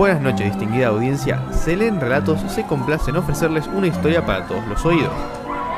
Buenas 0.00 0.22
noches, 0.22 0.46
distinguida 0.46 0.86
audiencia. 0.86 1.44
Selén 1.52 2.00
Relatos 2.00 2.40
se 2.50 2.64
complace 2.64 3.10
en 3.10 3.18
ofrecerles 3.18 3.66
una 3.66 3.86
historia 3.86 4.24
para 4.24 4.46
todos 4.46 4.66
los 4.66 4.82
oídos. 4.86 5.12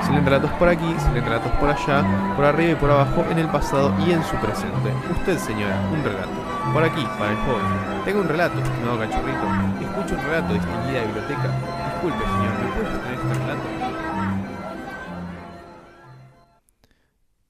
Se 0.06 0.12
leen 0.12 0.24
relatos 0.24 0.52
por 0.60 0.68
aquí, 0.68 0.94
se 1.00 1.10
leen 1.10 1.24
relatos 1.24 1.50
por 1.58 1.68
allá, 1.68 2.34
por 2.36 2.44
arriba 2.44 2.70
y 2.70 2.74
por 2.76 2.92
abajo, 2.92 3.24
en 3.28 3.40
el 3.40 3.48
pasado 3.48 3.92
y 4.06 4.12
en 4.12 4.22
su 4.22 4.36
presente. 4.36 4.92
Usted, 5.10 5.38
señora, 5.38 5.76
un 5.92 6.04
relato. 6.04 6.30
Por 6.72 6.84
aquí, 6.84 7.04
para 7.18 7.32
el 7.32 7.36
joven. 7.38 8.04
Tengo 8.04 8.20
un 8.20 8.28
relato, 8.28 8.60
estimado 8.60 8.98
cachorrito. 9.00 9.42
Escucho 9.80 10.14
un 10.14 10.20
relato, 10.20 10.54
distinguida 10.54 11.04
biblioteca. 11.04 11.50
Disculpe, 11.90 12.24
señor, 12.24 12.52
¿me 12.62 12.70
puede 12.76 12.98
tener 13.00 13.14
este 13.14 13.34
relato? 13.34 13.62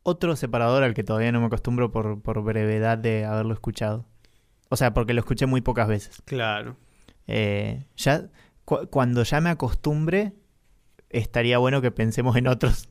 Otro 0.04 0.36
separador 0.36 0.84
al 0.84 0.94
que 0.94 1.04
todavía 1.04 1.32
no 1.32 1.40
me 1.40 1.48
acostumbro 1.48 1.92
por, 1.92 2.22
por 2.22 2.42
brevedad 2.42 2.96
de 2.96 3.26
haberlo 3.26 3.52
escuchado. 3.52 4.06
O 4.72 4.76
sea, 4.76 4.94
porque 4.94 5.12
lo 5.12 5.20
escuché 5.20 5.44
muy 5.44 5.60
pocas 5.60 5.86
veces. 5.86 6.22
Claro. 6.24 6.76
Eh, 7.26 7.84
ya, 7.96 8.28
cu- 8.64 8.86
cuando 8.88 9.22
ya 9.22 9.38
me 9.42 9.50
acostumbre, 9.50 10.32
estaría 11.10 11.58
bueno 11.58 11.82
que 11.82 11.90
pensemos 11.90 12.36
en 12.36 12.46
otros. 12.46 12.88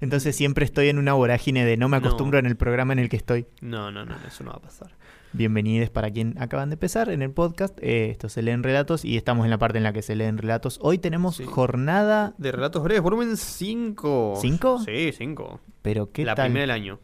Entonces 0.00 0.36
siempre 0.36 0.66
estoy 0.66 0.88
en 0.90 0.98
una 0.98 1.14
vorágine 1.14 1.64
de 1.64 1.78
no 1.78 1.88
me 1.88 1.98
No. 1.98 2.06
acostumbro 2.06 2.38
en 2.38 2.44
el 2.44 2.56
programa 2.56 2.92
en 2.92 2.98
el 2.98 3.08
que 3.08 3.16
estoy. 3.16 3.46
No, 3.62 3.90
no, 3.90 4.04
no, 4.04 4.14
eso 4.26 4.44
no 4.44 4.50
va 4.50 4.56
a 4.58 4.60
pasar. 4.60 4.90
Bienvenidos 5.32 5.88
para 5.88 6.10
quien 6.10 6.34
acaban 6.38 6.68
de 6.68 6.74
empezar 6.74 7.08
en 7.08 7.22
el 7.22 7.30
podcast. 7.30 7.78
Eh, 7.80 8.10
esto 8.10 8.28
se 8.28 8.42
leen 8.42 8.62
relatos 8.62 9.06
y 9.06 9.16
estamos 9.16 9.44
en 9.46 9.50
la 9.50 9.58
parte 9.58 9.78
en 9.78 9.84
la 9.84 9.94
que 9.94 10.02
se 10.02 10.14
leen 10.16 10.36
relatos. 10.36 10.78
Hoy 10.82 10.98
tenemos 10.98 11.36
Sí. 11.36 11.44
jornada, 11.44 12.34
De 12.36 12.52
relatos 12.52 12.82
breves, 12.82 13.02
volumen 13.02 13.38
5. 13.38 14.34
¿Cinco? 14.38 14.80
Sí, 14.84 15.12
5. 15.16 15.60
pero 15.80 16.12
¿qué 16.12 16.26
La 16.26 16.34
tal? 16.34 16.48
primera 16.48 16.62
del 16.64 16.70
año. 16.72 17.00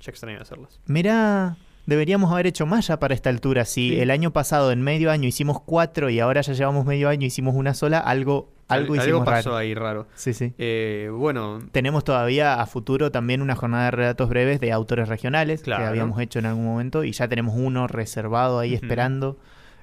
Ya 0.00 0.10
extraño 0.10 0.40
hacerlas. 0.40 0.80
Mirá, 0.86 1.58
deberíamos 1.90 2.32
haber 2.32 2.46
hecho 2.46 2.64
más 2.66 2.86
ya 2.86 2.98
para 2.98 3.14
esta 3.14 3.28
altura. 3.30 3.64
Si 3.66 3.90
Sí. 3.90 4.00
el 4.00 4.10
año 4.10 4.32
pasado 4.32 4.72
en 4.72 4.80
medio 4.80 5.10
año 5.10 5.26
hicimos 5.28 5.60
cuatro 5.60 6.08
y 6.08 6.20
ahora 6.20 6.40
ya 6.40 6.52
llevamos 6.54 6.86
medio 6.86 7.08
año 7.08 7.26
hicimos 7.26 7.54
una 7.54 7.74
sola, 7.74 7.98
algo, 7.98 8.48
algo 8.68 8.94
Al- 8.94 9.00
hicimos 9.00 9.24
pasó 9.24 9.50
raro. 9.50 9.56
ahí 9.58 9.74
raro. 9.74 10.06
Sí, 10.14 10.32
sí. 10.32 10.54
Eh, 10.58 11.10
bueno, 11.12 11.58
Tenemos 11.72 12.04
todavía 12.04 12.60
a 12.62 12.66
futuro 12.66 13.10
también 13.10 13.42
una 13.42 13.56
jornada 13.56 13.86
de 13.86 13.90
relatos 13.90 14.28
breves 14.28 14.60
de 14.60 14.70
autores 14.72 15.08
regionales 15.08 15.62
Claro. 15.62 15.82
que 15.82 15.88
habíamos 15.88 16.20
hecho 16.20 16.38
en 16.38 16.46
algún 16.46 16.64
momento 16.64 17.02
y 17.04 17.12
ya 17.12 17.26
tenemos 17.28 17.54
uno 17.56 17.86
reservado 17.88 18.60
ahí 18.60 18.72
esperando. 18.74 19.36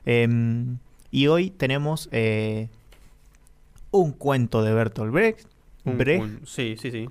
Em, 0.06 0.78
y 1.12 1.28
hoy 1.28 1.50
tenemos 1.50 2.08
eh, 2.14 2.70
un 3.92 4.12
cuento 4.14 4.64
de 4.64 4.73
Bertolt 4.73 5.12
Brecht, 5.12 5.45
un- 5.84 5.98
Brecht, 5.98 6.23
un- 6.23 6.42
sí, 6.45 6.76
sí, 6.80 6.92
sí. 6.92 7.10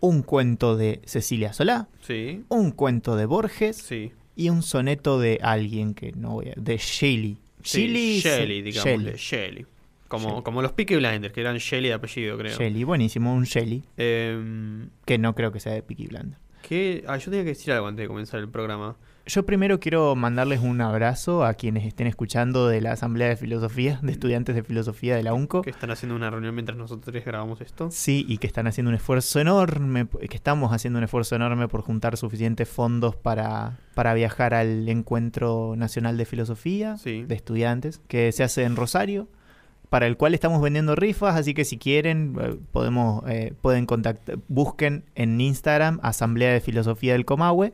un 0.00 0.22
cuento 0.22 0.76
de 0.76 1.00
Cecilia 1.04 1.52
Solá, 1.52 1.86
Sí, 2.00 2.44
un 2.48 2.72
cuento 2.72 3.14
de 3.16 3.26
Borges 3.26 3.76
sí. 3.76 4.10
Y 4.36 4.48
un 4.48 4.62
soneto 4.62 5.18
de 5.20 5.38
alguien 5.42 5.94
que 5.94 6.12
no 6.12 6.30
voy 6.32 6.48
a... 6.48 6.54
de 6.56 6.76
Shelley. 6.78 7.38
Sí, 7.62 7.86
Shelley, 7.86 8.20
Shelley, 8.20 8.58
se- 8.58 8.62
digámosle. 8.62 9.16
Shelley. 9.16 9.18
Shelley. 9.18 9.66
Como, 10.08 10.28
Shelley. 10.28 10.42
como 10.42 10.62
los 10.62 10.72
Peaky 10.72 10.96
Blinders, 10.96 11.32
que 11.32 11.40
eran 11.40 11.56
Shelley 11.58 11.88
de 11.88 11.94
apellido, 11.94 12.36
creo. 12.38 12.56
Shelley, 12.58 12.84
buenísimo, 12.84 13.32
un 13.34 13.44
Shelley, 13.44 13.82
Em, 13.96 14.88
que 15.06 15.16
no 15.18 15.34
creo 15.34 15.52
que 15.52 15.60
sea 15.60 15.72
de 15.72 15.82
Peaky 15.82 16.06
Blinders. 16.08 16.40
¿qué? 16.68 17.04
Ah, 17.08 17.16
yo 17.18 17.24
tenía 17.30 17.42
que 17.44 17.50
decir 17.50 17.72
algo 17.72 17.86
antes 17.88 18.04
de 18.04 18.08
comenzar 18.08 18.40
el 18.40 18.48
programa. 18.48 18.96
Yo 19.24 19.46
primero 19.46 19.78
quiero 19.78 20.16
mandarles 20.16 20.60
un 20.60 20.80
abrazo 20.80 21.44
a 21.44 21.54
quienes 21.54 21.86
estén 21.86 22.08
escuchando 22.08 22.66
de 22.66 22.80
la 22.80 22.92
Asamblea 22.92 23.28
de 23.28 23.36
Filosofía, 23.36 24.00
de 24.02 24.10
estudiantes 24.10 24.56
de 24.56 24.64
Filosofía 24.64 25.14
de 25.14 25.22
la 25.22 25.32
UNCO. 25.32 25.62
Que 25.62 25.70
están 25.70 25.92
haciendo 25.92 26.16
una 26.16 26.28
reunión 26.28 26.56
mientras 26.56 26.76
nosotros 26.76 27.06
tres 27.12 27.24
grabamos 27.24 27.60
esto. 27.60 27.88
Sí, 27.92 28.26
y 28.28 28.38
que 28.38 28.48
están 28.48 28.66
haciendo 28.66 28.88
un 28.88 28.96
esfuerzo 28.96 29.38
enorme, 29.38 30.08
que 30.28 30.36
estamos 30.36 30.72
haciendo 30.72 30.98
un 30.98 31.04
esfuerzo 31.04 31.36
enorme 31.36 31.68
por 31.68 31.82
juntar 31.82 32.16
suficientes 32.16 32.68
fondos 32.68 33.14
para, 33.14 33.78
para 33.94 34.12
viajar 34.14 34.54
al 34.54 34.88
Encuentro 34.88 35.74
Nacional 35.76 36.16
de 36.16 36.24
Filosofía 36.24 36.96
Sí. 36.96 37.22
de 37.22 37.34
Estudiantes, 37.36 38.00
que 38.08 38.32
se 38.32 38.42
hace 38.42 38.64
en 38.64 38.74
Rosario, 38.74 39.28
para 39.88 40.08
el 40.08 40.16
cual 40.16 40.34
estamos 40.34 40.60
vendiendo 40.60 40.96
rifas, 40.96 41.36
así 41.36 41.54
que 41.54 41.64
si 41.64 41.78
quieren, 41.78 42.34
eh, 42.40 42.56
podemos, 42.72 43.22
eh, 43.28 43.54
pueden 43.60 43.86
contactar, 43.86 44.38
busquen 44.48 45.04
en 45.14 45.40
Instagram 45.40 46.00
Asamblea 46.02 46.52
de 46.52 46.60
Filosofía 46.60 47.12
del 47.12 47.24
Comahue, 47.24 47.72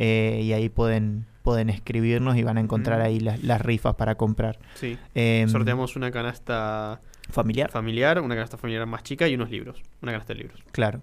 eh, 0.00 0.42
y 0.44 0.52
ahí 0.52 0.68
pueden, 0.68 1.26
pueden 1.42 1.70
escribirnos 1.70 2.36
y 2.36 2.44
van 2.44 2.56
a 2.56 2.60
encontrar 2.60 3.00
ahí 3.00 3.18
las, 3.18 3.42
las 3.42 3.60
rifas 3.60 3.96
para 3.96 4.14
comprar. 4.14 4.60
Sí. 4.76 4.96
Em, 5.16 5.48
Sorteamos 5.48 5.96
una 5.96 6.12
canasta 6.12 7.00
familiar. 7.30 7.68
familiar, 7.72 8.20
una 8.20 8.36
canasta 8.36 8.56
familiar 8.56 8.86
más 8.86 9.02
chica 9.02 9.26
y 9.26 9.34
unos 9.34 9.50
libros. 9.50 9.82
Una 10.00 10.12
canasta 10.12 10.34
de 10.34 10.38
libros. 10.38 10.62
Claro. 10.70 11.02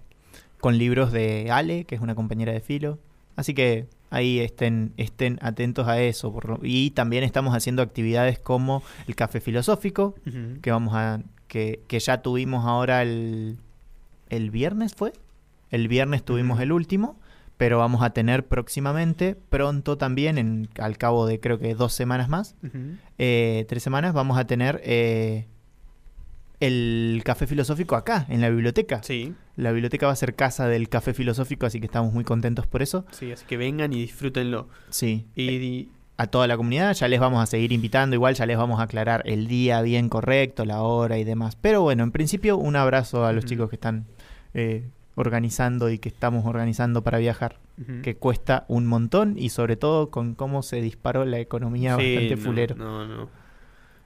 Con 0.60 0.78
libros 0.78 1.12
de 1.12 1.50
Ale, 1.50 1.84
que 1.84 1.94
es 1.94 2.00
una 2.00 2.14
compañera 2.14 2.52
de 2.52 2.60
filo. 2.60 2.98
Así 3.36 3.52
que 3.52 3.86
ahí 4.08 4.38
estén, 4.38 4.94
estén 4.96 5.38
atentos 5.42 5.86
a 5.88 6.00
eso. 6.00 6.32
por 6.32 6.60
y 6.62 6.92
también 6.92 7.22
estamos 7.22 7.54
haciendo 7.54 7.82
actividades 7.82 8.38
como 8.38 8.82
el 9.06 9.14
café 9.14 9.42
filosófico, 9.42 10.14
que 10.62 10.70
vamos 10.70 10.94
a. 10.94 11.20
que, 11.48 11.80
que 11.86 11.98
ya 12.00 12.22
tuvimos 12.22 12.64
ahora 12.64 13.02
el. 13.02 13.58
el 14.30 14.50
viernes 14.50 14.94
fue. 14.94 15.12
El 15.70 15.86
viernes 15.88 16.24
tuvimos 16.24 16.60
el 16.60 16.72
último. 16.72 17.18
Pero 17.56 17.78
vamos 17.78 18.02
a 18.02 18.10
tener 18.10 18.46
próximamente, 18.46 19.34
pronto 19.48 19.96
también, 19.96 20.36
en, 20.38 20.68
al 20.78 20.98
cabo 20.98 21.26
de 21.26 21.40
creo 21.40 21.58
que 21.58 21.74
dos 21.74 21.92
semanas 21.94 22.28
más, 22.28 22.54
eh, 23.18 23.64
tres 23.68 23.82
semanas, 23.82 24.12
vamos 24.12 24.36
a 24.38 24.46
tener 24.46 24.80
eh, 24.84 25.46
el 26.60 27.20
café 27.24 27.46
filosófico 27.46 27.96
acá, 27.96 28.26
en 28.28 28.40
la 28.40 28.48
biblioteca. 28.48 29.02
Sí, 29.02 29.34
La 29.56 29.72
biblioteca 29.72 30.06
va 30.06 30.12
a 30.12 30.16
ser 30.16 30.34
casa 30.34 30.68
del 30.68 30.88
café 30.88 31.12
filosófico, 31.14 31.66
así 31.66 31.80
que 31.80 31.86
estamos 31.86 32.12
muy 32.12 32.24
contentos 32.24 32.66
por 32.66 32.82
eso. 32.82 33.04
sí, 33.10 33.30
así 33.32 33.44
que 33.46 33.56
vengan 33.56 33.92
y 33.92 34.00
disfrútenlo. 34.00 34.68
Sí. 34.90 35.26
Y, 35.34 35.48
Eh, 35.48 35.52
y- 35.52 35.88
A 36.18 36.28
toda 36.28 36.46
la 36.46 36.56
comunidad 36.56 36.94
ya 36.94 37.08
les 37.08 37.20
vamos 37.20 37.42
a 37.42 37.46
seguir 37.46 37.72
invitando, 37.72 38.16
igual 38.16 38.34
ya 38.34 38.46
les 38.46 38.56
vamos 38.56 38.80
a 38.80 38.84
aclarar 38.84 39.22
el 39.26 39.48
día 39.48 39.82
bien 39.82 40.08
correcto, 40.08 40.64
la 40.64 40.80
hora 40.80 41.18
y 41.18 41.24
demás. 41.24 41.56
Pero 41.60 41.82
bueno, 41.82 42.04
en 42.04 42.10
principio 42.10 42.56
un 42.56 42.74
abrazo 42.74 43.26
a 43.26 43.32
los 43.34 43.44
chicos 43.44 43.68
que 43.68 43.76
están 43.76 44.06
eh, 44.54 44.88
organizando 45.16 45.90
y 45.90 45.98
que 45.98 46.08
estamos 46.08 46.46
organizando 46.46 47.02
para 47.02 47.18
viajar, 47.18 47.58
que 48.02 48.16
cuesta 48.16 48.64
un 48.68 48.86
montón 48.86 49.36
y 49.36 49.48
sobre 49.48 49.76
todo 49.76 50.10
con 50.10 50.34
cómo 50.34 50.62
se 50.62 50.80
disparó 50.80 51.24
la 51.24 51.40
economía 51.40 51.96
Sí, 51.96 52.14
bastante 52.14 52.36
no, 52.36 52.42
fulero. 52.42 52.76
No, 52.76 53.06
no. 53.06 53.46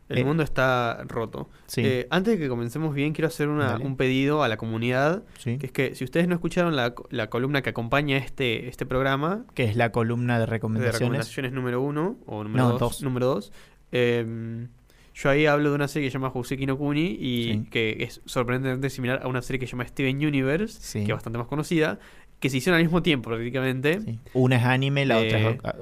El 0.09 0.19
Eh, 0.19 0.25
mundo 0.25 0.43
está 0.43 1.05
roto. 1.07 1.49
Sí, 1.67 1.83
Eh, 1.85 2.09
antes 2.11 2.35
de 2.35 2.41
que 2.41 2.49
comencemos 2.49 2.93
bien, 2.95 3.13
quiero 3.13 3.29
hacer 3.29 3.49
una- 3.49 3.77
un 3.79 3.97
pedido 3.97 4.43
a 4.43 4.49
la 4.49 4.57
comunidad. 4.57 5.23
sí. 5.39 5.57
Que 5.59 5.67
es 5.67 5.73
que 5.73 5.95
si 5.95 6.03
ustedes 6.03 6.27
no 6.27 6.35
escucharon 6.35 6.75
la, 6.75 6.95
la 7.11 7.29
columna 7.31 7.63
que 7.63 7.71
acompaña 7.71 8.17
este, 8.17 8.69
este 8.69 8.87
programa, 8.87 9.45
Que 9.55 9.63
es 9.65 9.77
la 9.77 9.93
columna 9.93 10.35
de 10.35 10.41
de 10.41 10.47
recomendaciones. 10.47 10.99
recomendaciones 11.01 11.53
número 11.53 11.81
uno 11.81 12.17
o 12.27 12.43
número 12.43 12.65
No, 12.65 12.71
dos, 12.73 12.81
dos. 12.81 13.03
número 13.03 13.27
dos, 13.27 13.53
eh, 13.93 14.67
yo 15.15 15.31
ahí 15.31 15.47
hablo 15.47 15.71
de 15.71 15.75
una 15.75 15.89
serie 15.89 16.07
que 16.07 16.11
se 16.11 16.15
llama 16.19 16.31
Joseki 16.31 16.67
no 16.67 16.79
Kuni 16.79 17.17
y 17.21 17.45
Sí. 17.53 17.67
que 17.71 17.97
es 18.01 18.21
sorprendentemente 18.25 18.91
similar 18.91 19.21
a 19.23 19.29
una 19.29 19.43
serie 19.43 19.59
que 19.59 19.67
se 19.67 19.73
llama 19.73 19.87
Steven 19.87 20.17
Universe, 20.17 20.79
Sí. 20.81 21.01
que 21.05 21.13
es 21.13 21.17
bastante 21.17 21.39
más 21.39 21.47
conocida, 21.49 21.99
que 22.39 22.49
se 22.49 22.57
hicieron 22.57 22.79
al 22.79 22.85
mismo 22.85 23.03
tiempo 23.03 23.29
prácticamente. 23.31 24.01
Sí. 24.01 24.19
Una 24.33 24.57
es 24.57 24.65
anime, 24.65 25.05
la 25.05 25.19
otra 25.19 25.39
Eh, 25.41 25.51
es 25.59 25.65
a- 25.65 25.77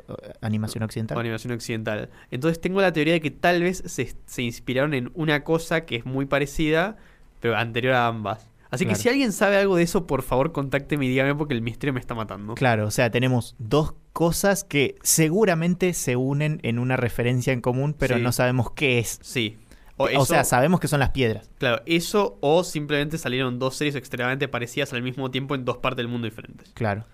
animación 0.47 0.83
o 0.83 0.87
occidental. 0.87 1.19
animación 1.19 1.53
occidental. 1.53 2.09
Entonces 2.33 2.61
tengo 2.61 2.81
la 2.81 2.93
teoría 2.93 3.13
de 3.13 3.21
que 3.21 3.31
tal 3.31 3.63
vez 3.63 3.83
se, 3.87 4.13
se 4.27 4.43
inspiraron 4.43 4.93
en 4.95 5.11
una 5.15 5.45
cosa 5.45 5.85
que 5.87 5.95
es 5.97 6.05
muy 6.05 6.27
parecida, 6.27 6.97
pero 7.41 7.57
anterior 7.57 7.95
a 7.95 8.07
ambas. 8.09 8.49
Así 8.71 8.85
que 8.87 8.95
si 8.95 9.09
alguien 9.09 9.33
sabe 9.33 9.57
algo 9.57 9.77
de 9.77 9.83
eso, 9.83 10.07
por 10.07 10.23
favor 10.23 10.53
contácteme 10.53 11.07
y 11.07 11.09
dígame 11.09 11.35
porque 11.35 11.55
el 11.55 11.63
misterio 11.63 11.95
me 11.95 12.01
está 12.01 12.15
matando. 12.15 12.55
Claro, 12.55 12.87
o 12.87 12.91
sea, 12.91 13.11
tenemos 13.11 13.55
dos 13.59 13.95
cosas 14.13 14.65
que 14.65 14.97
seguramente 15.03 15.95
se 15.95 16.17
unen 16.17 16.61
en 16.63 16.79
una 16.79 16.97
referencia 16.97 17.53
en 17.53 17.61
común, 17.61 17.95
pero 17.99 18.17
Sí. 18.17 18.23
no 18.23 18.33
sabemos 18.33 18.71
qué 18.73 18.99
es. 18.99 19.19
Sí. 19.23 19.57
O, 20.01 20.25
sea, 20.25 20.45
sabemos 20.45 20.79
que 20.79 20.87
son 20.87 21.01
las 21.01 21.11
piedras. 21.11 21.51
Claro, 21.59 21.83
eso 21.85 22.39
o 22.41 22.63
simplemente 22.63 23.19
salieron 23.19 23.59
dos 23.59 23.75
series 23.75 23.97
extremadamente 23.97 24.47
parecidas 24.47 24.93
al 24.93 25.03
mismo 25.03 25.31
tiempo 25.33 25.57
en 25.57 25.65
dos 25.65 25.79
partes 25.79 25.97
del 25.99 26.09
mundo 26.09 26.27
diferentes. 26.27 26.71
Claro. 26.75 27.05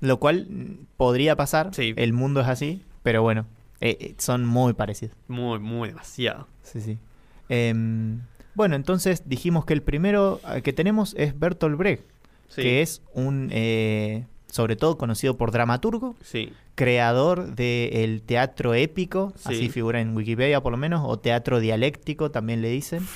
Lo 0.00 0.18
cual 0.18 0.46
mm, 0.48 0.86
podría 0.96 1.36
pasar. 1.36 1.74
Sí. 1.74 1.92
El 1.96 2.14
mundo 2.14 2.40
es 2.40 2.48
así, 2.48 2.82
pero 3.02 3.20
bueno, 3.22 3.44
eh, 3.82 3.98
eh, 4.00 4.14
son 4.16 4.46
muy 4.46 4.72
parecidos. 4.72 5.14
Muy, 5.28 5.58
muy 5.58 5.90
demasiado. 5.90 6.48
Sí, 6.62 6.80
sí. 6.80 6.98
Em, 7.50 8.20
bueno, 8.54 8.76
entonces 8.76 9.22
dijimos 9.26 9.64
que 9.64 9.72
el 9.74 9.82
primero 9.82 10.40
eh, 10.54 10.62
que 10.62 10.72
tenemos 10.72 11.14
es 11.18 11.38
Bertolt 11.38 11.76
Brecht, 11.76 12.04
Sí. 12.48 12.62
que 12.62 12.82
es 12.82 13.02
un, 13.14 13.48
eh, 13.52 14.26
sobre 14.50 14.76
todo 14.76 14.98
conocido 14.98 15.36
por 15.38 15.52
dramaturgo, 15.52 16.16
Sí. 16.22 16.52
creador 16.74 17.54
del 17.54 18.22
teatro 18.22 18.74
épico, 18.74 19.32
Sí. 19.36 19.54
así 19.54 19.68
figura 19.70 20.00
en 20.00 20.14
Wikipedia 20.16 20.60
por 20.62 20.72
lo 20.72 20.76
menos, 20.78 21.02
o 21.04 21.18
teatro 21.18 21.60
dialéctico 21.60 22.30
también 22.30 22.60
le 22.62 22.68
dicen. 22.68 23.06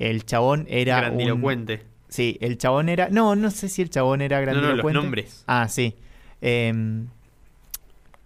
El 0.00 0.24
chabón 0.26 0.66
era 0.68 0.96
un... 0.96 1.00
Grandilocuente. 1.02 1.82
Sí, 2.08 2.36
el 2.40 2.58
chabón 2.58 2.88
era... 2.88 3.08
No, 3.10 3.36
no 3.36 3.50
sé 3.52 3.68
si 3.68 3.80
el 3.82 3.90
chabón 3.90 4.20
era 4.22 4.40
No, 4.40 4.46
no, 4.46 4.52
grandilocuente. 4.60 4.94
los 4.94 5.04
nombres. 5.04 5.44
Ah, 5.46 5.68
sí. 5.68 5.94
Em, 6.40 7.06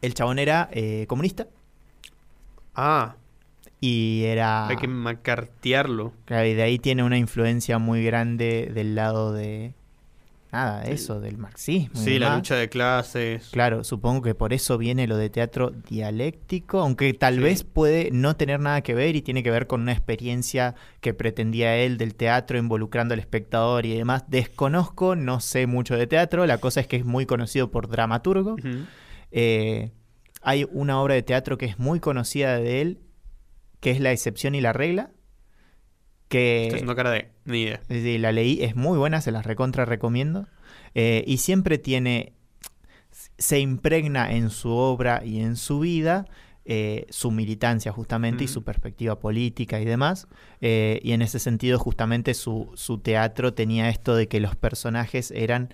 el 0.00 0.14
chabón 0.14 0.38
era 0.38 0.68
eh, 0.72 1.04
comunista 1.08 1.46
Ah, 2.74 3.16
y 3.80 4.22
era... 4.24 4.66
hay 4.68 4.76
que 4.76 4.88
macartearlo. 4.88 6.12
Claro, 6.24 6.46
y 6.46 6.54
de 6.54 6.62
ahí 6.62 6.78
tiene 6.78 7.02
una 7.04 7.18
influencia 7.18 7.78
muy 7.78 8.04
grande 8.04 8.70
del 8.74 8.94
lado 8.94 9.32
de, 9.32 9.74
nada, 10.50 10.82
eso, 10.84 11.20
del 11.20 11.38
marxismo. 11.38 11.94
Sí, 12.00 12.18
la 12.18 12.34
lucha 12.34 12.56
de 12.56 12.68
clases. 12.68 13.48
Claro, 13.52 13.84
supongo 13.84 14.22
que 14.22 14.34
por 14.34 14.52
eso 14.52 14.78
viene 14.78 15.06
lo 15.06 15.16
de 15.16 15.30
teatro 15.30 15.70
dialéctico, 15.88 16.80
aunque 16.80 17.12
tal 17.14 17.34
Sí. 17.36 17.40
vez 17.40 17.64
puede 17.64 18.10
no 18.10 18.34
tener 18.36 18.58
nada 18.58 18.80
que 18.80 18.94
ver 18.94 19.14
y 19.14 19.22
tiene 19.22 19.42
que 19.42 19.50
ver 19.50 19.66
con 19.66 19.82
una 19.82 19.92
experiencia 19.92 20.74
que 21.00 21.14
pretendía 21.14 21.76
él 21.76 21.98
del 21.98 22.14
teatro 22.14 22.58
involucrando 22.58 23.14
al 23.14 23.20
espectador 23.20 23.86
y 23.86 23.94
demás. 23.96 24.24
Desconozco, 24.28 25.14
no 25.16 25.38
sé 25.40 25.66
mucho 25.68 25.96
de 25.96 26.06
teatro, 26.06 26.46
la 26.46 26.58
cosa 26.58 26.80
es 26.80 26.86
que 26.88 26.96
es 26.96 27.04
muy 27.04 27.26
conocido 27.26 27.70
por 27.70 27.88
dramaturgo. 27.88 28.56
Eh, 29.30 29.92
hay 30.42 30.66
una 30.72 31.00
obra 31.00 31.14
de 31.14 31.22
teatro 31.22 31.58
que 31.58 31.66
es 31.66 31.78
muy 31.78 32.00
conocida 32.00 32.56
de 32.58 32.80
él, 32.80 32.98
que 33.80 33.90
es 33.90 34.00
La 34.00 34.12
excepción 34.12 34.54
y 34.54 34.60
la 34.60 34.72
regla, 34.72 35.10
que... 36.28 36.64
Estoy 36.64 36.76
haciendo 36.76 36.96
cara 36.96 37.10
de 37.10 37.30
ni 37.44 37.62
idea. 37.62 37.80
La 38.18 38.32
leí, 38.32 38.62
es 38.62 38.76
muy 38.76 38.98
buena, 38.98 39.20
se 39.20 39.32
las 39.32 39.46
recontra 39.46 39.84
recomiendo. 39.84 40.46
Eh, 40.94 41.24
y 41.26 41.38
siempre 41.38 41.78
tiene, 41.78 42.34
se 43.38 43.60
impregna 43.60 44.32
en 44.32 44.50
su 44.50 44.70
obra 44.70 45.22
y 45.24 45.40
en 45.40 45.56
su 45.56 45.80
vida 45.80 46.26
eh, 46.64 47.06
su 47.08 47.30
militancia 47.30 47.92
justamente 47.92 48.44
y 48.44 48.48
su 48.48 48.62
perspectiva 48.62 49.18
política 49.18 49.80
y 49.80 49.86
demás. 49.86 50.28
Eh, 50.60 51.00
y 51.02 51.12
en 51.12 51.22
ese 51.22 51.38
sentido 51.38 51.78
justamente 51.78 52.34
su, 52.34 52.70
su 52.74 52.98
teatro 52.98 53.54
tenía 53.54 53.88
esto 53.88 54.14
de 54.14 54.28
que 54.28 54.40
los 54.40 54.54
personajes 54.54 55.30
eran, 55.30 55.72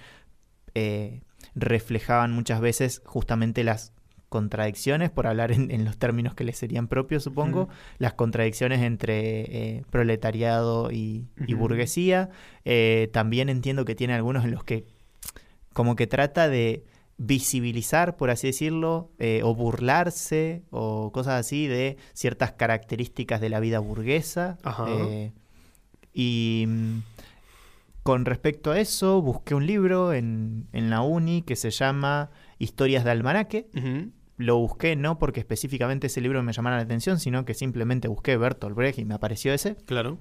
reflejaban 1.55 2.33
muchas 2.33 2.61
veces 2.61 3.03
justamente 3.05 3.65
las 3.65 3.94
contradicciones, 4.35 5.13
por 5.13 5.29
hablar 5.29 5.53
en, 5.53 5.71
en 5.71 5.85
los 5.85 5.97
términos 5.97 6.35
que 6.35 6.43
les 6.43 6.59
serían 6.59 6.89
propios, 6.89 7.23
supongo, 7.23 7.69
las 7.99 8.15
contradicciones 8.15 8.83
entre 8.83 9.43
eh, 9.43 9.85
proletariado 9.91 10.91
y, 10.91 11.29
burguesía. 11.57 12.31
Eh, 12.65 13.11
también 13.13 13.49
entiendo 13.49 13.85
que 13.85 13.95
tiene 13.95 14.13
algunos 14.13 14.45
en 14.45 14.51
los 14.51 14.65
que 14.65 14.87
como 15.73 15.95
que 15.95 16.09
trata 16.09 16.49
de 16.49 16.83
visibilizar, 17.17 18.17
por 18.17 18.31
así 18.31 18.49
decirlo, 18.49 19.13
eh, 19.21 19.43
o 19.45 19.55
burlarse 19.55 20.65
o 20.71 21.13
cosas 21.13 21.35
así 21.35 21.69
de 21.69 21.97
ciertas 22.13 22.51
características 22.51 23.41
de 23.41 23.51
la 23.51 23.61
vida 23.61 23.79
burguesa. 23.79 24.59
Ajá. 24.65 24.89
Y 26.13 26.65
mm, 26.67 26.99
con 28.03 28.25
respecto 28.25 28.73
a 28.73 28.81
eso, 28.81 29.23
busqué 29.23 29.55
un 29.55 29.65
libro 29.65 30.13
en, 30.13 30.67
en 30.73 30.91
la 30.91 31.03
uni 31.03 31.43
que 31.43 31.55
se 31.55 31.71
llama 31.71 32.31
Historias 32.59 33.05
de 33.05 33.13
Almanaque. 33.13 33.69
Lo 34.37 34.57
busqué 34.59 34.97
no 34.97 35.19
porque 35.19 35.41
específicamente 35.41 36.09
ese 36.09 36.21
libro 36.21 36.43
me 36.43 36.53
llamara 36.53 36.77
la 36.77 36.83
atención, 36.83 37.21
sino 37.21 37.45
que 37.45 37.55
simplemente 37.55 38.09
busqué 38.09 38.37
Bertolt 38.37 38.75
Brecht 38.77 38.99
y 38.99 39.05
me 39.05 39.15
apareció 39.15 39.53
ese, 39.55 39.77
Claro. 39.87 40.19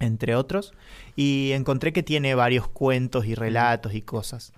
entre 0.00 0.34
otros, 0.34 0.72
y 1.16 1.50
encontré 1.52 1.92
que 1.92 2.02
tiene 2.02 2.34
varios 2.34 2.66
cuentos 2.68 3.26
y 3.26 3.34
relatos 3.34 3.94
y 3.94 4.02
cosas. 4.02 4.52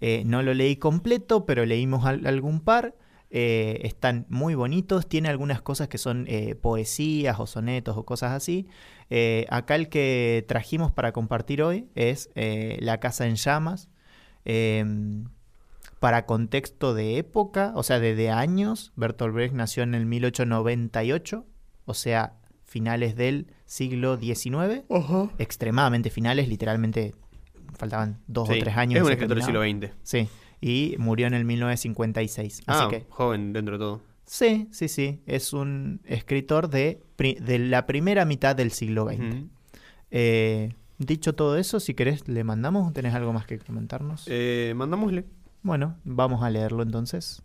Eh, 0.00 0.22
no 0.26 0.42
lo 0.42 0.54
leí 0.54 0.76
completo, 0.76 1.44
pero 1.46 1.64
leímos 1.66 2.04
al- 2.06 2.26
algún 2.26 2.60
par. 2.60 2.94
eh, 3.32 3.82
están 3.86 4.26
muy 4.28 4.56
bonitos, 4.56 5.08
tiene 5.08 5.28
algunas 5.28 5.62
cosas 5.62 5.86
que 5.86 5.98
son 5.98 6.24
eh, 6.26 6.56
poesías 6.56 7.38
o 7.38 7.46
sonetos 7.46 7.96
o 7.96 8.04
cosas 8.04 8.32
así. 8.32 8.66
Acá 9.48 9.76
el 9.76 9.88
que 9.88 10.44
trajimos 10.48 10.90
para 10.90 11.12
compartir 11.12 11.62
hoy 11.62 11.86
es 11.94 12.28
La 12.34 12.98
Casa 12.98 13.28
en 13.28 13.36
Llamas. 13.36 13.88
Para 16.00 16.26
contexto 16.26 16.94
de 16.94 17.18
época, 17.18 17.72
o 17.76 17.82
sea, 17.84 18.00
de, 18.00 18.14
de 18.16 18.30
años, 18.30 18.92
Bertolt 18.96 19.34
Brecht 19.34 19.54
nació 19.54 19.82
en 19.84 19.94
el 19.94 20.06
1898, 20.06 21.46
o 21.84 21.94
sea, 21.94 22.34
finales 22.64 23.16
del 23.16 23.46
siglo 23.66 24.16
XIX, 24.18 24.82
extremadamente 25.38 26.10
finales, 26.10 26.48
literalmente 26.48 27.14
faltaban 27.76 28.18
dos 28.26 28.48
Sí, 28.48 28.54
o 28.56 28.58
tres 28.60 28.76
años. 28.76 28.96
Es 28.98 29.02
y 29.02 29.06
un 29.06 29.12
escritor 29.12 29.36
del 29.36 29.44
siglo. 29.44 29.62
XX. 29.62 29.94
Sí, 30.02 30.28
y 30.60 30.94
murió 30.98 31.26
en 31.26 31.34
el 31.34 31.44
1956. 31.44 32.62
Así 32.66 32.82
Ah, 32.84 32.88
que, 32.90 33.04
joven 33.08 33.52
dentro 33.52 33.74
de 33.74 33.78
todo. 33.78 34.00
sí, 34.24 34.68
sí, 34.72 34.88
sí, 34.88 35.20
es 35.26 35.52
un 35.52 36.00
escritor 36.04 36.68
de, 36.70 37.02
la 37.18 37.86
primera 37.86 38.24
mitad 38.24 38.56
del 38.56 38.70
siglo 38.72 39.06
XX. 39.06 39.44
Eh, 40.10 40.74
dicho 40.98 41.34
todo 41.34 41.56
eso, 41.56 41.78
si 41.80 41.94
querés, 41.94 42.26
le 42.28 42.42
mandamos. 42.44 42.92
¿Tenés 42.92 43.14
algo 43.14 43.32
más 43.32 43.46
que 43.46 43.58
comentarnos? 43.58 44.24
Eh, 44.28 44.72
mandámosle. 44.76 45.24
Bueno, 45.62 45.96
vamos 46.04 46.42
a 46.42 46.48
leerlo 46.48 46.82
entonces. 46.82 47.42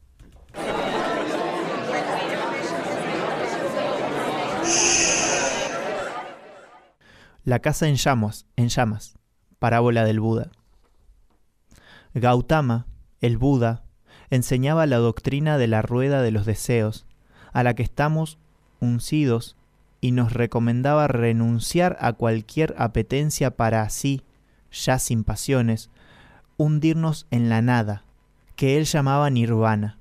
La 7.44 7.59
casa 7.59 7.88
en 7.88 7.95
llamas, 7.95 8.47
en 8.56 8.69
llamas. 8.69 9.19
Parábola 9.59 10.06
del 10.06 10.19
Buda. 10.19 10.50
Gautama, 12.13 12.88
el 13.19 13.38
Buda, 13.38 13.83
enseñaba 14.29 14.85
la 14.85 14.97
doctrina 14.97 15.57
de 15.57 15.67
la 15.67 15.81
rueda 15.81 16.21
de 16.21 16.31
los 16.31 16.45
deseos, 16.45 17.06
a 17.51 17.63
la 17.63 17.73
que 17.73 17.83
estamos 17.83 18.39
uncidos, 18.79 19.57
y 20.00 20.12
nos 20.12 20.33
recomendaba 20.33 21.07
renunciar 21.07 21.97
a 22.00 22.13
cualquier 22.13 22.75
apetencia 22.77 23.51
para 23.51 23.81
así, 23.81 24.21
ya 24.71 25.00
sin 25.00 25.23
pasiones, 25.23 25.89
hundirnos 26.57 27.27
en 27.31 27.49
la 27.49 27.61
nada, 27.61 28.03
que 28.55 28.77
él 28.77 28.85
llamaba 28.85 29.29
nirvana. 29.29 29.97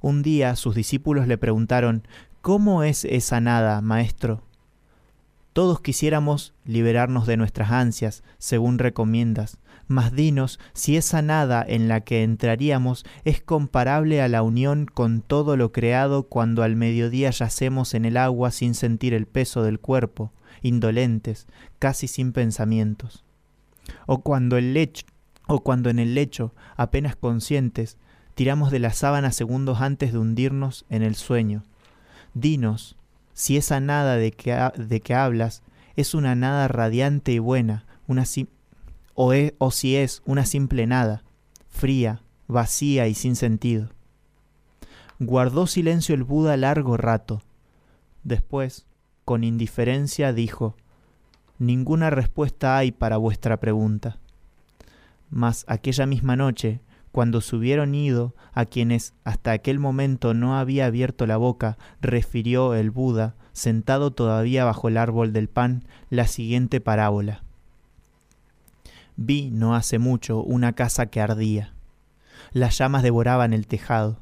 Un 0.00 0.22
día 0.22 0.56
sus 0.56 0.74
discípulos 0.74 1.26
le 1.26 1.38
preguntaron, 1.38 2.06
¿Cómo 2.44 2.82
es 2.82 3.06
esa 3.06 3.40
nada, 3.40 3.80
maestro? 3.80 4.42
Todos 5.54 5.80
quisiéramos 5.80 6.52
liberarnos 6.66 7.26
de 7.26 7.38
nuestras 7.38 7.70
ansias, 7.70 8.22
según 8.36 8.78
recomiendas, 8.78 9.56
mas 9.86 10.12
dinos 10.12 10.60
si 10.74 10.98
esa 10.98 11.22
nada 11.22 11.64
en 11.66 11.88
la 11.88 12.00
que 12.02 12.22
entraríamos 12.22 13.06
es 13.24 13.40
comparable 13.40 14.20
a 14.20 14.28
la 14.28 14.42
unión 14.42 14.84
con 14.84 15.22
todo 15.22 15.56
lo 15.56 15.72
creado 15.72 16.24
cuando 16.24 16.62
al 16.62 16.76
mediodía 16.76 17.30
yacemos 17.30 17.94
en 17.94 18.04
el 18.04 18.18
agua 18.18 18.50
sin 18.50 18.74
sentir 18.74 19.14
el 19.14 19.24
peso 19.24 19.62
del 19.62 19.80
cuerpo, 19.80 20.30
indolentes, 20.60 21.46
casi 21.78 22.08
sin 22.08 22.32
pensamientos. 22.32 23.24
O 24.04 24.20
cuando 24.20 24.58
el 24.58 24.74
lecho, 24.74 25.06
o 25.46 25.60
cuando 25.60 25.90
en 25.90 25.98
el 25.98 26.14
lecho, 26.14 26.52
apenas 26.76 27.16
conscientes, 27.16 27.98
tiramos 28.34 28.70
de 28.70 28.78
la 28.78 28.92
sábana 28.92 29.30
segundos 29.32 29.80
antes 29.80 30.12
de 30.12 30.18
hundirnos 30.18 30.84
en 30.90 31.02
el 31.02 31.14
sueño. 31.14 31.62
Dinos, 32.34 32.96
si 33.32 33.56
esa 33.56 33.80
nada 33.80 34.16
de 34.16 34.32
que, 34.32 34.52
de 34.76 35.00
que 35.00 35.14
hablas 35.14 35.62
es 35.96 36.14
una 36.14 36.34
nada 36.34 36.68
radiante 36.68 37.32
y 37.32 37.38
buena, 37.38 37.84
una 38.06 38.24
sim- 38.24 38.48
o, 39.14 39.32
e- 39.32 39.54
o 39.58 39.70
si 39.70 39.96
es 39.96 40.22
una 40.26 40.44
simple 40.46 40.86
nada, 40.86 41.22
fría, 41.68 42.20
vacía 42.48 43.06
y 43.06 43.14
sin 43.14 43.36
sentido. 43.36 43.90
Guardó 45.20 45.66
silencio 45.66 46.14
el 46.14 46.24
Buda 46.24 46.56
largo 46.56 46.96
rato. 46.96 47.42
Después, 48.24 48.86
con 49.24 49.44
indiferencia, 49.44 50.32
dijo, 50.32 50.76
Ninguna 51.58 52.10
respuesta 52.10 52.76
hay 52.76 52.90
para 52.90 53.16
vuestra 53.16 53.58
pregunta. 53.60 54.18
Mas 55.34 55.64
aquella 55.66 56.06
misma 56.06 56.36
noche, 56.36 56.78
cuando 57.10 57.40
se 57.40 57.56
hubieron 57.56 57.92
ido 57.96 58.36
a 58.52 58.66
quienes 58.66 59.14
hasta 59.24 59.50
aquel 59.50 59.80
momento 59.80 60.32
no 60.32 60.56
había 60.56 60.86
abierto 60.86 61.26
la 61.26 61.36
boca, 61.36 61.76
refirió 62.00 62.74
el 62.74 62.92
Buda, 62.92 63.34
sentado 63.52 64.12
todavía 64.12 64.64
bajo 64.64 64.86
el 64.86 64.96
árbol 64.96 65.32
del 65.32 65.48
pan, 65.48 65.82
la 66.08 66.28
siguiente 66.28 66.80
parábola. 66.80 67.42
Vi 69.16 69.50
no 69.50 69.74
hace 69.74 69.98
mucho 69.98 70.40
una 70.40 70.74
casa 70.74 71.06
que 71.06 71.20
ardía. 71.20 71.74
Las 72.52 72.78
llamas 72.78 73.02
devoraban 73.02 73.52
el 73.52 73.66
tejado. 73.66 74.20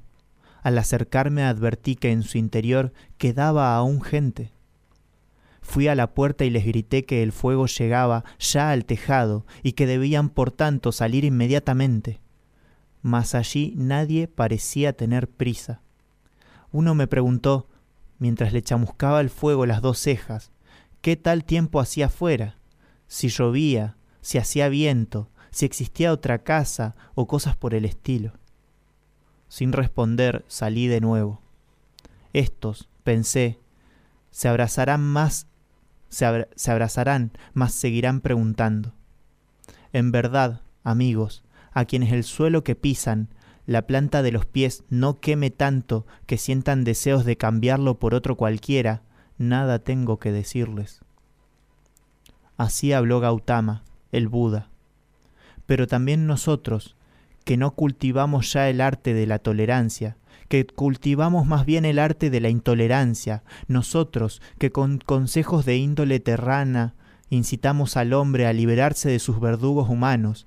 Al 0.63 0.79
acercarme 0.79 1.45
advertí 1.45 1.95
que 1.95 2.11
en 2.11 2.23
su 2.23 2.39
interior 2.39 2.95
quedaba 3.19 3.77
aún 3.77 4.01
gente. 4.01 4.51
Fui 5.63 5.89
a 5.89 5.95
la 5.95 6.13
puerta 6.13 6.45
y 6.45 6.51
les 6.51 6.67
grité 6.67 7.05
que 7.05 7.23
el 7.23 7.33
fuego 7.33 7.67
llegaba 7.67 8.25
ya 8.39 8.71
al 8.71 8.85
tejado 8.85 9.47
y 9.63 9.73
que 9.73 9.87
debían 9.87 10.29
por 10.29 10.51
tanto 10.51 10.93
salir 10.93 11.25
inmediatamente. 11.25 12.21
Mas 13.01 13.35
allí 13.35 13.73
nadie 13.77 14.29
parecía 14.29 14.93
tener 14.93 15.29
prisa. 15.29 15.81
Uno 16.73 16.95
me 16.95 17.07
preguntó, 17.07 17.69
mientras 18.19 18.53
le 18.53 18.63
chamuscaba 18.63 19.21
el 19.21 19.31
fuego 19.31 19.65
las 19.65 19.81
dos 19.81 19.99
cejas, 19.99 20.51
qué 21.01 21.17
tal 21.17 21.45
tiempo 21.45 21.81
hacía 21.81 22.09
fuera, 22.09 22.59
si 23.07 23.29
llovía, 23.29 23.97
si 24.21 24.39
hacía 24.39 24.69
viento, 24.69 25.31
si 25.51 25.67
existía 25.67 26.13
otra 26.13 26.39
casa 26.43 26.97
o 27.15 27.27
cosas 27.27 27.57
por 27.57 27.75
el 27.75 27.85
estilo. 27.85 28.33
Sin 29.49 29.73
responder 29.73 30.45
salí 30.49 30.87
de 30.87 31.01
nuevo. 31.01 31.41
Estos, 32.33 32.89
pensé, 33.05 33.59
se 34.31 34.49
abrazarán 34.49 35.03
más, 35.03 35.47
se, 36.13 36.27
abra- 36.27 36.49
se 36.55 36.71
abrazarán, 36.71 37.33
mas 37.55 37.73
seguirán 37.73 38.21
preguntando. 38.21 38.93
En 39.93 40.13
verdad, 40.13 40.61
amigos, 40.85 41.43
a 41.73 41.87
quienes 41.87 42.13
el 42.13 42.23
suelo 42.23 42.63
que 42.63 42.75
pisan, 42.77 43.29
la 43.67 43.87
planta 43.87 44.23
de 44.23 44.31
los 44.31 44.45
pies 44.45 44.85
no 44.91 45.21
queme 45.21 45.51
tanto 45.51 46.07
que 46.27 46.37
sientan 46.37 46.85
deseos 46.85 47.25
de 47.25 47.37
cambiarlo 47.37 47.99
por 47.99 48.15
otro 48.15 48.37
cualquiera, 48.37 49.03
nada 49.39 49.79
tengo 49.79 50.19
que 50.19 50.33
decirles. 50.33 51.01
Así 52.57 52.93
habló 52.93 53.21
Gautama, 53.21 53.83
el 54.13 54.29
Buda. 54.29 54.69
pero 55.65 55.87
también 55.87 56.27
nosotros, 56.27 56.97
que 57.45 57.57
no 57.57 57.71
cultivamos 57.71 58.53
ya 58.53 58.69
el 58.69 58.81
arte 58.81 59.15
de 59.15 59.27
la 59.27 59.39
tolerancia, 59.39 60.17
que 60.53 60.67
cultivamos 60.67 61.47
más 61.47 61.65
bien 61.65 61.87
el 61.87 61.99
arte 61.99 62.29
de 62.29 62.39
la 62.39 62.51
intolerancia, 62.51 63.43
nosotros, 63.69 64.43
que 64.59 64.71
con 64.71 64.99
consejos 64.99 65.65
de 65.65 65.79
índole 65.79 66.21
terrana 66.21 66.95
incitamos 67.31 67.97
al 67.97 68.13
hombre 68.13 68.47
a 68.47 68.53
liberarse 68.53 69.09
de 69.09 69.19
sus 69.19 69.41
verdugos 69.41 69.89
humanos, 69.89 70.47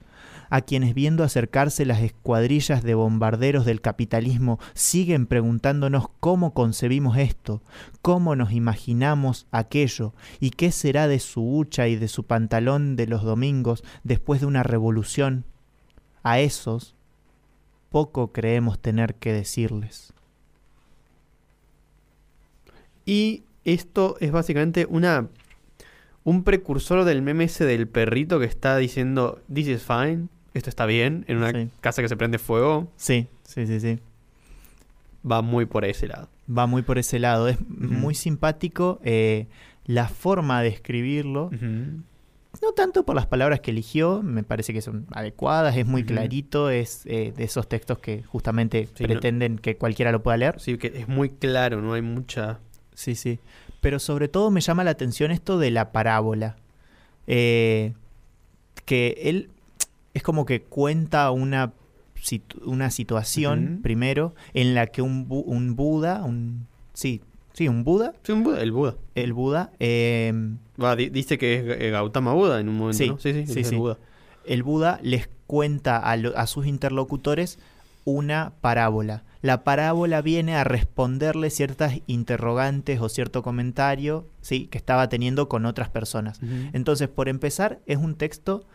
a 0.52 0.62
quienes 0.62 0.94
viendo 0.94 1.24
acercarse 1.24 1.88
las 1.88 2.02
escuadrillas 2.02 2.84
de 2.84 2.94
bombarderos 2.94 3.66
del 3.66 3.82
capitalismo 3.82 4.60
siguen 4.76 5.26
preguntándonos 5.26 6.06
cómo 6.20 6.54
concebimos 6.54 7.18
esto, 7.18 7.64
cómo 8.04 8.36
nos 8.36 8.52
imaginamos 8.52 9.48
aquello 9.50 10.14
y 10.40 10.52
qué 10.52 10.72
será 10.72 11.08
de 11.08 11.18
su 11.18 11.42
hucha 11.42 11.88
y 11.88 11.96
de 11.96 12.10
su 12.10 12.26
pantalón 12.26 12.96
de 12.96 13.08
los 13.08 13.24
domingos 13.24 13.84
después 14.04 14.40
de 14.40 14.46
una 14.46 14.62
revolución. 14.62 15.46
A 16.22 16.40
esos 16.40 16.96
poco 17.96 18.34
creemos 18.34 18.78
tener 18.78 19.16
que 19.16 19.32
decirles. 19.32 20.12
Y 23.06 23.44
esto 23.64 24.18
es 24.20 24.32
básicamente 24.34 24.86
una 24.90 25.30
un 26.26 26.44
precursor 26.44 27.06
del 27.06 27.22
meme 27.22 27.46
ese 27.46 27.64
del 27.64 27.88
perrito 27.88 28.38
que 28.38 28.46
está 28.48 28.76
diciendo 28.76 29.42
This 29.54 29.68
is 29.70 29.82
fine, 29.84 30.28
esto 30.54 30.70
está 30.70 30.86
bien, 30.86 31.24
en 31.30 31.38
una 31.38 31.52
Sí. 31.52 31.70
casa 31.80 32.02
que 32.02 32.10
se 32.10 32.18
prende 32.18 32.38
fuego. 32.38 32.92
Sí, 32.98 33.28
sí, 33.44 33.66
sí, 33.66 33.80
sí. 33.80 34.00
Va 35.30 35.42
muy 35.42 35.66
por 35.66 35.86
ese 35.86 36.08
lado. 36.10 36.28
Va 36.50 36.66
muy 36.68 36.82
por 36.82 36.98
ese 36.98 37.18
lado. 37.20 37.48
Es 37.48 37.58
muy 37.70 38.14
simpático 38.14 39.00
eh, 39.06 39.48
la 39.86 40.10
forma 40.10 40.62
de 40.62 40.68
escribirlo. 40.68 41.50
No 42.62 42.72
tanto 42.74 43.04
por 43.06 43.16
las 43.16 43.26
palabras 43.28 43.60
que 43.60 43.72
eligió, 43.72 44.22
me 44.24 44.44
parece 44.44 44.74
que 44.74 44.82
son 44.82 45.06
adecuadas, 45.12 45.76
es 45.78 45.86
muy 45.86 46.04
clarito, 46.04 46.70
es 46.70 47.06
eh, 47.06 47.34
de 47.36 47.44
esos 47.44 47.68
textos 47.70 48.00
que 48.00 48.24
justamente 48.24 48.88
Sí, 48.96 49.04
no- 49.04 49.08
pretenden 49.10 49.58
que 49.60 49.78
cualquiera 49.78 50.12
lo 50.12 50.24
pueda 50.24 50.38
leer. 50.38 50.60
Sí, 50.60 50.78
que 50.78 50.88
es 50.96 51.08
muy 51.08 51.30
claro, 51.30 51.82
no 51.82 51.94
hay 51.94 52.02
mucha. 52.02 52.60
Sí, 52.94 53.16
sí. 53.16 53.40
Pero 53.82 54.00
sobre 54.00 54.28
todo 54.28 54.52
me 54.52 54.62
llama 54.62 54.84
la 54.84 54.92
atención 54.92 55.32
esto 55.32 55.60
de 55.60 55.72
la 55.72 55.92
parábola. 55.92 56.56
Eh, 57.28 57.94
que 58.86 59.16
él 59.24 59.50
es 60.14 60.24
como 60.24 60.46
que 60.46 60.62
cuenta 60.62 61.30
una, 61.32 61.74
situ- 62.22 62.62
una 62.66 62.90
situación, 62.92 63.80
primero, 63.84 64.34
en 64.54 64.76
la 64.76 64.88
que 64.88 65.02
un, 65.02 65.28
bu- 65.28 65.44
un 65.46 65.76
Buda, 65.76 66.24
un, 66.24 66.68
sí, 66.94 67.22
sí, 67.56 67.68
un 67.68 67.84
Buda, 67.84 68.14
Sí, 68.24 68.32
un 68.34 68.44
Buda, 68.44 68.62
el 68.62 68.72
Buda. 68.72 68.96
el 69.16 69.34
Buda, 69.34 69.72
eh, 69.80 70.32
Va, 70.82 70.96
di- 70.96 71.10
dice 71.10 71.38
que 71.40 71.56
es 71.56 71.82
eh, 71.82 71.90
Gautama 71.90 72.34
Buda 72.34 72.60
en 72.60 72.70
un 72.70 72.78
momento, 72.78 72.98
Sí, 72.98 73.10
¿no? 73.10 73.18
Sí, 73.18 73.34
sí, 73.48 73.64
sí, 73.64 73.74
el. 73.74 73.80
Buda. 73.80 73.98
el 74.46 74.62
Buda 74.64 75.00
les 75.02 75.30
cuenta 75.48 75.98
a, 75.98 76.16
lo- 76.18 76.38
a 76.38 76.46
sus 76.48 76.68
interlocutores 76.68 77.58
una 78.04 78.54
parábola. 78.62 79.24
La 79.42 79.64
parábola 79.64 80.22
viene 80.22 80.56
a 80.56 80.64
responderle 80.64 81.50
ciertas 81.50 82.00
interrogantes 82.08 83.00
o 83.00 83.10
cierto 83.10 83.42
comentario 83.44 84.28
sí, 84.42 84.68
que 84.68 84.78
estaba 84.78 85.08
teniendo 85.10 85.48
con 85.50 85.66
otras 85.66 85.90
personas. 85.90 86.40
Entonces, 86.74 87.08
por 87.10 87.30
empezar, 87.30 87.80
es 87.86 87.98
un 87.98 88.16
texto 88.16 88.66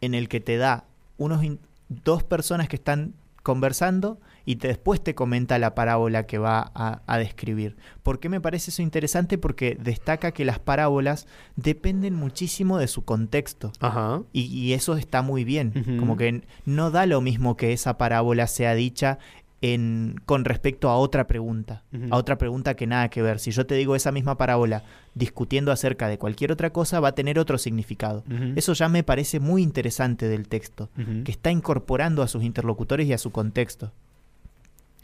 en 0.00 0.14
el 0.14 0.28
que 0.28 0.40
te 0.40 0.56
da 0.58 0.84
unos 1.18 1.42
dos 1.88 2.22
personas 2.24 2.68
que 2.68 2.76
están 2.76 3.14
conversando 3.42 4.18
y 4.46 4.56
te- 4.56 4.68
después 4.68 5.02
te 5.02 5.14
comenta 5.14 5.58
la 5.58 5.74
parábola 5.74 6.24
que 6.26 6.38
va 6.38 6.70
a, 6.74 7.02
a 7.06 7.18
describir. 7.18 7.76
¿Por 8.02 8.18
qué 8.20 8.30
me 8.30 8.40
parece 8.40 8.70
eso 8.70 8.80
interesante? 8.80 9.36
Porque 9.36 9.76
destaca 9.78 10.32
que 10.32 10.46
las 10.46 10.58
parábolas 10.58 11.26
dependen 11.56 12.14
muchísimo 12.14 12.78
de 12.78 12.86
su 12.88 13.04
contexto. 13.04 13.72
Ajá. 13.80 14.22
Y, 14.32 14.42
y 14.44 14.72
eso 14.72 14.96
está 14.96 15.20
muy 15.20 15.44
bien. 15.44 15.98
Como 15.98 16.16
que 16.16 16.42
no 16.64 16.90
da 16.90 17.04
lo 17.04 17.20
mismo 17.20 17.56
que 17.58 17.74
esa 17.74 17.98
parábola 17.98 18.46
sea 18.46 18.74
dicha 18.74 19.18
en, 19.62 20.16
con 20.26 20.44
respecto 20.44 20.90
a 20.90 20.96
otra 20.98 21.26
pregunta. 21.26 21.82
A 22.10 22.16
otra 22.16 22.36
pregunta 22.38 22.74
que 22.74 22.86
nada 22.86 23.08
que 23.08 23.22
ver. 23.22 23.38
Si 23.40 23.50
yo 23.50 23.66
te 23.66 23.74
digo 23.74 23.96
esa 23.96 24.12
misma 24.12 24.36
parábola 24.36 24.84
discutiendo 25.14 25.72
acerca 25.72 26.08
de 26.08 26.18
cualquier 26.18 26.52
otra 26.52 26.70
cosa, 26.70 27.00
va 27.00 27.08
a 27.08 27.14
tener 27.14 27.38
otro 27.38 27.56
significado. 27.58 28.22
Eso 28.54 28.74
ya 28.74 28.88
me 28.88 29.02
parece 29.02 29.40
muy 29.40 29.62
interesante 29.62 30.28
del 30.28 30.46
texto, 30.46 30.90
que 31.24 31.32
está 31.32 31.50
incorporando 31.50 32.22
a 32.22 32.28
sus 32.28 32.44
interlocutores 32.44 33.06
y 33.08 33.12
a 33.14 33.18
su 33.18 33.32
contexto. 33.32 33.92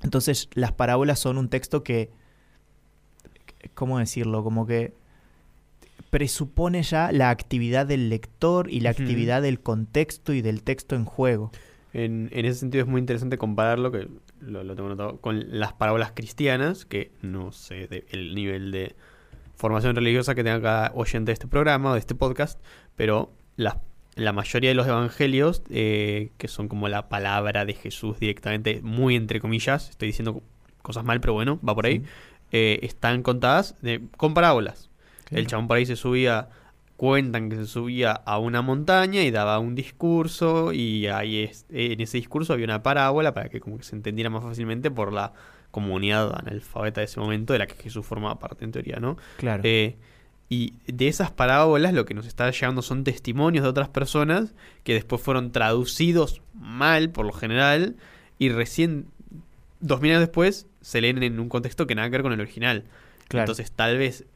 Entonces, 0.02 0.48
las 0.54 0.72
parábolas 0.72 1.18
son 1.18 1.38
un 1.38 1.48
texto 1.48 1.82
que, 1.82 2.10
¿cómo 3.74 3.98
decirlo? 3.98 4.42
Como 4.44 4.66
que 4.66 4.92
presupone 6.10 6.82
ya 6.82 7.10
la 7.12 7.30
actividad 7.30 7.86
del 7.86 8.08
lector 8.10 8.70
y 8.70 8.80
la 8.80 8.90
actividad 8.90 9.40
del 9.42 9.60
contexto 9.60 10.32
y 10.32 10.42
del 10.42 10.62
texto 10.62 10.94
en 10.94 11.04
juego. 11.04 11.50
En, 11.94 12.28
en 12.32 12.44
ese 12.46 12.60
sentido 12.60 12.82
es 12.84 12.88
muy 12.90 12.98
interesante 13.00 13.38
compararlo, 13.38 13.92
que 13.92 14.08
lo, 14.40 14.64
lo 14.64 14.74
tengo 14.74 14.88
notado, 14.88 15.18
con 15.20 15.58
las 15.58 15.72
parábolas 15.74 16.12
cristianas, 16.12 16.84
que 16.84 17.12
no 17.22 17.52
sé 17.52 17.86
de- 17.86 18.06
el 18.10 18.34
nivel 18.34 18.72
de 18.72 18.94
formación 19.56 19.94
religiosa 19.94 20.34
que 20.34 20.42
tenga 20.42 20.60
cada 20.60 20.92
oyente 20.94 21.30
de 21.30 21.34
este 21.34 21.46
programa 21.46 21.90
o 21.90 21.92
de 21.94 22.00
este 22.00 22.14
podcast, 22.14 22.58
pero 22.96 23.30
las- 23.56 23.76
la 24.14 24.32
mayoría 24.32 24.70
de 24.70 24.74
los 24.74 24.86
evangelios, 24.86 25.62
eh, 25.70 26.30
que 26.38 26.48
son 26.48 26.68
como 26.68 26.88
la 26.88 27.08
palabra 27.08 27.64
de 27.64 27.74
Jesús 27.74 28.18
directamente, 28.20 28.80
muy 28.82 29.16
entre 29.16 29.40
comillas, 29.40 29.88
estoy 29.90 30.08
diciendo 30.08 30.42
cosas 30.82 31.04
mal, 31.04 31.20
pero 31.20 31.32
bueno, 31.32 31.58
va 31.66 31.74
por 31.74 31.86
ahí, 31.86 32.00
Sí. 32.00 32.04
eh, 32.52 32.80
están 32.82 33.22
contadas 33.22 33.76
de- 33.80 34.02
con 34.16 34.34
parábolas. 34.34 34.90
El 35.30 35.46
chabón 35.46 35.66
por 35.66 35.78
ahí 35.78 35.86
se 35.86 35.96
subía, 35.96 36.50
cuentan 36.98 37.48
que 37.48 37.56
se 37.56 37.66
subía 37.66 38.12
a 38.12 38.38
una 38.38 38.60
montaña 38.60 39.22
y 39.22 39.30
daba 39.30 39.58
un 39.58 39.74
discurso 39.74 40.72
y 40.74 41.06
ahí 41.06 41.44
es, 41.44 41.64
en 41.70 42.00
ese 42.00 42.18
discurso 42.18 42.52
había 42.52 42.66
una 42.66 42.82
parábola 42.82 43.32
para 43.32 43.48
que 43.48 43.60
como 43.60 43.78
que 43.78 43.84
se 43.84 43.96
entendiera 43.96 44.28
más 44.28 44.42
fácilmente 44.42 44.90
por 44.90 45.10
la 45.12 45.32
comunidad 45.70 46.34
analfabeta 46.38 47.00
de 47.00 47.06
ese 47.06 47.18
momento 47.18 47.54
de 47.54 47.60
la 47.60 47.66
que 47.66 47.74
Jesús 47.82 48.04
formaba 48.04 48.38
parte 48.38 48.64
en 48.66 48.72
teoría, 48.72 48.96
¿no? 49.00 49.16
Claro. 49.38 49.62
Eh, 49.64 49.96
y 50.48 50.74
de 50.86 51.08
esas 51.08 51.30
parábolas 51.30 51.94
lo 51.94 52.04
que 52.04 52.14
nos 52.14 52.26
está 52.26 52.50
llegando 52.50 52.82
son 52.82 53.04
testimonios 53.04 53.62
de 53.62 53.70
otras 53.70 53.88
personas 53.88 54.54
que 54.84 54.92
después 54.94 55.22
fueron 55.22 55.50
traducidos 55.52 56.42
mal 56.54 57.10
por 57.10 57.24
lo 57.26 57.32
general 57.32 57.96
y 58.38 58.50
recién 58.50 59.06
dos 59.80 60.00
mil 60.00 60.10
años 60.10 60.20
después 60.20 60.66
se 60.82 61.00
leen 61.00 61.22
en 61.22 61.40
un 61.40 61.48
contexto 61.48 61.86
que 61.86 61.94
nada 61.94 62.08
que 62.08 62.12
ver 62.12 62.22
con 62.22 62.32
el 62.32 62.40
original. 62.40 62.84
Claro. 63.28 63.44
Entonces 63.44 63.72
tal 63.72 63.96
vez 63.98 64.26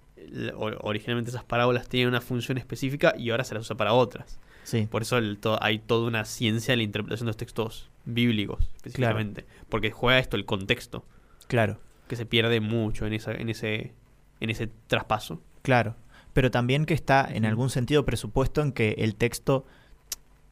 originalmente 0.57 1.31
esas 1.31 1.45
parábolas 1.45 1.89
tienen 1.89 2.09
una 2.09 2.21
función 2.21 2.59
específica 2.59 3.15
y 3.17 3.31
ahora 3.31 3.45
se 3.45 3.55
las 3.55 3.63
usa 3.65 3.77
para 3.77 3.93
otras. 3.93 4.39
sí. 4.65 4.87
Por 4.91 5.03
eso 5.03 5.19
el 5.19 5.39
to- 5.39 5.63
hay 5.63 5.79
toda 5.79 6.07
una 6.09 6.25
ciencia 6.25 6.73
en 6.73 6.79
la 6.79 6.85
interpretación 6.85 7.27
de 7.27 7.31
los 7.31 7.37
textos 7.37 7.89
bíblicos 8.05 8.69
específicamente. 8.77 9.45
Porque 9.69 9.91
juega 9.91 10.19
esto 10.19 10.37
el 10.37 10.45
contexto, 10.45 11.05
Claro. 11.47 11.79
que 12.09 12.17
se 12.17 12.27
pierde 12.27 12.61
mucho 12.61 13.07
en, 13.07 13.13
esa, 13.13 13.33
en, 13.33 13.49
ese, 13.49 13.93
en 14.41 14.51
ese 14.51 14.69
traspaso. 14.89 15.41
Claro, 15.67 15.97
pero 16.33 16.53
también 16.53 16.85
que 16.85 16.95
está 16.95 17.27
en 17.29 17.45
algún 17.45 17.71
sentido 17.71 18.05
presupuesto 18.05 18.63
en 18.63 18.71
que 18.71 18.95
el 18.99 19.17
texto 19.17 19.67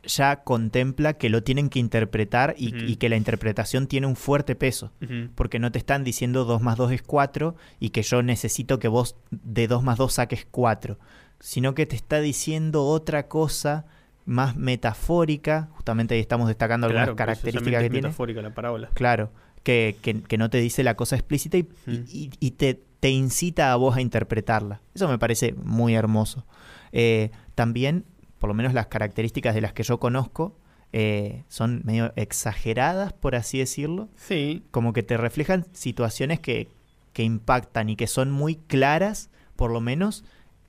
ya 0.02 0.42
contempla 0.42 1.12
que 1.12 1.30
lo 1.30 1.44
tienen 1.44 1.68
que 1.70 1.78
interpretar 1.78 2.56
y, 2.58 2.74
y 2.90 2.96
que 2.96 3.08
la 3.08 3.14
interpretación 3.14 3.86
tiene 3.86 4.08
un 4.08 4.16
fuerte 4.16 4.56
peso, 4.56 4.90
porque 5.36 5.60
no 5.60 5.70
te 5.70 5.78
están 5.78 6.02
diciendo 6.02 6.44
2 6.44 6.62
más 6.62 6.76
2 6.78 6.90
es 6.90 7.02
4 7.02 7.54
y 7.78 7.90
que 7.90 8.02
yo 8.02 8.24
necesito 8.24 8.80
que 8.80 8.88
vos 8.88 9.14
de 9.30 9.68
2 9.68 9.84
más 9.84 9.96
2 9.96 10.12
saques 10.12 10.48
4, 10.50 10.98
sino 11.38 11.76
que 11.76 11.86
te 11.86 11.94
está 11.94 12.18
diciendo 12.20 12.84
otra 12.86 13.28
cosa 13.28 13.86
más 14.24 14.56
metafórica, 14.56 15.68
justamente 15.74 16.14
ahí 16.14 16.20
estamos 16.20 16.48
destacando 16.48 16.88
algunas 16.88 17.14
características 17.14 17.80
que 17.80 17.86
es 17.86 17.92
tiene. 17.92 18.08
metafórica 18.08 18.42
la 18.42 18.52
parábola. 18.52 18.90
Claro, 18.94 19.30
que, 19.64 19.96
que- 20.00 20.22
que 20.22 20.38
no 20.38 20.48
te 20.50 20.58
dice 20.58 20.84
la 20.84 20.94
cosa 20.94 21.16
explícita 21.16 21.56
y, 21.58 21.66
y- 21.88 22.30
y 22.38 22.50
te, 22.52 22.80
te 23.00 23.10
incita 23.10 23.72
a 23.72 23.76
vos 23.76 23.96
a 23.96 24.00
interpretarla. 24.00 24.80
Eso 24.94 25.08
me 25.08 25.18
parece 25.18 25.54
muy 25.54 25.94
hermoso. 25.94 26.46
Eh, 26.92 27.30
también, 27.56 28.04
por 28.38 28.48
lo 28.48 28.54
menos 28.54 28.72
las 28.74 28.86
características 28.86 29.54
de 29.54 29.60
las 29.62 29.72
que 29.72 29.82
yo 29.82 29.98
conozco, 29.98 30.56
eh, 30.92 31.42
son 31.48 31.80
medio 31.84 32.12
exageradas, 32.14 33.12
por 33.12 33.34
así 33.34 33.58
decirlo. 33.58 34.08
Sí. 34.16 34.62
Como 34.70 34.92
que 34.92 35.02
te 35.02 35.16
reflejan 35.16 35.66
situaciones 35.72 36.38
que, 36.38 36.68
que 37.12 37.24
impactan 37.24 37.88
y 37.88 37.96
que 37.96 38.06
son 38.06 38.30
muy 38.30 38.54
claras, 38.56 39.28
por 39.56 39.72
lo 39.72 39.80
menos, 39.80 40.24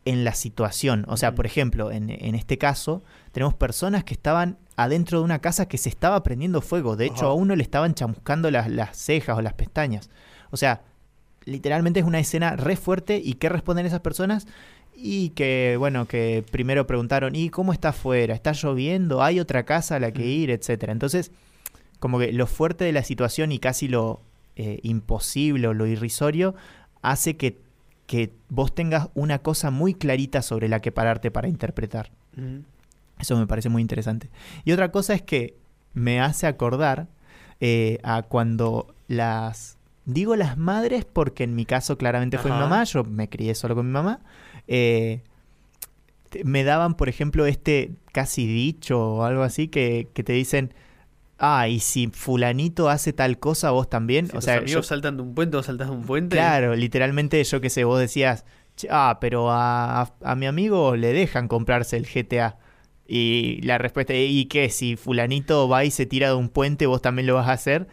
en 0.05 0.23
la 0.23 0.33
situación. 0.33 1.05
O 1.07 1.17
sea, 1.17 1.35
por 1.35 1.45
ejemplo, 1.45 1.91
en, 1.91 2.09
en 2.09 2.33
este 2.35 2.57
caso, 2.57 3.03
tenemos 3.33 3.53
personas 3.53 4.03
que 4.03 4.13
estaban 4.13 4.57
adentro 4.75 5.19
de 5.19 5.25
una 5.25 5.39
casa 5.39 5.67
que 5.67 5.77
se 5.77 5.89
estaba 5.89 6.21
prendiendo 6.23 6.61
fuego. 6.61 6.95
De 6.95 7.05
hecho, 7.05 7.25
Ajá. 7.25 7.27
a 7.27 7.33
uno 7.33 7.55
le 7.55 7.63
estaban 7.63 7.93
chamuscando 7.93 8.51
las, 8.51 8.69
las 8.69 8.97
cejas 8.97 9.37
o 9.37 9.41
las 9.41 9.53
pestañas. 9.53 10.09
O 10.51 10.57
sea, 10.57 10.81
literalmente 11.45 11.99
es 11.99 12.05
una 12.05 12.19
escena 12.19 12.55
re 12.55 12.75
fuerte. 12.75 13.21
¿Y 13.23 13.35
qué 13.35 13.49
responden 13.49 13.85
esas 13.85 14.01
personas? 14.01 14.47
Y 14.95 15.29
que, 15.29 15.75
bueno, 15.77 16.05
que 16.07 16.43
primero 16.51 16.87
preguntaron, 16.87 17.35
¿y 17.35 17.49
cómo 17.49 17.73
está 17.73 17.89
afuera? 17.89 18.33
¿Está 18.33 18.51
lloviendo? 18.53 19.21
¿Hay 19.23 19.39
otra 19.39 19.63
casa 19.63 19.95
a 19.95 19.99
la 19.99 20.11
que 20.11 20.23
Mm. 20.23 20.27
ir? 20.27 20.49
Etcétera. 20.51 20.91
Entonces, 20.93 21.31
como 21.99 22.19
que 22.19 22.31
lo 22.33 22.47
fuerte 22.47 22.83
de 22.85 22.91
la 22.91 23.03
situación 23.03 23.51
y 23.51 23.59
casi 23.59 23.87
lo 23.87 24.21
eh, 24.57 24.79
imposible 24.83 25.67
o 25.67 25.73
lo 25.73 25.85
irrisorio 25.85 26.55
hace 27.01 27.35
que, 27.35 27.59
que 28.07 28.31
vos 28.49 28.73
tengas 28.73 29.09
una 29.13 29.39
cosa 29.39 29.69
muy 29.69 29.93
clarita 29.93 30.41
sobre 30.41 30.69
la 30.69 30.79
que 30.81 30.93
pararte 30.93 31.29
para 31.29 31.49
interpretar. 31.49 32.11
Ujú. 32.37 32.63
Eso 33.19 33.37
me 33.37 33.47
parece 33.47 33.69
muy 33.69 33.81
interesante. 33.81 34.29
Y 34.65 34.71
otra 34.71 34.91
cosa 34.91 35.13
es 35.13 35.21
que 35.21 35.57
me 35.93 36.19
hace 36.19 36.47
acordar 36.47 37.07
eh, 37.59 37.99
a 38.03 38.23
cuando 38.23 38.93
las... 39.07 39.77
Digo 40.05 40.35
las 40.35 40.57
madres 40.57 41.05
porque 41.05 41.43
en 41.45 41.55
mi 41.55 41.65
caso 41.65 41.97
claramente 41.97 42.37
fue 42.37 42.51
mi 42.51 42.57
mamá, 42.59 42.83
yo 42.83 43.03
me 43.03 43.27
crié 43.29 43.55
solo 43.55 43.73
con 43.75 43.87
mi 43.87 43.91
mamá. 43.93 44.19
eh, 44.67 45.21
me 46.43 46.63
daban, 46.63 46.95
por 46.95 47.07
ejemplo, 47.09 47.45
este 47.45 47.91
casi 48.11 48.45
dicho 48.45 48.99
o 49.01 49.23
algo 49.23 49.43
así 49.43 49.67
que, 49.69 50.09
que 50.13 50.23
te 50.23 50.33
dicen, 50.33 50.73
ah, 51.37 51.67
y 51.69 51.79
si 51.79 52.07
fulanito 52.07 52.89
hace 52.89 53.13
tal 53.13 53.39
cosa, 53.39 53.71
vos 53.71 53.89
también. 53.89 54.25
Si 54.27 54.31
o 54.31 54.35
tus 54.39 54.45
sea, 54.45 54.57
amigos 54.57 54.71
yo- 54.71 54.83
saltan 54.83 55.17
de 55.17 55.23
un 55.23 55.33
puente, 55.33 55.55
vos 55.57 55.65
saltás 55.65 55.87
de 55.89 55.95
un 55.95 56.03
puente. 56.05 56.35
Claro, 56.35 56.75
literalmente 56.75 57.41
yo 57.43 57.61
que 57.61 57.69
sé, 57.69 57.83
vos 57.85 57.99
decías, 57.99 58.45
"Che, 58.75 58.87
ah, 58.91 59.17
pero 59.21 59.49
a, 59.51 60.01
a- 60.01 60.13
a 60.23 60.35
mi 60.35 60.45
amigo 60.45 60.95
le 60.97 61.13
dejan 61.13 61.47
comprarse 61.47 61.95
el 61.97 62.05
GTA. 62.05 62.57
Y 63.07 63.61
la 63.61 63.77
respuesta, 63.77 64.13
¿y 64.15 64.45
qué? 64.45 64.69
Si 64.69 64.95
fulanito 64.95 65.67
va 65.69 65.85
y 65.85 65.91
se 65.91 66.05
tira 66.05 66.29
de 66.29 66.35
un 66.35 66.49
puente, 66.49 66.85
vos 66.87 67.01
también 67.01 67.27
lo 67.27 67.35
vas 67.35 67.47
a 67.47 67.53
hacer. 67.53 67.87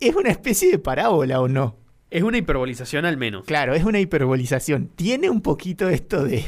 Es 0.00 0.14
una 0.14 0.30
especie 0.30 0.70
de 0.70 0.78
parábola 0.78 1.40
o 1.40 1.48
no. 1.48 1.76
Es 2.10 2.22
una 2.22 2.38
hiperbolización 2.38 3.04
al 3.04 3.16
menos. 3.16 3.44
Claro, 3.46 3.74
es 3.74 3.82
una 3.84 3.98
hiperbolización. 3.98 4.88
Tiene 4.94 5.28
un 5.30 5.40
poquito 5.40 5.88
esto 5.88 6.22
de... 6.24 6.44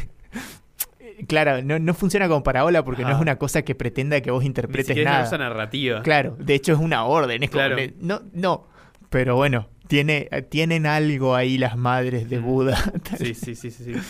Claro, 1.29 1.63
no, 1.63 1.79
no 1.79 1.95
funciona 1.95 2.29
como 2.29 2.43
parábola 2.43 2.85
porque 2.85 3.03
no 3.03 3.11
es 3.11 3.21
una 3.21 3.37
cosa 3.37 3.63
que 3.63 3.75
pretenda 3.75 4.21
que 4.21 4.31
vos 4.31 4.43
Ni 4.43 4.49
interpretes 4.49 4.89
siquiera 4.89 5.23
es 5.23 5.29
una 5.31 5.39
nada. 5.39 5.49
narrativa. 5.51 6.03
Claro, 6.03 6.37
de 6.39 6.55
hecho 6.55 6.75
es 6.75 6.79
una 6.79 7.05
orden, 7.07 7.43
es 7.43 7.51
como 7.51 7.61
Claro. 7.63 7.77
le- 7.77 7.95
no, 8.01 8.23
no, 8.35 8.67
pero 9.09 9.35
bueno, 9.35 9.67
tiene, 9.89 10.29
tienen 10.51 10.85
algo 10.85 11.35
ahí 11.35 11.57
las 11.57 11.77
madres 11.79 12.29
de 12.29 12.39
Mm. 12.39 12.45
Buda. 12.45 12.93
Sí, 13.19 13.35
sí, 13.35 13.55
sí, 13.55 13.71
sí, 13.71 13.85
sí. 13.85 14.01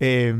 Eh, 0.00 0.34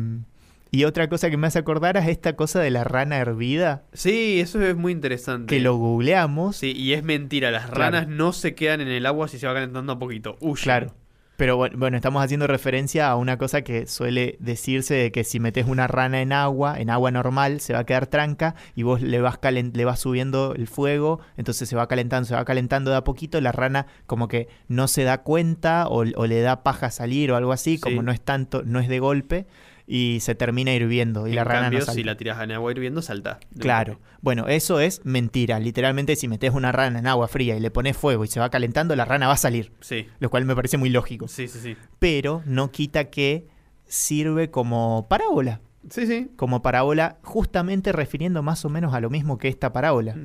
y 0.74 0.84
otra 0.84 1.08
cosa 1.08 1.30
que 1.30 1.36
me 1.36 1.46
hace 1.46 1.58
acordar 1.58 1.96
es 1.96 2.08
esta 2.08 2.34
cosa 2.36 2.60
de 2.60 2.70
la 2.70 2.84
rana 2.84 3.16
hervida, 3.18 3.84
Sí, 3.92 4.40
eso 4.40 4.62
es 4.62 4.76
muy 4.76 4.92
interesante. 4.92 5.54
que 5.54 5.60
lo 5.62 5.76
googleamos, 5.76 6.56
Sí, 6.56 6.72
y 6.76 6.92
es 6.92 7.02
mentira. 7.04 7.50
Las 7.50 7.66
Claro. 7.66 7.80
ranas 7.80 8.08
no 8.08 8.32
se 8.32 8.54
quedan 8.54 8.80
en 8.80 8.88
el 8.88 9.06
agua 9.06 9.28
si 9.28 9.38
se 9.38 9.46
va 9.46 9.54
calentando 9.54 9.92
un 9.94 9.98
poquito. 9.98 10.36
Huyen. 10.40 10.62
claro. 10.64 10.94
Pero 11.36 11.56
bueno, 11.56 11.76
bueno, 11.76 11.96
estamos 11.96 12.22
haciendo 12.24 12.46
referencia 12.46 13.08
a 13.10 13.16
una 13.16 13.38
cosa 13.38 13.62
que 13.62 13.88
suele 13.88 14.36
decirse 14.38 14.94
de 14.94 15.10
que 15.10 15.24
si 15.24 15.40
metes 15.40 15.66
una 15.66 15.88
rana 15.88 16.22
en 16.22 16.32
agua, 16.32 16.78
en 16.80 16.90
agua 16.90 17.10
normal, 17.10 17.58
se 17.58 17.72
va 17.72 17.80
a 17.80 17.84
quedar 17.84 18.06
tranca 18.06 18.54
y 18.76 18.84
vos 18.84 19.02
le 19.02 19.20
vas, 19.20 19.40
calen- 19.40 19.72
le 19.74 19.84
vas 19.84 19.98
subiendo 19.98 20.54
el 20.54 20.68
fuego, 20.68 21.18
entonces 21.36 21.68
se 21.68 21.74
va 21.74 21.88
calentando, 21.88 22.28
se 22.28 22.36
va 22.36 22.44
calentando 22.44 22.92
de 22.92 22.98
a 22.98 23.02
poquito, 23.04 23.40
la 23.40 23.50
rana 23.50 23.86
como 24.06 24.28
que 24.28 24.46
no 24.68 24.86
se 24.86 25.02
da 25.02 25.22
cuenta 25.22 25.88
o, 25.88 26.04
o 26.14 26.26
le 26.28 26.40
da 26.40 26.62
paja 26.62 26.92
salir 26.92 27.32
o 27.32 27.36
algo 27.36 27.50
así, 27.52 27.78
Sí. 27.78 27.80
como 27.80 28.04
no 28.04 28.12
es 28.12 28.20
tanto, 28.20 28.62
no 28.64 28.78
es 28.78 28.86
de 28.86 29.00
golpe 29.00 29.46
y 29.86 30.20
se 30.20 30.34
termina 30.34 30.72
hirviendo 30.72 31.26
y 31.26 31.30
En 31.30 31.36
la 31.36 31.44
rana 31.44 31.62
cambio, 31.62 31.80
no 31.80 31.92
si 31.92 32.04
la 32.04 32.16
tiras 32.16 32.40
en 32.42 32.52
agua 32.52 32.70
hirviendo, 32.72 33.02
salta. 33.02 33.38
Claro. 33.58 34.00
Bueno, 34.22 34.48
eso 34.48 34.80
es 34.80 35.02
mentira. 35.04 35.58
Literalmente, 35.60 36.16
si 36.16 36.26
metes 36.28 36.52
una 36.52 36.72
rana 36.72 36.98
en 36.98 37.06
agua 37.06 37.28
fría 37.28 37.56
y 37.56 37.60
le 37.60 37.70
pones 37.70 37.96
fuego 37.96 38.24
y 38.24 38.28
se 38.28 38.40
va 38.40 38.48
calentando, 38.50 38.96
la 38.96 39.04
rana 39.04 39.26
va 39.26 39.34
a 39.34 39.38
salir. 39.38 39.72
Sí, 39.80 40.06
Lo 40.20 40.30
cual 40.30 40.44
me 40.46 40.54
parece 40.56 40.78
muy 40.78 40.88
lógico. 40.88 41.28
sí, 41.28 41.48
sí, 41.48 41.58
sí. 41.60 41.76
Pero 41.98 42.42
no 42.46 42.70
quita 42.70 43.10
que 43.10 43.46
sirve 43.86 44.50
como 44.50 45.06
parábola. 45.08 45.60
Sí, 45.90 46.06
sí. 46.06 46.30
Como 46.36 46.62
parábola, 46.62 47.18
justamente 47.22 47.92
refiriendo 47.92 48.42
más 48.42 48.64
o 48.64 48.70
menos 48.70 48.94
a 48.94 49.00
lo 49.00 49.10
mismo 49.10 49.36
que 49.36 49.48
esta 49.48 49.74
parábola. 49.74 50.16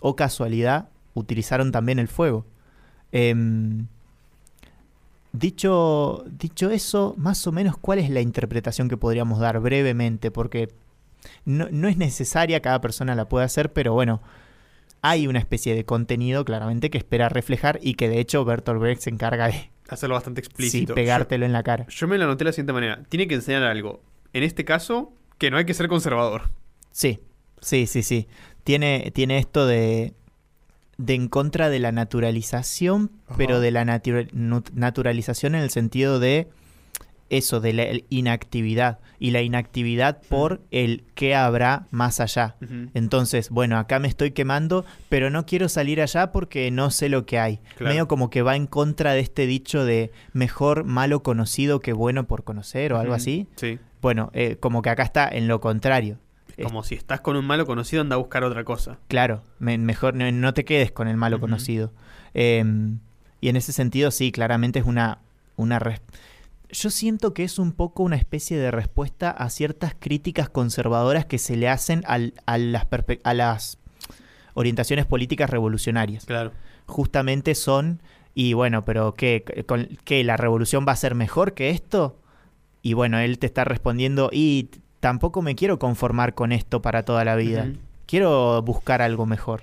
O 0.00 0.14
casualidad, 0.14 0.90
utilizaron 1.14 1.72
también 1.72 1.98
el 1.98 2.08
fuego. 2.08 2.46
Em, 3.12 3.86
dicho, 5.38 6.24
dicho 6.30 6.70
eso, 6.70 7.14
más 7.16 7.46
o 7.46 7.52
menos, 7.52 7.76
¿cuál 7.78 7.98
es 7.98 8.10
la 8.10 8.20
interpretación 8.20 8.88
que 8.88 8.96
podríamos 8.96 9.38
dar 9.38 9.60
brevemente? 9.60 10.30
Porque 10.30 10.68
no, 11.44 11.68
no 11.70 11.88
es 11.88 11.96
necesaria, 11.96 12.60
cada 12.60 12.80
persona 12.80 13.14
la 13.14 13.28
puede 13.28 13.44
hacer, 13.44 13.72
pero 13.72 13.92
bueno, 13.92 14.22
hay 15.02 15.26
una 15.26 15.38
especie 15.38 15.74
de 15.74 15.84
contenido 15.84 16.44
claramente 16.44 16.90
que 16.90 16.98
espera 16.98 17.28
reflejar 17.28 17.78
y 17.82 17.94
que 17.94 18.08
de 18.08 18.20
hecho 18.20 18.44
Bertolt 18.44 18.80
Brecht 18.80 19.02
se 19.02 19.10
encarga 19.10 19.48
de 19.48 19.70
Hacerlo 19.88 20.16
bastante 20.16 20.42
sí, 20.42 20.46
explícito. 20.46 20.94
pegártelo 20.94 21.46
en 21.46 21.52
la 21.52 21.62
cara. 21.62 21.86
Yo, 21.88 22.00
yo 22.00 22.08
me 22.08 22.18
lo 22.18 22.24
anoté 22.24 22.40
de 22.40 22.44
la 22.46 22.52
siguiente 22.52 22.72
manera. 22.72 23.02
Tiene 23.08 23.28
que 23.28 23.36
enseñar 23.36 23.62
algo. 23.62 24.02
En 24.32 24.42
este 24.42 24.64
caso, 24.64 25.12
que 25.38 25.50
no 25.50 25.58
hay 25.58 25.64
que 25.64 25.74
ser 25.74 25.86
conservador. 25.88 26.50
Sí, 26.90 27.20
sí, 27.60 27.86
sí, 27.86 28.02
sí. 28.02 28.26
Tiene, 28.64 29.12
tiene 29.14 29.38
esto 29.38 29.64
de, 29.66 30.14
de 30.98 31.14
en 31.14 31.28
contra 31.28 31.68
de 31.68 31.78
la 31.78 31.92
naturalización, 31.92 33.10
Ajá. 33.26 33.34
pero 33.36 33.60
de 33.60 33.70
la 33.70 33.84
naturalización 33.84 35.54
en 35.54 35.62
el 35.62 35.70
sentido 35.70 36.18
de 36.18 36.48
eso, 37.28 37.60
de 37.60 37.72
la 37.72 37.86
inactividad. 38.08 38.98
Y 39.18 39.30
la 39.30 39.40
inactividad 39.40 40.20
por 40.28 40.60
el 40.70 41.04
qué 41.14 41.34
habrá 41.34 41.86
más 41.90 42.20
allá. 42.20 42.56
Entonces, 42.94 43.48
bueno, 43.50 43.78
acá 43.78 43.98
me 43.98 44.08
estoy 44.08 44.32
quemando, 44.32 44.84
pero 45.08 45.30
no 45.30 45.46
quiero 45.46 45.68
salir 45.68 46.02
allá 46.02 46.32
porque 46.32 46.70
no 46.70 46.90
sé 46.90 47.08
lo 47.08 47.24
que 47.24 47.38
hay. 47.38 47.58
Claro. 47.76 47.92
Medio 47.92 48.08
como 48.08 48.28
que 48.30 48.42
va 48.42 48.56
en 48.56 48.66
contra 48.66 49.12
de 49.12 49.20
este 49.20 49.46
dicho 49.46 49.84
de 49.84 50.12
mejor 50.32 50.84
malo 50.84 51.22
conocido 51.22 51.80
que 51.80 51.92
bueno 51.94 52.26
por 52.26 52.44
conocer 52.44 52.92
o 52.92 52.98
algo 52.98 53.14
así. 53.14 53.48
Sí. 53.56 53.78
Bueno, 54.02 54.30
eh, 54.34 54.56
como 54.60 54.82
que 54.82 54.90
acá 54.90 55.02
está 55.02 55.28
en 55.28 55.48
lo 55.48 55.60
contrario. 55.60 56.18
Es 56.56 56.64
como 56.64 56.82
si 56.82 56.94
estás 56.94 57.20
con 57.20 57.36
un 57.36 57.44
malo 57.46 57.66
conocido, 57.66 58.00
anda 58.02 58.14
a 58.14 58.18
buscar 58.18 58.42
otra 58.44 58.64
cosa. 58.64 58.98
Claro, 59.08 59.42
me- 59.58 59.76
mejor 59.78 60.14
no, 60.14 60.30
no 60.32 60.54
te 60.54 60.64
quedes 60.64 60.90
con 60.92 61.06
el 61.08 61.16
malo 61.16 61.38
conocido. 61.40 61.92
Eh, 62.34 62.64
y 63.40 63.48
en 63.48 63.56
ese 63.56 63.72
sentido, 63.72 64.10
sí, 64.10 64.32
claramente 64.32 64.78
es 64.78 64.86
una, 64.86 65.18
una 65.56 65.78
Yo 66.70 66.90
siento 66.90 67.34
que 67.34 67.44
es 67.44 67.58
un 67.58 67.72
poco 67.72 68.02
una 68.02 68.16
especie 68.16 68.58
de 68.58 68.70
respuesta 68.70 69.30
a 69.30 69.50
ciertas 69.50 69.94
críticas 69.98 70.48
conservadoras 70.48 71.26
que 71.26 71.38
se 71.38 71.56
le 71.56 71.68
hacen 71.68 72.02
al- 72.06 72.32
a, 72.46 72.56
las 72.58 72.86
a 73.22 73.34
las 73.34 73.78
orientaciones 74.54 75.04
políticas 75.06 75.50
revolucionarias. 75.50 76.24
Claro. 76.24 76.52
Justamente 76.86 77.54
son, 77.54 78.00
y 78.34 78.54
bueno, 78.54 78.84
pero 78.84 79.12
¿qué, 79.14 79.44
con, 79.66 79.88
¿qué? 80.04 80.24
¿La 80.24 80.36
revolución 80.38 80.86
va 80.88 80.92
a 80.92 80.96
ser 80.96 81.14
mejor 81.14 81.52
que 81.54 81.70
esto? 81.70 82.18
Y 82.82 82.94
bueno, 82.94 83.18
él 83.18 83.38
te 83.38 83.46
está 83.46 83.64
respondiendo, 83.64 84.30
y 84.32 84.70
tampoco 85.00 85.42
me 85.42 85.54
quiero 85.54 85.78
conformar 85.78 86.34
con 86.34 86.52
esto 86.52 86.82
para 86.82 87.04
toda 87.04 87.24
la 87.24 87.36
vida 87.36 87.68
quiero 88.06 88.62
buscar 88.62 89.02
algo 89.02 89.26
mejor. 89.26 89.62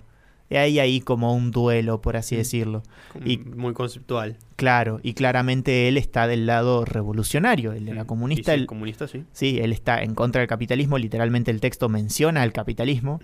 Y 0.50 0.56
hay 0.58 0.78
ahí 0.80 1.00
como 1.00 1.34
un 1.34 1.50
duelo, 1.52 2.02
por 2.02 2.16
así 2.18 2.36
decirlo. 2.36 2.84
Y- 3.26 3.38
Muy 3.38 3.74
conceptual. 3.74 4.38
Claro, 4.58 5.00
y 5.02 5.14
claramente 5.14 5.88
él 5.88 5.98
está 5.98 6.28
del 6.28 6.46
lado 6.46 6.86
revolucionario, 6.86 7.72
el 7.72 7.86
de 7.86 7.94
la 7.96 8.06
comunista. 8.06 8.54
Sí, 8.54 8.60
él- 8.60 8.68
comunista, 8.68 9.08
sí. 9.08 9.24
sí, 9.32 9.60
él 9.62 9.72
está 9.72 10.04
en 10.04 10.14
contra 10.14 10.42
del 10.42 10.48
capitalismo, 10.50 10.98
literalmente 10.98 11.50
el 11.50 11.60
texto 11.62 11.90
menciona 11.90 12.44
el 12.44 12.52
capitalismo, 12.54 13.20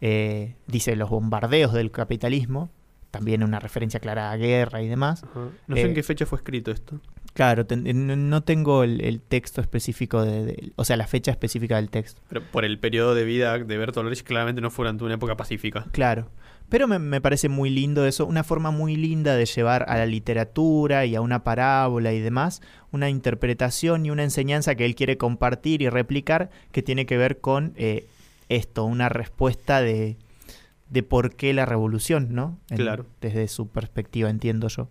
eh, 0.00 0.54
dice 0.66 0.94
los 0.94 1.10
bombardeos 1.10 1.72
del 1.72 1.90
capitalismo, 1.90 2.68
también 3.10 3.42
una 3.42 3.58
referencia 3.58 3.98
clara 3.98 4.30
a 4.30 4.36
guerra 4.36 4.82
y 4.82 4.88
demás. 4.88 5.24
No 5.66 5.74
sé 5.74 5.82
Eh, 5.82 5.86
en 5.86 5.94
qué 5.94 6.02
fecha 6.02 6.26
fue 6.26 6.36
escrito 6.38 6.70
esto. 6.70 7.00
Claro, 7.38 7.66
ten- 7.66 8.28
no- 8.30 8.42
tengo 8.42 8.82
el, 8.82 9.00
el 9.00 9.20
texto 9.20 9.60
específico, 9.60 10.24
de, 10.24 10.44
de- 10.44 10.72
o 10.74 10.84
sea, 10.84 10.96
la 10.96 11.06
fecha 11.06 11.30
específica 11.30 11.76
del 11.76 11.88
texto. 11.88 12.20
Pero 12.28 12.42
por 12.42 12.64
el 12.64 12.80
periodo 12.80 13.14
de 13.14 13.22
vida 13.22 13.56
de 13.56 13.78
Bertolt 13.78 14.06
Brecht, 14.08 14.26
claramente 14.26 14.60
no 14.60 14.70
fue 14.72 14.82
durante 14.86 15.04
una 15.04 15.14
época 15.14 15.36
pacífica. 15.36 15.86
Claro. 15.92 16.32
Pero 16.68 16.88
me, 16.88 16.98
me 16.98 17.20
parece 17.20 17.48
muy 17.48 17.70
lindo 17.70 18.04
eso, 18.06 18.26
una 18.26 18.42
forma 18.42 18.72
muy 18.72 18.96
linda 18.96 19.36
de 19.36 19.46
llevar 19.46 19.84
a 19.88 19.96
la 19.98 20.06
literatura 20.06 21.06
y 21.06 21.14
a 21.14 21.20
una 21.20 21.44
parábola 21.44 22.12
y 22.12 22.18
demás, 22.18 22.60
una 22.90 23.08
interpretación 23.08 24.04
y 24.04 24.10
una 24.10 24.24
enseñanza 24.24 24.74
que 24.74 24.84
él 24.84 24.96
quiere 24.96 25.16
compartir 25.16 25.80
y 25.80 25.88
replicar 25.88 26.50
que 26.72 26.82
tiene 26.82 27.06
que 27.06 27.16
ver 27.18 27.38
con 27.40 27.72
eh, 27.76 28.08
esto, 28.48 28.84
una 28.84 29.08
respuesta 29.08 29.80
de, 29.80 30.16
de 30.90 31.02
por 31.04 31.36
qué 31.36 31.54
la 31.54 31.66
revolución, 31.66 32.34
¿no? 32.34 32.58
En- 32.68 32.78
Claro. 32.78 33.06
Desde 33.20 33.46
su 33.46 33.68
perspectiva, 33.68 34.28
entiendo 34.28 34.66
yo. 34.66 34.88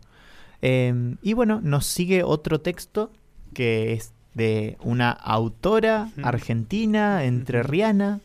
Eh, 0.62 1.16
y 1.22 1.34
bueno, 1.34 1.60
nos 1.64 1.86
sigue 1.86 2.24
otro 2.24 2.60
texto 2.62 3.12
que 3.54 3.94
es 3.94 4.14
de 4.34 4.78
una 4.82 5.12
autora 5.12 6.10
argentina, 6.24 7.24
entrerriana, 7.24 8.20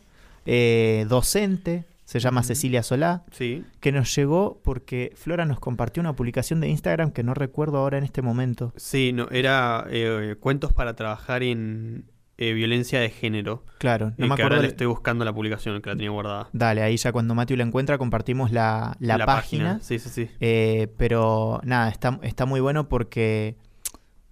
eh, 0.45 1.05
docente, 1.09 1.85
se 2.05 2.19
llama. 2.19 2.43
Cecilia 2.43 2.83
Solá, 2.83 3.23
Sí. 3.31 3.63
que 3.79 3.91
nos 3.91 4.13
llegó 4.15 4.59
porque 4.63 5.13
Flora 5.15 5.45
nos 5.45 5.59
compartió 5.59 6.01
una 6.01 6.13
publicación 6.13 6.59
de 6.59 6.67
Instagram 6.67 7.11
que 7.11 7.23
no 7.23 7.33
recuerdo 7.33 7.77
ahora 7.77 7.97
en 7.97 8.03
este 8.03 8.21
momento. 8.21 8.73
Sí, 8.75 9.11
no, 9.13 9.27
era 9.31 9.87
eh, 9.89 10.35
cuentos 10.39 10.73
para 10.73 10.95
trabajar 10.95 11.41
en 11.41 12.05
eh, 12.37 12.53
violencia 12.53 12.99
de 12.99 13.09
género. 13.09 13.63
Claro, 13.77 14.07
no 14.17 14.25
Eh, 14.25 14.27
me 14.27 14.27
que 14.27 14.33
acuerdo. 14.33 14.43
ahora 14.55 14.61
le 14.61 14.67
estoy 14.69 14.87
buscando 14.87 15.23
la 15.25 15.33
publicación 15.33 15.81
que 15.81 15.89
la 15.89 15.95
tenía 15.95 16.09
guardada. 16.11 16.49
Dale, 16.53 16.81
ahí 16.81 16.97
ya 16.97 17.11
cuando 17.11 17.35
Matthew 17.35 17.57
la 17.57 17.63
encuentra 17.63 17.97
compartimos 17.97 18.51
la, 18.51 18.95
la 18.99 19.25
página. 19.25 19.79
Sí, 19.81 19.99
sí, 19.99 20.09
sí. 20.09 20.29
Eh, 20.39 20.87
pero 20.97 21.59
nada, 21.63 21.89
está, 21.89 22.19
está 22.23 22.45
muy 22.45 22.59
bueno 22.59 22.89
porque 22.89 23.55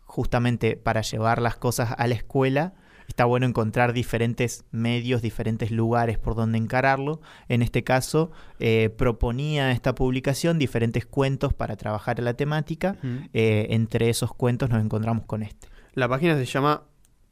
justamente 0.06 0.76
para 0.76 1.02
llevar 1.02 1.42
las 1.42 1.56
cosas 1.56 1.94
a 1.98 2.08
la 2.08 2.16
escuela 2.16 2.74
está 3.08 3.26
bueno 3.26 3.46
encontrar 3.46 3.92
diferentes 3.92 4.64
medios, 4.72 5.22
diferentes 5.22 5.70
lugares 5.70 6.18
por 6.18 6.34
donde 6.36 6.58
encararlo. 6.58 7.20
En 7.50 7.62
este 7.62 7.84
caso, 7.84 8.32
eh, 8.60 8.90
proponía 8.98 9.72
esta 9.72 9.94
publicación 9.96 10.58
diferentes 10.58 11.06
cuentos 11.06 11.54
para 11.54 11.76
trabajar 11.76 12.20
la 12.20 12.36
temática. 12.36 12.96
Eh, 13.34 13.68
entre 13.72 14.10
esos 14.10 14.34
cuentos 14.34 14.70
nos 14.70 14.82
encontramos 14.82 15.26
con 15.26 15.44
este. 15.44 15.68
La 15.94 16.08
página 16.08 16.38
se 16.38 16.46
llama 16.46 16.84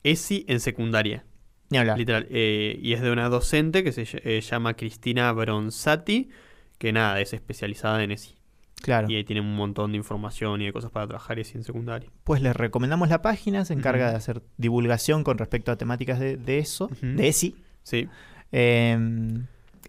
ESI 0.03 0.45
en 0.47 0.59
secundaria. 0.59 1.25
Ni 1.69 1.77
hablar. 1.77 1.97
Literal. 1.97 2.27
Eh, 2.29 2.79
y 2.81 2.93
es 2.93 3.01
de 3.01 3.11
una 3.11 3.29
docente 3.29 3.83
que 3.83 3.91
se 3.91 4.05
eh, 4.23 4.41
llama 4.41 4.75
Cristina 4.75 5.31
Bronzati, 5.31 6.29
que 6.77 6.91
nada, 6.91 7.19
es 7.21 7.33
especializada 7.33 8.03
en 8.03 8.11
ESI. 8.11 8.35
Claro. 8.81 9.09
Y 9.09 9.15
ahí 9.15 9.23
tiene 9.23 9.41
un 9.41 9.55
montón 9.55 9.91
de 9.91 9.97
información 9.97 10.61
y 10.61 10.65
de 10.65 10.73
cosas 10.73 10.89
para 10.89 11.05
trabajar 11.05 11.39
así 11.39 11.57
en 11.57 11.63
secundaria. 11.63 12.09
Pues 12.23 12.41
les 12.41 12.55
recomendamos 12.55 13.09
la 13.09 13.21
página, 13.21 13.65
se 13.65 13.73
encarga 13.73 14.09
de 14.09 14.15
hacer 14.15 14.41
divulgación 14.57 15.23
con 15.23 15.37
respecto 15.37 15.71
a 15.71 15.77
temáticas 15.77 16.19
de, 16.19 16.37
de 16.37 16.59
eso, 16.59 16.89
de 17.01 17.27
ESI. 17.27 17.55
Sí. 17.83 18.07
Eh, 18.51 18.97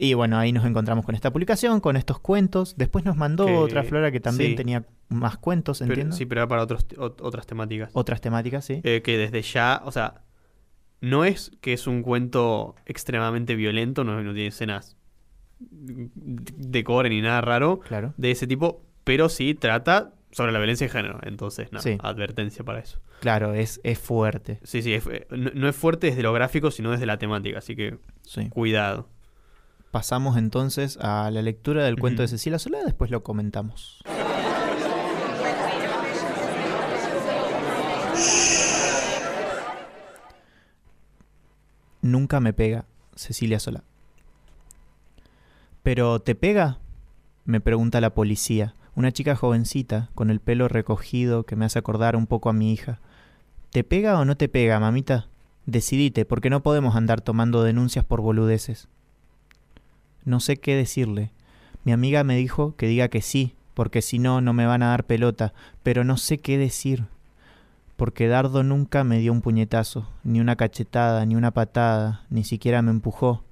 y 0.02 0.14
bueno, 0.14 0.38
ahí 0.38 0.50
nos 0.52 0.64
encontramos 0.64 1.04
con 1.04 1.14
esta 1.14 1.30
publicación, 1.32 1.80
con 1.80 1.96
estos 1.96 2.18
cuentos. 2.20 2.74
Después 2.78 3.04
nos 3.04 3.16
mandó 3.16 3.44
Que- 3.46 3.54
otra 3.56 3.82
Flora 3.84 4.10
que 4.10 4.18
también 4.20 4.50
sí. 4.52 4.56
tenía 4.56 4.86
más 5.10 5.36
cuentos, 5.36 5.80
Pero, 5.80 5.92
entiendo. 5.92 6.16
sí, 6.16 6.24
pero 6.24 6.40
era 6.40 6.48
para 6.48 6.62
otros, 6.62 6.88
ot- 6.96 7.20
otras 7.20 7.46
temáticas. 7.46 7.90
Otras 7.92 8.20
temáticas, 8.20 8.64
sí. 8.64 8.80
Eh, 8.82 9.02
que 9.02 9.18
desde 9.18 9.42
ya, 9.42 9.82
o 9.84 9.92
sea, 9.92 10.22
no 11.02 11.24
es 11.24 11.52
que 11.60 11.72
es 11.74 11.86
un 11.86 12.02
cuento 12.02 12.74
extremadamente 12.86 13.54
violento, 13.56 14.02
no, 14.04 14.22
no 14.22 14.32
tiene 14.32 14.48
escenas 14.48 14.96
de 15.60 16.82
gore 16.82 17.10
ni 17.10 17.20
nada 17.20 17.40
raro 17.40 17.80
Claro. 17.80 18.14
de 18.16 18.30
ese 18.30 18.46
tipo, 18.46 18.82
pero 19.04 19.28
sí 19.28 19.54
trata 19.54 20.14
sobre 20.30 20.52
la 20.52 20.58
violencia 20.58 20.86
de 20.86 20.92
género. 20.92 21.18
Entonces, 21.22 21.72
nada, 21.72 21.82
Sí. 21.82 21.98
advertencia 22.00 22.64
para 22.64 22.78
eso. 22.78 23.00
Claro, 23.20 23.52
es, 23.52 23.80
es 23.84 23.98
fuerte. 23.98 24.60
Sí, 24.62 24.80
sí, 24.82 24.94
es- 24.94 25.06
eh, 25.08 25.26
no, 25.30 25.50
no 25.54 25.68
es 25.68 25.76
fuerte 25.76 26.06
desde 26.08 26.22
lo 26.22 26.32
gráfico, 26.32 26.70
sino 26.70 26.90
desde 26.90 27.06
la 27.06 27.18
temática, 27.18 27.58
así 27.58 27.76
que 27.76 27.98
Sí. 28.22 28.48
cuidado. 28.48 29.08
Pasamos 29.90 30.36
entonces 30.36 30.98
a 31.00 31.30
la 31.30 31.42
lectura 31.42 31.84
del 31.84 31.98
cuento 31.98 32.22
de. 32.22 32.28
Cecilia 32.28 32.58
Solá, 32.58 32.78
después 32.84 33.10
lo 33.10 33.22
comentamos. 33.22 34.02
Nunca 42.02 42.40
me 42.40 42.52
pega, 42.52 42.86
Cecilia 43.14 43.58
Solá. 43.58 43.82
¿Pero 45.82 46.20
te 46.20 46.34
pega? 46.34 46.78
me 47.44 47.60
pregunta 47.60 48.00
la 48.00 48.14
policía, 48.14 48.74
una 48.94 49.12
chica 49.12 49.34
jovencita, 49.34 50.10
con 50.14 50.30
el 50.30 50.40
pelo 50.40 50.68
recogido 50.68 51.44
que 51.44 51.56
me 51.56 51.64
hace 51.64 51.78
acordar 51.78 52.16
un 52.16 52.26
poco 52.26 52.48
a 52.48 52.52
mi 52.52 52.72
hija. 52.72 53.00
¿Te 53.70 53.82
pega 53.82 54.18
o 54.18 54.24
no 54.24 54.36
te 54.36 54.48
pega, 54.48 54.78
mamita? 54.78 55.28
Decidite, 55.66 56.24
porque 56.24 56.50
no 56.50 56.62
podemos 56.62 56.94
andar 56.96 57.20
tomando 57.20 57.62
denuncias 57.62 58.04
por 58.04 58.20
boludeces. 58.20 58.88
No 60.24 60.38
sé 60.38 60.58
qué 60.58 60.76
decirle. 60.76 61.30
Mi 61.82 61.92
amiga 61.92 62.24
me 62.24 62.36
dijo 62.36 62.76
que 62.76 62.86
diga 62.86 63.08
que 63.08 63.22
sí, 63.22 63.54
porque 63.72 64.02
si 64.02 64.18
no, 64.18 64.42
no 64.42 64.52
me 64.52 64.66
van 64.66 64.82
a 64.82 64.88
dar 64.88 65.04
pelota, 65.04 65.54
pero 65.82 66.04
no 66.04 66.18
sé 66.18 66.38
qué 66.38 66.58
decir. 66.58 67.06
Porque 67.96 68.28
Dardo 68.28 68.62
nunca 68.62 69.02
me 69.02 69.18
dio 69.18 69.32
un 69.32 69.40
puñetazo, 69.40 70.06
ni 70.22 70.40
una 70.40 70.56
cachetada, 70.56 71.24
ni 71.24 71.36
una 71.36 71.52
patada, 71.52 72.26
ni 72.28 72.44
siquiera 72.44 72.82
me 72.82 72.90
empujó. 72.90 73.44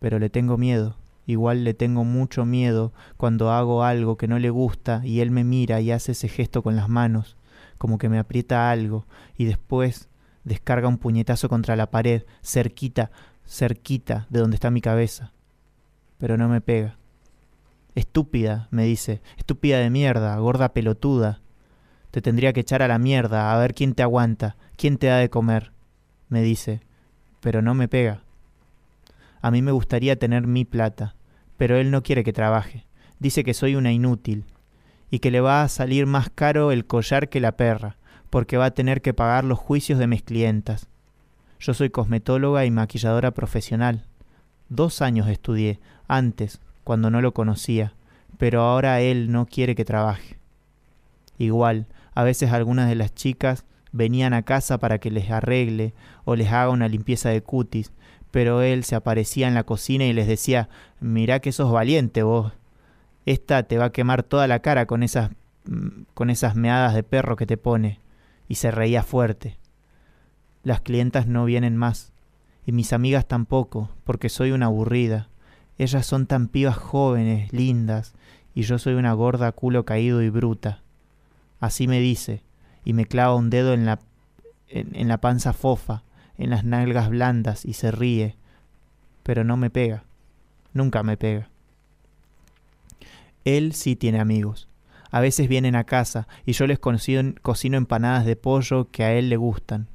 Pero 0.00 0.18
le 0.18 0.28
tengo 0.28 0.58
miedo. 0.58 0.96
Igual 1.26 1.64
le 1.64 1.72
tengo 1.72 2.04
mucho 2.04 2.44
miedo 2.44 2.92
cuando 3.16 3.50
hago 3.50 3.82
algo 3.82 4.16
que 4.18 4.28
no 4.28 4.38
le 4.38 4.50
gusta 4.50 5.00
y 5.04 5.20
él 5.20 5.30
me 5.30 5.44
mira 5.44 5.80
y 5.80 5.92
hace 5.92 6.12
ese 6.12 6.28
gesto 6.28 6.62
con 6.62 6.76
las 6.76 6.90
manos, 6.90 7.36
como 7.78 7.96
que 7.96 8.08
me 8.10 8.18
aprieta 8.18 8.70
algo, 8.70 9.06
y 9.38 9.44
después 9.44 10.08
descarga 10.44 10.88
un 10.88 10.98
puñetazo 10.98 11.48
contra 11.48 11.76
la 11.76 11.90
pared, 11.90 12.24
cerquita, 12.42 13.12
cerquita 13.46 14.26
de 14.30 14.40
donde 14.40 14.56
está 14.56 14.70
mi 14.70 14.80
cabeza 14.80 15.32
pero 16.22 16.36
no 16.36 16.48
me 16.48 16.60
pega. 16.60 16.94
Estúpida, 17.96 18.68
me 18.70 18.84
dice, 18.84 19.20
estúpida 19.38 19.80
de 19.80 19.90
mierda, 19.90 20.36
gorda 20.36 20.72
pelotuda. 20.72 21.40
Te 22.12 22.22
tendría 22.22 22.52
que 22.52 22.60
echar 22.60 22.80
a 22.80 22.86
la 22.86 23.00
mierda, 23.00 23.52
a 23.52 23.58
ver 23.58 23.74
quién 23.74 23.92
te 23.92 24.04
aguanta, 24.04 24.54
quién 24.76 24.98
te 24.98 25.08
da 25.08 25.16
de 25.16 25.30
comer, 25.30 25.72
me 26.28 26.40
dice, 26.40 26.80
pero 27.40 27.60
no 27.60 27.74
me 27.74 27.88
pega. 27.88 28.22
A 29.40 29.50
mí 29.50 29.62
me 29.62 29.72
gustaría 29.72 30.14
tener 30.14 30.46
mi 30.46 30.64
plata, 30.64 31.16
pero 31.56 31.76
él 31.76 31.90
no 31.90 32.04
quiere 32.04 32.22
que 32.22 32.32
trabaje. 32.32 32.86
Dice 33.18 33.42
que 33.42 33.52
soy 33.52 33.74
una 33.74 33.90
inútil 33.90 34.44
y 35.10 35.18
que 35.18 35.32
le 35.32 35.40
va 35.40 35.64
a 35.64 35.68
salir 35.68 36.06
más 36.06 36.30
caro 36.30 36.70
el 36.70 36.86
collar 36.86 37.30
que 37.30 37.40
la 37.40 37.56
perra, 37.56 37.96
porque 38.30 38.58
va 38.58 38.66
a 38.66 38.74
tener 38.74 39.02
que 39.02 39.12
pagar 39.12 39.42
los 39.42 39.58
juicios 39.58 39.98
de 39.98 40.06
mis 40.06 40.22
clientas. 40.22 40.86
Yo 41.58 41.74
soy 41.74 41.90
cosmetóloga 41.90 42.64
y 42.64 42.70
maquilladora 42.70 43.32
profesional. 43.32 44.04
Dos 44.68 45.02
años 45.02 45.28
estudié, 45.28 45.80
antes, 46.08 46.60
cuando 46.84 47.10
no 47.10 47.20
lo 47.20 47.32
conocía, 47.32 47.94
pero 48.38 48.62
ahora 48.62 49.00
él 49.00 49.30
no 49.30 49.46
quiere 49.46 49.74
que 49.74 49.84
trabaje. 49.84 50.38
Igual, 51.38 51.86
a 52.14 52.24
veces 52.24 52.52
algunas 52.52 52.88
de 52.88 52.94
las 52.94 53.14
chicas 53.14 53.64
venían 53.92 54.34
a 54.34 54.42
casa 54.42 54.78
para 54.78 54.98
que 54.98 55.10
les 55.10 55.30
arregle 55.30 55.94
o 56.24 56.36
les 56.36 56.48
haga 56.48 56.70
una 56.70 56.88
limpieza 56.88 57.28
de 57.28 57.42
cutis, 57.42 57.92
pero 58.30 58.62
él 58.62 58.84
se 58.84 58.94
aparecía 58.94 59.48
en 59.48 59.54
la 59.54 59.64
cocina 59.64 60.04
y 60.04 60.12
les 60.12 60.26
decía, 60.26 60.68
mirá 61.00 61.40
que 61.40 61.52
sos 61.52 61.70
valiente 61.70 62.22
vos, 62.22 62.52
esta 63.26 63.62
te 63.62 63.78
va 63.78 63.86
a 63.86 63.92
quemar 63.92 64.22
toda 64.22 64.48
la 64.48 64.60
cara 64.60 64.86
con 64.86 65.02
esas, 65.02 65.30
mm, 65.66 66.04
con 66.14 66.30
esas 66.30 66.56
meadas 66.56 66.94
de 66.94 67.02
perro 67.02 67.36
que 67.36 67.46
te 67.46 67.56
pone, 67.56 68.00
y 68.48 68.56
se 68.56 68.70
reía 68.70 69.02
fuerte. 69.02 69.58
Las 70.64 70.80
clientas 70.80 71.26
no 71.26 71.44
vienen 71.44 71.76
más, 71.76 72.12
y 72.66 72.72
mis 72.72 72.92
amigas 72.92 73.26
tampoco, 73.26 73.90
porque 74.04 74.28
soy 74.28 74.52
una 74.52 74.66
aburrida. 74.66 75.28
Ellas 75.78 76.06
son 76.06 76.26
tan 76.26 76.48
pibas 76.48 76.76
jóvenes, 76.76 77.52
lindas, 77.52 78.14
y 78.54 78.62
yo 78.62 78.78
soy 78.78 78.94
una 78.94 79.12
gorda 79.12 79.52
culo 79.52 79.84
caído 79.84 80.22
y 80.22 80.28
bruta. 80.28 80.82
Así 81.60 81.88
me 81.88 82.00
dice, 82.00 82.42
y 82.84 82.92
me 82.92 83.06
clava 83.06 83.34
un 83.34 83.50
dedo 83.50 83.72
en 83.72 83.86
la, 83.86 84.00
en, 84.68 84.94
en 84.94 85.08
la 85.08 85.18
panza 85.18 85.52
fofa, 85.52 86.02
en 86.38 86.50
las 86.50 86.64
nalgas 86.64 87.08
blandas, 87.08 87.64
y 87.64 87.72
se 87.74 87.90
ríe. 87.90 88.36
Pero 89.22 89.44
no 89.44 89.56
me 89.56 89.70
pega. 89.70 90.04
Nunca 90.74 91.02
me 91.02 91.16
pega. 91.16 91.48
Él 93.44 93.72
sí 93.72 93.96
tiene 93.96 94.20
amigos. 94.20 94.68
A 95.10 95.20
veces 95.20 95.46
vienen 95.46 95.76
a 95.76 95.84
casa 95.84 96.26
y 96.46 96.52
yo 96.52 96.66
les 96.66 96.78
cocino, 96.78 97.34
cocino 97.42 97.76
empanadas 97.76 98.24
de 98.24 98.34
pollo 98.34 98.88
que 98.90 99.04
a 99.04 99.12
él 99.12 99.28
le 99.28 99.36
gustan. 99.36 99.88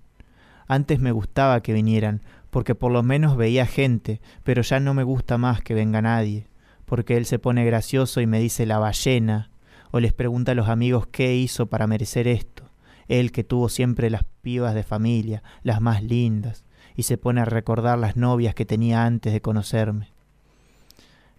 Antes 0.67 0.99
me 0.99 1.11
gustaba 1.11 1.61
que 1.61 1.73
vinieran, 1.73 2.21
porque 2.49 2.75
por 2.75 2.91
lo 2.91 3.03
menos 3.03 3.37
veía 3.37 3.65
gente, 3.65 4.21
pero 4.43 4.61
ya 4.61 4.79
no 4.79 4.93
me 4.93 5.03
gusta 5.03 5.37
más 5.37 5.61
que 5.61 5.73
venga 5.73 6.01
nadie, 6.01 6.47
porque 6.85 7.17
él 7.17 7.25
se 7.25 7.39
pone 7.39 7.65
gracioso 7.65 8.21
y 8.21 8.27
me 8.27 8.39
dice 8.39 8.65
la 8.65 8.79
ballena, 8.79 9.51
o 9.91 9.99
les 9.99 10.13
pregunta 10.13 10.53
a 10.53 10.55
los 10.55 10.69
amigos 10.69 11.07
qué 11.07 11.35
hizo 11.35 11.67
para 11.67 11.87
merecer 11.87 12.27
esto, 12.27 12.69
él 13.07 13.31
que 13.31 13.43
tuvo 13.43 13.69
siempre 13.69 14.09
las 14.09 14.25
pibas 14.41 14.73
de 14.73 14.83
familia, 14.83 15.43
las 15.63 15.81
más 15.81 16.03
lindas, 16.03 16.65
y 16.95 17.03
se 17.03 17.17
pone 17.17 17.41
a 17.41 17.45
recordar 17.45 17.97
las 17.99 18.15
novias 18.15 18.55
que 18.55 18.65
tenía 18.65 19.05
antes 19.05 19.33
de 19.33 19.41
conocerme. 19.41 20.11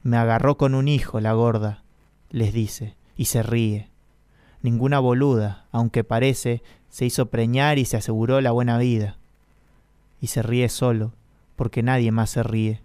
Me 0.03 0.17
agarró 0.17 0.57
con 0.57 0.75
un 0.75 0.89
hijo, 0.89 1.21
la 1.21 1.33
gorda, 1.33 1.83
les 2.31 2.53
dice, 2.53 2.97
y 3.17 3.27
se 3.27 3.43
ríe. 3.43 3.91
Ninguna 4.63 5.01
boluda, 5.01 5.67
aunque 5.73 6.05
parece, 6.05 6.63
se 6.89 7.05
hizo 7.05 7.27
preñar 7.27 7.79
y 7.79 7.85
se 7.85 7.97
aseguró 7.97 8.41
la 8.41 8.53
buena 8.53 8.79
vida. 8.79 9.18
Y 10.21 10.29
se 10.29 10.43
ríe 10.43 10.69
solo, 10.69 11.13
porque 11.57 11.83
nadie 11.83 12.13
más 12.13 12.31
se 12.31 12.43
ríe. 12.43 12.81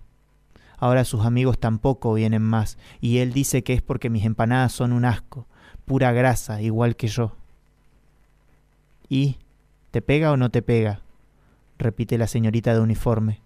Ahora 0.77 1.05
sus 1.05 1.25
amigos 1.25 1.59
tampoco 1.59 2.13
vienen 2.13 2.41
más, 2.41 2.77
y 2.99 3.19
él 3.19 3.33
dice 3.33 3.63
que 3.63 3.73
es 3.73 3.81
porque 3.81 4.09
mis 4.09 4.25
empanadas 4.25 4.73
son 4.73 4.93
un 4.93 5.05
asco, 5.05 5.47
pura 5.85 6.11
grasa, 6.11 6.61
igual 6.61 6.95
que 6.95 7.07
yo. 7.07 7.35
¿Y? 9.09 9.37
¿Te 9.91 10.01
pega 10.01 10.31
o 10.31 10.37
no 10.37 10.49
te 10.49 10.61
pega? 10.61 11.03
repite 11.83 12.17
la 12.17 12.27
señorita 12.27 12.73
de 12.73 12.79
uniforme, 12.79 13.41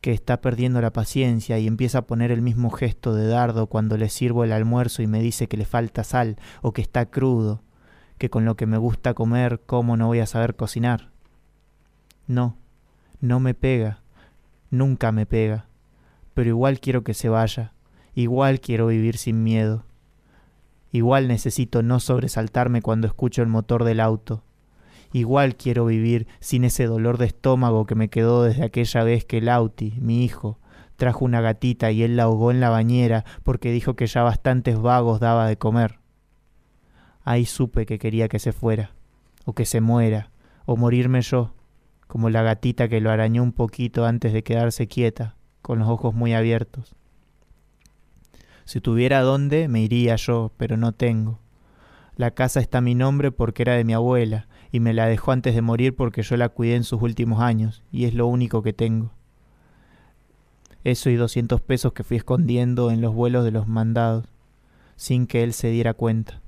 que 0.00 0.12
está 0.12 0.40
perdiendo 0.40 0.80
la 0.80 0.92
paciencia 0.92 1.58
y 1.58 1.66
empieza 1.66 1.98
a 1.98 2.06
poner 2.06 2.30
el 2.30 2.42
mismo 2.42 2.70
gesto 2.70 3.14
de 3.14 3.26
dardo 3.26 3.66
cuando 3.66 3.96
le 3.96 4.08
sirvo 4.08 4.44
el 4.44 4.52
almuerzo 4.52 5.02
y 5.02 5.06
me 5.06 5.20
dice 5.20 5.48
que 5.48 5.56
le 5.56 5.64
falta 5.64 6.04
sal 6.04 6.36
o 6.62 6.72
que 6.72 6.82
está 6.82 7.06
crudo, 7.06 7.62
que 8.18 8.30
con 8.30 8.44
lo 8.44 8.56
que 8.56 8.66
me 8.66 8.78
gusta 8.78 9.14
comer, 9.14 9.60
¿cómo 9.66 9.96
no 9.96 10.06
voy 10.06 10.20
a 10.20 10.26
saber 10.26 10.56
cocinar? 10.56 11.10
No, 12.26 12.56
no 13.26 13.40
me 13.40 13.54
pega, 13.54 14.00
nunca 14.70 15.12
me 15.12 15.26
pega, 15.26 15.66
pero 16.34 16.48
igual 16.48 16.80
quiero 16.80 17.02
que 17.02 17.14
se 17.14 17.28
vaya, 17.28 17.72
igual 18.14 18.60
quiero 18.60 18.86
vivir 18.86 19.16
sin 19.16 19.42
miedo, 19.42 19.84
igual 20.92 21.28
necesito 21.28 21.82
no 21.82 22.00
sobresaltarme 22.00 22.82
cuando 22.82 23.06
escucho 23.06 23.42
el 23.42 23.48
motor 23.48 23.84
del 23.84 24.00
auto, 24.00 24.42
igual 25.12 25.56
quiero 25.56 25.86
vivir 25.86 26.26
sin 26.40 26.64
ese 26.64 26.86
dolor 26.86 27.18
de 27.18 27.26
estómago 27.26 27.86
que 27.86 27.94
me 27.94 28.08
quedó 28.08 28.42
desde 28.42 28.64
aquella 28.64 29.02
vez 29.04 29.24
que 29.24 29.40
Lauti, 29.40 29.94
mi 30.00 30.24
hijo, 30.24 30.58
trajo 30.96 31.24
una 31.24 31.40
gatita 31.40 31.90
y 31.90 32.02
él 32.02 32.16
la 32.16 32.24
ahogó 32.24 32.50
en 32.50 32.60
la 32.60 32.70
bañera 32.70 33.24
porque 33.42 33.70
dijo 33.70 33.96
que 33.96 34.06
ya 34.06 34.22
bastantes 34.22 34.78
vagos 34.78 35.20
daba 35.20 35.46
de 35.46 35.58
comer. 35.58 35.98
Ahí 37.24 37.44
supe 37.44 37.86
que 37.86 37.98
quería 37.98 38.28
que 38.28 38.38
se 38.38 38.52
fuera, 38.52 38.92
o 39.44 39.52
que 39.52 39.66
se 39.66 39.80
muera, 39.80 40.30
o 40.64 40.76
morirme 40.76 41.22
yo, 41.22 41.55
como 42.06 42.30
la 42.30 42.42
gatita 42.42 42.88
que 42.88 43.00
lo 43.00 43.10
arañó 43.10 43.42
un 43.42 43.52
poquito 43.52 44.06
antes 44.06 44.32
de 44.32 44.42
quedarse 44.42 44.86
quieta, 44.86 45.36
con 45.62 45.78
los 45.78 45.88
ojos 45.88 46.14
muy 46.14 46.34
abiertos. 46.34 46.94
Si 48.64 48.80
tuviera 48.80 49.20
dónde, 49.20 49.68
me 49.68 49.80
iría 49.80 50.16
yo, 50.16 50.52
pero 50.56 50.76
no 50.76 50.92
tengo. 50.92 51.38
La 52.16 52.32
casa 52.32 52.60
está 52.60 52.78
a 52.78 52.82
mi 52.82 52.94
nombre 52.94 53.30
porque 53.30 53.62
era 53.62 53.74
de 53.74 53.84
mi 53.84 53.92
abuela, 53.92 54.48
y 54.72 54.80
me 54.80 54.92
la 54.92 55.06
dejó 55.06 55.32
antes 55.32 55.54
de 55.54 55.62
morir 55.62 55.94
porque 55.94 56.22
yo 56.22 56.36
la 56.36 56.48
cuidé 56.48 56.76
en 56.76 56.84
sus 56.84 57.00
últimos 57.00 57.40
años 57.40 57.82
y 57.92 58.04
es 58.04 58.14
lo 58.14 58.26
único 58.26 58.62
que 58.62 58.72
tengo. 58.72 59.12
Eso 60.84 61.10
y 61.10 61.16
200 61.16 61.60
pesos 61.60 61.92
que 61.92 62.04
fui 62.04 62.16
escondiendo 62.16 62.90
en 62.90 63.00
los 63.00 63.14
vuelos 63.14 63.44
de 63.44 63.50
los 63.50 63.66
mandados, 63.66 64.26
sin 64.96 65.26
que 65.26 65.42
él 65.42 65.52
se 65.52 65.70
diera 65.70 65.94
cuenta. 65.94 66.40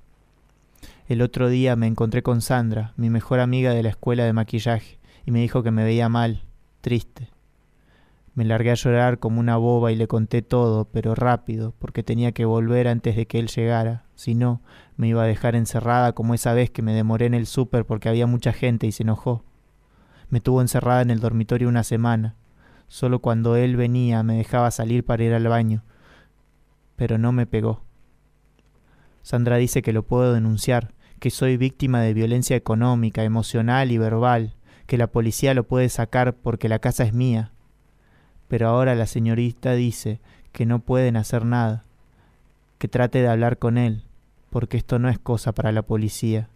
El 1.09 1.23
otro 1.23 1.49
día 1.49 1.75
me 1.75 1.87
encontré 1.87 2.23
con 2.23 2.41
Sandra, 2.41 2.93
mi 2.97 3.11
mejor 3.11 3.41
amiga 3.41 3.73
de 3.73 3.83
la 3.83 3.89
escuela 3.89 4.25
de 4.25 4.33
maquillaje, 4.33 4.98
y 5.29 5.31
me 5.31 5.41
dijo 5.41 5.63
que 5.63 5.71
me 5.71 5.85
veía 5.85 6.09
mal, 6.09 6.41
triste. 6.81 7.29
Me 8.33 8.47
largué 8.47 8.71
a 8.71 8.77
llorar 8.77 9.19
como 9.19 9.41
una 9.41 9.59
boba 9.59 9.93
y 9.93 9.95
le 9.95 10.09
conté 10.09 10.41
todo, 10.41 10.87
pero 10.87 11.15
rápido, 11.15 11.75
porque 11.79 12.03
tenía 12.03 12.33
que 12.33 12.47
volver 12.47 12.89
antes 12.89 13.15
de 13.15 13.27
que 13.27 13.39
él 13.39 13.49
llegara. 13.49 14.05
Si 14.15 14.35
no, 14.35 14.63
me 14.97 15.07
iba 15.07 15.23
a 15.23 15.27
dejar 15.27 15.55
encerrada 15.55 16.15
como 16.15 16.33
esa 16.33 16.55
vez 16.55 16.71
que 16.71 16.81
me 16.81 16.95
demoré 16.95 17.27
en 17.27 17.35
el 17.35 17.45
súper 17.45 17.85
porque 17.85 18.09
había 18.09 18.27
mucha 18.27 18.55
gente 18.55 18.87
y 18.87 18.93
se 18.93 19.03
enojó. 19.03 19.45
Me 20.31 20.41
tuvo 20.41 20.63
encerrada 20.63 21.03
en 21.03 21.11
el 21.11 21.21
dormitorio 21.21 21.69
una 21.69 21.85
semana. 21.85 22.35
Solo 22.87 23.19
cuando 23.19 23.55
él 23.55 23.77
venía 23.77 24.23
me 24.23 24.39
dejaba 24.39 24.71
salir 24.71 25.05
para 25.05 25.25
ir 25.25 25.35
al 25.35 25.47
baño. 25.47 25.85
Pero 26.97 27.19
no 27.19 27.33
me 27.33 27.45
pegó. 27.45 27.83
Sandra 29.21 29.59
dice 29.59 29.83
que 29.83 29.93
lo 29.93 30.05
puedo 30.05 30.33
denunciar, 30.33 30.95
que 31.21 31.29
soy 31.29 31.59
víctima 31.59 32.01
de 32.01 32.15
violencia 32.15 32.57
económica, 32.57 33.25
emocional 33.25 33.93
y 33.93 33.99
verbal, 33.99 34.55
que 34.89 34.97
la 34.97 35.07
policía 35.07 35.53
lo 35.53 35.65
puede 35.65 35.91
sacar 35.91 36.33
porque 36.33 36.71
la 36.71 36.79
casa 36.79 37.05
es 37.05 37.13
mía. 37.13 37.53
Pero 38.49 38.69
ahora 38.69 38.95
la 38.95 39.07
señorita 39.07 39.75
dice 39.75 40.19
que 40.51 40.65
no 40.65 40.79
pueden 40.79 41.19
hacer 41.19 41.45
nada, 41.45 41.85
que 42.79 42.89
trate 42.89 43.21
de 43.21 43.29
hablar 43.29 43.59
con 43.59 43.77
él, 43.77 44.03
porque 44.49 44.79
esto 44.79 44.99
no 44.99 45.11
es 45.11 45.19
cosa 45.19 45.53
para 45.53 45.73
la 45.73 45.83
policía, 45.83 46.49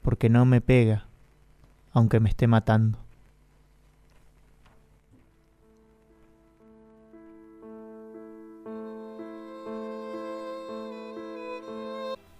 porque 0.00 0.30
no 0.30 0.46
me 0.46 0.62
pega, 0.62 1.04
aunque 1.92 2.20
me 2.20 2.30
esté 2.30 2.46
matando. 2.46 2.98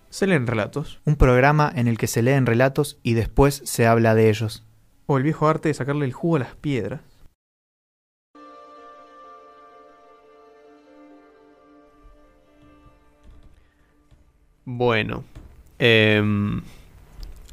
Se 0.08 0.26
leen 0.26 0.46
relatos. 0.46 1.00
Un 1.04 1.16
programa 1.16 1.70
en 1.76 1.86
el 1.86 1.98
que 1.98 2.06
se 2.06 2.22
leen 2.22 2.46
relatos 2.46 2.98
y 3.02 3.12
después 3.12 3.60
se 3.66 3.86
habla 3.86 4.14
de 4.14 4.30
ellos. 4.30 4.64
O 5.10 5.16
el 5.16 5.24
viejo 5.24 5.48
arte 5.48 5.68
de 5.70 5.74
sacarle 5.74 6.04
el 6.04 6.12
jugo 6.12 6.36
a 6.36 6.40
las 6.40 6.54
piedras. 6.54 7.00
Bueno. 14.64 15.24
em, 15.78 16.60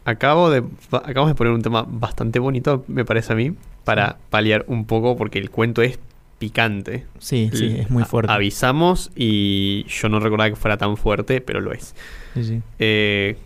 acabo 0.03 0.49
de, 0.49 0.63
acabamos 0.91 1.29
de 1.29 1.35
poner 1.35 1.53
un 1.53 1.61
tema 1.61 1.85
bastante 1.87 2.39
bonito, 2.39 2.83
me 2.87 3.05
parece 3.05 3.33
a 3.33 3.35
mí, 3.35 3.53
para 3.83 4.17
paliar 4.29 4.65
un 4.67 4.85
poco, 4.85 5.15
porque 5.15 5.39
el 5.39 5.49
cuento 5.49 5.81
es 5.81 5.99
picante. 6.39 7.05
Sí, 7.19 7.49
sí, 7.53 7.75
es 7.79 7.89
muy 7.89 8.03
a- 8.03 8.05
fuerte. 8.05 8.33
Avisamos 8.33 9.11
y 9.15 9.85
yo 9.87 10.09
no 10.09 10.19
recordaba 10.19 10.49
que 10.49 10.55
fuera 10.55 10.77
tan 10.77 10.97
fuerte, 10.97 11.39
pero 11.39 11.61
lo 11.61 11.71
es. 11.71 11.95
Sí, 12.33 12.43
sí. 12.43 12.61
Eh, 12.79 13.37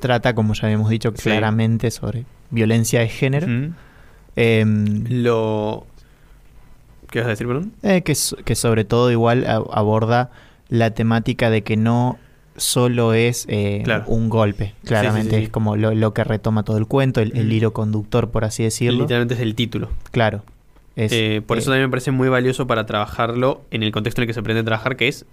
Trata, 0.00 0.34
como 0.34 0.54
ya 0.54 0.66
habíamos 0.66 0.90
dicho, 0.90 1.12
Sí. 1.14 1.22
claramente 1.24 1.90
sobre 1.90 2.24
violencia 2.50 3.00
de 3.00 3.08
género. 3.08 3.46
Em, 4.36 5.04
Lo... 5.22 5.86
¿Qué 7.10 7.20
vas 7.20 7.26
a 7.26 7.30
decir, 7.30 7.46
perdón? 7.46 7.72
Eh, 7.82 8.02
que, 8.02 8.14
so- 8.14 8.36
que 8.36 8.54
sobre 8.54 8.84
todo 8.84 9.10
igual 9.10 9.46
a- 9.46 9.62
aborda 9.72 10.30
la 10.68 10.90
temática 10.92 11.48
de 11.50 11.62
que 11.62 11.76
no 11.76 12.18
solo 12.56 13.14
es 13.14 13.46
eh, 13.48 13.80
Claro. 13.84 14.04
un 14.08 14.28
golpe, 14.28 14.74
claramente 14.84 15.30
sí, 15.30 15.36
sí. 15.38 15.42
es 15.44 15.48
como 15.48 15.76
lo, 15.76 15.94
lo 15.94 16.12
que 16.12 16.24
retoma 16.24 16.64
todo 16.64 16.76
el 16.76 16.86
cuento, 16.86 17.20
el, 17.20 17.34
el 17.36 17.50
hilo 17.52 17.72
conductor, 17.72 18.30
por 18.30 18.44
así 18.44 18.62
decirlo. 18.64 19.00
Literalmente 19.02 19.34
es 19.34 19.40
el 19.40 19.54
título. 19.54 19.88
Claro. 20.10 20.42
Es, 20.96 21.12
Eh, 21.12 21.40
por 21.46 21.56
eh, 21.56 21.60
eso 21.60 21.70
también 21.70 21.86
me 21.88 21.90
parece 21.90 22.10
muy 22.10 22.28
valioso 22.28 22.66
para 22.66 22.84
trabajarlo 22.84 23.62
en 23.70 23.82
el 23.84 23.92
contexto 23.92 24.20
en 24.20 24.24
el 24.24 24.26
que 24.26 24.34
se 24.34 24.42
pretende 24.42 24.64
trabajar, 24.66 24.96
que 24.96 25.08
es 25.08 25.24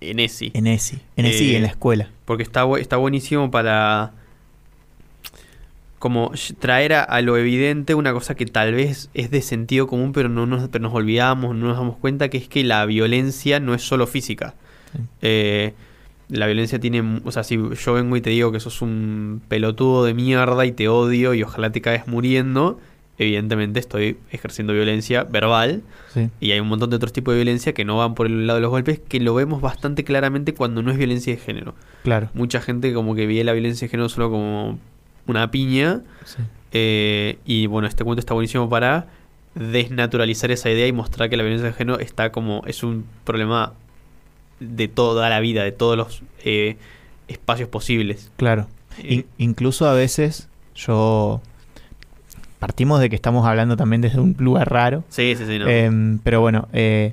en 0.00 0.18
ESI. 0.18 0.50
en 0.54 0.66
ESI, 0.66 0.98
en 1.16 1.26
ESI 1.26 1.44
y 1.52 1.54
en 1.56 1.62
la 1.62 1.68
escuela. 1.68 2.10
Porque 2.24 2.42
está, 2.42 2.66
está 2.80 2.96
buenísimo 2.96 3.50
para 3.52 4.10
como 6.02 6.32
traer 6.58 6.94
a, 6.94 7.04
a 7.04 7.20
lo 7.22 7.36
evidente 7.36 7.94
una 7.94 8.12
cosa 8.12 8.34
que 8.34 8.44
tal 8.44 8.74
vez 8.74 9.08
es 9.14 9.30
de 9.30 9.40
sentido 9.40 9.86
común, 9.86 10.12
pero 10.12 10.28
no 10.28 10.46
nos, 10.46 10.68
pero 10.68 10.82
nos 10.82 10.92
olvidamos, 10.92 11.54
no 11.54 11.68
nos 11.68 11.76
damos 11.76 11.96
cuenta, 11.98 12.28
que 12.28 12.38
es 12.38 12.48
que 12.48 12.64
la 12.64 12.84
violencia 12.86 13.60
no 13.60 13.72
es 13.72 13.82
solo 13.82 14.08
física. 14.08 14.54
Sí. 14.92 14.98
Eh, 15.22 15.74
la 16.28 16.46
violencia 16.46 16.80
tiene, 16.80 17.20
o 17.24 17.30
sea, 17.30 17.44
si 17.44 17.56
yo 17.56 17.92
vengo 17.92 18.16
y 18.16 18.20
te 18.20 18.30
digo 18.30 18.50
que 18.50 18.58
sos 18.58 18.82
un 18.82 19.42
pelotudo 19.46 20.04
de 20.04 20.12
mierda 20.12 20.66
y 20.66 20.72
te 20.72 20.88
odio 20.88 21.34
y 21.34 21.44
ojalá 21.44 21.70
te 21.70 21.80
caes 21.80 22.08
muriendo, 22.08 22.80
evidentemente 23.16 23.78
estoy 23.78 24.16
ejerciendo 24.32 24.72
violencia 24.72 25.22
verbal 25.22 25.82
Sí. 26.12 26.30
y 26.40 26.50
hay 26.50 26.58
un 26.58 26.66
montón 26.66 26.90
de 26.90 26.96
otros 26.96 27.12
tipos 27.12 27.32
de 27.32 27.38
violencia 27.44 27.74
que 27.74 27.84
no 27.84 27.98
van 27.98 28.16
por 28.16 28.26
el 28.26 28.48
lado 28.48 28.56
de 28.56 28.62
los 28.62 28.70
golpes, 28.70 28.98
que 29.08 29.20
lo 29.20 29.34
vemos 29.34 29.60
bastante 29.62 30.02
claramente 30.02 30.52
cuando 30.52 30.82
no 30.82 30.90
es 30.90 30.98
violencia 30.98 31.32
de 31.32 31.40
género. 31.40 31.76
Claro. 32.02 32.28
Mucha 32.34 32.60
gente 32.60 32.92
como 32.92 33.14
que 33.14 33.28
ve 33.28 33.44
la 33.44 33.52
violencia 33.52 33.86
de 33.86 33.90
género 33.90 34.08
solo 34.08 34.28
como 34.30 34.78
una 35.26 35.50
piña. 35.50 36.00
Sí. 36.24 36.42
eh, 36.72 37.38
y 37.44 37.66
bueno, 37.66 37.86
este 37.88 38.04
cuento 38.04 38.20
está 38.20 38.34
buenísimo 38.34 38.68
para 38.68 39.06
desnaturalizar 39.54 40.50
esa 40.50 40.70
idea 40.70 40.86
y 40.86 40.92
mostrar 40.92 41.28
que 41.28 41.36
la 41.36 41.42
violencia 41.42 41.68
de 41.68 41.74
género 41.74 41.98
está 41.98 42.32
como. 42.32 42.62
es 42.66 42.82
un 42.82 43.04
problema 43.24 43.74
de 44.60 44.88
toda 44.88 45.28
la 45.28 45.40
vida, 45.40 45.64
de 45.64 45.72
todos 45.72 45.96
los 45.96 46.22
eh, 46.44 46.76
espacios 47.28 47.68
posibles. 47.68 48.30
Claro. 48.36 48.66
In- 49.02 49.26
incluso 49.38 49.88
a 49.88 49.94
veces 49.94 50.48
yo... 50.74 51.40
Partimos 52.58 53.00
de 53.00 53.10
que 53.10 53.16
estamos 53.16 53.44
hablando 53.44 53.76
también 53.76 54.02
desde 54.02 54.20
un 54.20 54.36
lugar 54.38 54.70
raro. 54.70 55.02
sí, 55.08 55.34
sí, 55.36 55.44
sí, 55.46 55.58
no. 55.58 55.66
Em, 55.68 56.18
pero 56.20 56.40
bueno, 56.40 56.68
eh, 56.72 57.12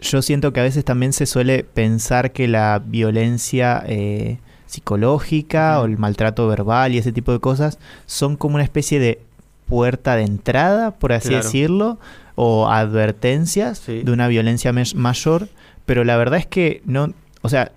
yo 0.00 0.22
siento 0.22 0.54
que 0.54 0.60
a 0.60 0.62
veces 0.62 0.86
también 0.86 1.12
se 1.12 1.26
suele 1.26 1.64
pensar 1.64 2.32
que 2.32 2.48
la 2.48 2.80
violencia 2.82 3.84
eh, 3.86 4.38
psicológica 4.74 5.80
o 5.80 5.84
el 5.86 5.98
maltrato 5.98 6.46
verbal 6.48 6.92
y 6.92 6.98
ese 6.98 7.12
tipo 7.12 7.32
de 7.32 7.40
cosas 7.40 7.78
son 8.06 8.36
como 8.36 8.56
una 8.56 8.64
especie 8.64 8.98
de 9.00 9.20
puerta 9.68 10.16
de 10.16 10.22
entrada, 10.24 10.90
por 10.92 11.12
así 11.12 11.28
Claro. 11.30 11.44
decirlo, 11.44 11.98
o 12.34 12.68
advertencias 12.68 13.78
Sí. 13.78 14.02
de 14.02 14.12
una 14.12 14.28
violencia 14.28 14.72
mayor, 14.94 15.48
pero 15.86 16.04
la 16.04 16.16
verdad 16.16 16.38
es 16.38 16.46
que 16.46 16.82
no, 16.84 17.12
o 17.42 17.48
sea, 17.48 17.72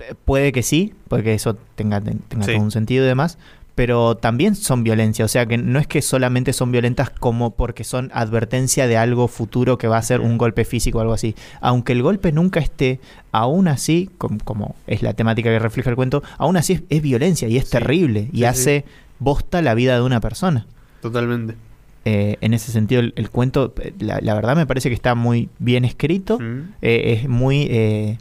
eh, 0.00 0.14
puede 0.24 0.52
que 0.52 0.62
sí, 0.62 0.94
puede 1.08 1.22
que 1.24 1.34
eso 1.34 1.56
tenga, 1.74 2.00
ten- 2.00 2.20
tenga 2.28 2.44
Sí. 2.44 2.52
todo 2.54 2.62
un 2.62 2.70
sentido 2.70 3.04
y 3.04 3.08
demás, 3.08 3.38
pero 3.78 4.16
también 4.16 4.56
son 4.56 4.82
violencia, 4.82 5.24
o 5.24 5.28
sea 5.28 5.46
que 5.46 5.56
no 5.56 5.78
es 5.78 5.86
que 5.86 6.02
solamente 6.02 6.52
son 6.52 6.72
violentas 6.72 7.10
como 7.10 7.52
porque 7.52 7.84
son 7.84 8.10
advertencia 8.12 8.88
de 8.88 8.96
algo 8.96 9.28
futuro 9.28 9.78
que 9.78 9.86
va 9.86 9.98
a 9.98 10.02
ser 10.02 10.20
un 10.20 10.36
golpe 10.36 10.64
físico 10.64 10.98
o 10.98 11.00
algo 11.00 11.12
así. 11.12 11.36
Aunque 11.60 11.92
el 11.92 12.02
golpe 12.02 12.32
nunca 12.32 12.58
esté, 12.58 12.98
aún 13.30 13.68
así, 13.68 14.10
com- 14.18 14.38
como, 14.42 14.74
es 14.88 15.02
la 15.04 15.12
temática 15.12 15.48
que 15.50 15.60
refleja 15.60 15.90
el 15.90 15.94
cuento, 15.94 16.24
aún 16.38 16.56
así 16.56 16.72
es, 16.72 16.82
es 16.88 17.02
violencia 17.02 17.46
y 17.46 17.56
es 17.56 17.66
Sí. 17.66 17.70
terrible 17.70 18.28
y 18.32 18.38
Sí, 18.38 18.44
hace 18.46 18.84
bosta 19.20 19.62
la 19.62 19.74
vida 19.74 19.94
de 19.94 20.02
una 20.02 20.18
persona. 20.20 20.66
Totalmente. 21.00 21.54
Eh, 22.04 22.36
en 22.40 22.54
ese 22.54 22.72
sentido, 22.72 23.00
el, 23.00 23.12
el 23.14 23.30
cuento, 23.30 23.74
eh, 23.80 23.92
la, 24.00 24.18
la 24.20 24.34
verdad 24.34 24.56
me 24.56 24.66
parece 24.66 24.88
que 24.88 24.94
está 24.96 25.14
muy 25.14 25.50
bien 25.60 25.84
escrito, 25.84 26.40
Mm. 26.40 26.72
eh, 26.82 27.12
es 27.22 27.28
muy 27.28 27.68
eh, 27.70 28.18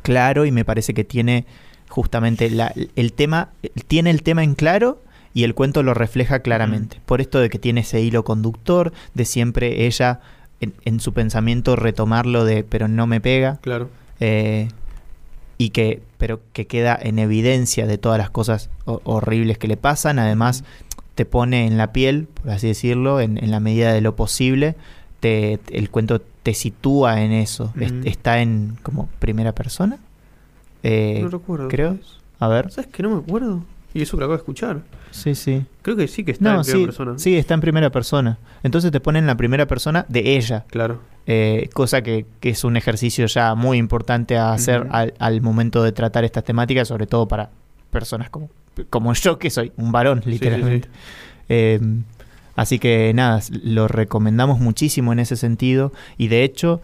claro 0.00 0.46
y 0.46 0.50
me 0.50 0.64
parece 0.64 0.94
que 0.94 1.04
tiene 1.04 1.44
justamente 1.96 2.50
la- 2.50 2.72
el 2.94 3.12
tema, 3.14 3.48
tiene 3.88 4.10
el 4.10 4.22
tema 4.22 4.44
en 4.44 4.54
claro 4.54 5.02
y 5.32 5.44
el 5.44 5.54
cuento 5.54 5.82
lo 5.82 5.94
refleja 5.94 6.40
claramente. 6.40 7.00
Por 7.06 7.20
esto 7.22 7.40
de 7.40 7.48
que 7.48 7.58
tiene 7.58 7.80
ese 7.80 8.02
hilo 8.02 8.22
conductor, 8.22 8.92
de 9.14 9.24
siempre 9.24 9.86
ella 9.86 10.20
en, 10.60 10.74
en 10.84 11.00
su 11.00 11.12
pensamiento 11.14 11.74
retomarlo 11.74 12.44
de 12.44 12.64
pero 12.64 12.86
no 12.86 13.06
me 13.06 13.20
pega, 13.22 13.58
Claro. 13.62 13.88
eh, 14.20 14.68
y 15.58 15.70
que 15.70 16.02
pero 16.18 16.40
que 16.52 16.66
queda 16.66 16.98
en 17.00 17.18
evidencia 17.18 17.86
de 17.86 17.96
todas 17.98 18.18
las 18.18 18.28
cosas 18.30 18.68
ho- 18.84 19.00
horribles 19.04 19.56
que 19.56 19.68
le 19.68 19.76
pasan. 19.78 20.18
Además 20.18 20.64
te 21.14 21.24
pone 21.24 21.66
en 21.66 21.78
la 21.78 21.92
piel 21.92 22.26
por 22.26 22.50
así 22.50 22.66
decirlo 22.68 23.20
en, 23.20 23.42
en 23.42 23.50
la 23.50 23.58
medida 23.60 23.92
de 23.94 24.02
lo 24.02 24.16
posible. 24.16 24.74
Te, 25.20 25.58
el 25.70 25.88
cuento 25.88 26.20
te 26.42 26.52
sitúa 26.52 27.22
en 27.22 27.32
eso. 27.32 27.72
Es- 27.80 27.92
está 28.04 28.40
en 28.42 28.76
como 28.82 29.08
primera 29.18 29.52
persona 29.54 29.96
Eh, 30.88 31.20
no 31.22 31.28
recuerdo. 31.28 31.68
creo. 31.68 31.98
a 32.38 32.48
ver 32.48 32.70
¿Sabes 32.70 32.90
que 32.90 33.02
no 33.02 33.10
me 33.10 33.18
acuerdo? 33.18 33.62
Y 33.94 34.02
eso 34.02 34.16
que 34.16 34.20
lo 34.20 34.26
acabo 34.26 34.34
de 34.36 34.40
escuchar. 34.42 34.80
sí 35.10 35.34
sí 35.34 35.64
Creo 35.82 35.96
que 35.96 36.06
sí 36.06 36.22
que 36.24 36.32
está 36.32 36.52
no 36.52 36.56
en 36.60 36.62
primera 36.62 36.78
sí, 36.80 36.84
persona. 36.86 37.18
sí 37.18 37.36
está 37.36 37.54
en 37.54 37.60
primera 37.60 37.90
persona 37.90 38.38
entonces 38.62 38.90
te 38.92 39.00
pone 39.00 39.18
en 39.18 39.26
la 39.26 39.36
primera 39.36 39.66
persona 39.66 40.04
de 40.08 40.36
ella 40.36 40.64
Claro. 40.70 41.00
Eh, 41.26 41.70
cosa 41.72 42.02
que, 42.02 42.24
que 42.40 42.50
es 42.50 42.62
un 42.62 42.76
ejercicio 42.76 43.26
ya 43.26 43.54
muy 43.56 43.78
importante 43.78 44.36
a 44.36 44.52
hacer 44.52 44.86
al, 44.90 45.12
al 45.18 45.40
momento 45.40 45.82
de 45.82 45.90
tratar 45.92 46.22
estas 46.24 46.44
temáticas, 46.44 46.86
sobre 46.86 47.06
todo 47.08 47.26
para 47.26 47.50
personas 47.90 48.30
como, 48.30 48.48
como 48.90 49.12
yo, 49.14 49.36
que 49.36 49.50
soy 49.50 49.72
un 49.76 49.90
varón, 49.90 50.20
sí, 50.22 50.30
literalmente. 50.30 50.88
Eh, 51.48 51.80
así 52.54 52.78
que 52.78 53.12
nada, 53.12 53.40
lo 53.64 53.88
recomendamos 53.88 54.60
muchísimo 54.60 55.12
en 55.12 55.18
ese 55.18 55.34
sentido 55.36 55.92
y 56.16 56.28
de 56.28 56.44
hecho 56.44 56.80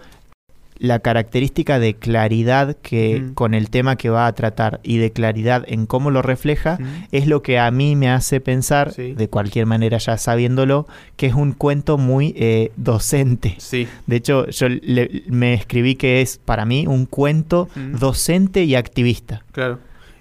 la 0.83 0.99
característica 0.99 1.79
de 1.79 1.95
claridad 1.95 2.77
que 2.83 3.23
Ujú. 3.25 3.35
con 3.35 3.55
el 3.55 3.71
tema 3.71 3.95
que 3.95 4.11
va 4.11 4.27
a 4.27 4.33
tratar 4.35 4.81
y 4.83 4.99
de 4.99 5.13
claridad 5.13 5.65
en 5.69 5.87
cómo 5.87 6.11
lo 6.11 6.23
refleja 6.23 6.79
Ujú. 6.81 6.89
es 7.13 7.29
lo 7.29 7.41
que 7.41 7.61
a 7.61 7.71
mí 7.71 7.95
me 7.95 8.11
hace 8.11 8.41
pensar, 8.41 8.93
Sí. 8.93 9.13
de 9.15 9.29
cualquier 9.29 9.67
manera 9.67 9.99
ya 9.99 10.19
sabiéndolo, 10.19 10.89
que 11.17 11.27
es 11.27 11.35
un 11.35 11.53
cuento 11.53 11.99
muy 11.99 12.35
eh, 12.37 12.73
docente. 12.77 13.55
Sí. 13.59 13.87
De 14.09 14.17
hecho, 14.17 14.49
yo 14.49 14.69
le- 14.69 15.23
me 15.29 15.55
escribí 15.55 15.95
que 15.95 16.21
es 16.21 16.39
para 16.39 16.65
mí 16.65 16.87
un 16.89 17.07
cuento 17.07 17.69
Ujú. 17.77 17.99
docente 17.99 18.65
y 18.65 18.75
activista. 18.75 19.45
Claro. 19.53 19.79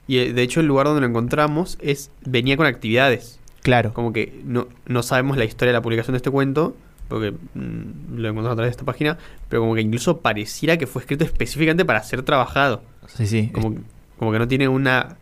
Y 0.08 0.18
eh, 0.20 0.34
de 0.34 0.42
hecho 0.44 0.60
el 0.60 0.68
lugar 0.68 0.86
donde 0.86 1.02
lo 1.02 1.08
encontramos 1.08 1.78
es 1.82 2.12
venía 2.24 2.56
con 2.56 2.68
actividades. 2.68 3.40
Claro, 3.64 3.94
Como 3.94 4.14
que 4.14 4.42
no, 4.46 4.68
no 4.88 5.02
sabemos 5.04 5.38
la 5.38 5.46
historia 5.46 5.72
de 5.72 5.78
la 5.78 5.82
publicación 5.82 6.14
de 6.14 6.18
este 6.18 6.30
cuento, 6.32 6.76
porque 7.12 7.32
mm, 7.32 8.16
lo 8.18 8.30
encontramos 8.30 8.52
a 8.54 8.56
través 8.56 8.68
de 8.70 8.72
esta 8.72 8.86
página, 8.86 9.18
pero 9.50 9.62
como 9.62 9.76
que 9.76 9.82
incluso 9.82 10.20
pareciera 10.22 10.78
que 10.78 10.88
fue 10.88 11.02
escrito 11.02 11.24
específicamente 11.24 11.86
para 11.86 12.02
ser 12.04 12.24
trabajado. 12.24 12.82
sí, 13.08 13.28
sí. 13.28 13.50
Como, 13.54 13.76
como 14.18 14.32
que 14.32 14.40
no 14.40 14.48
tiene 14.48 14.68
una... 14.68 15.18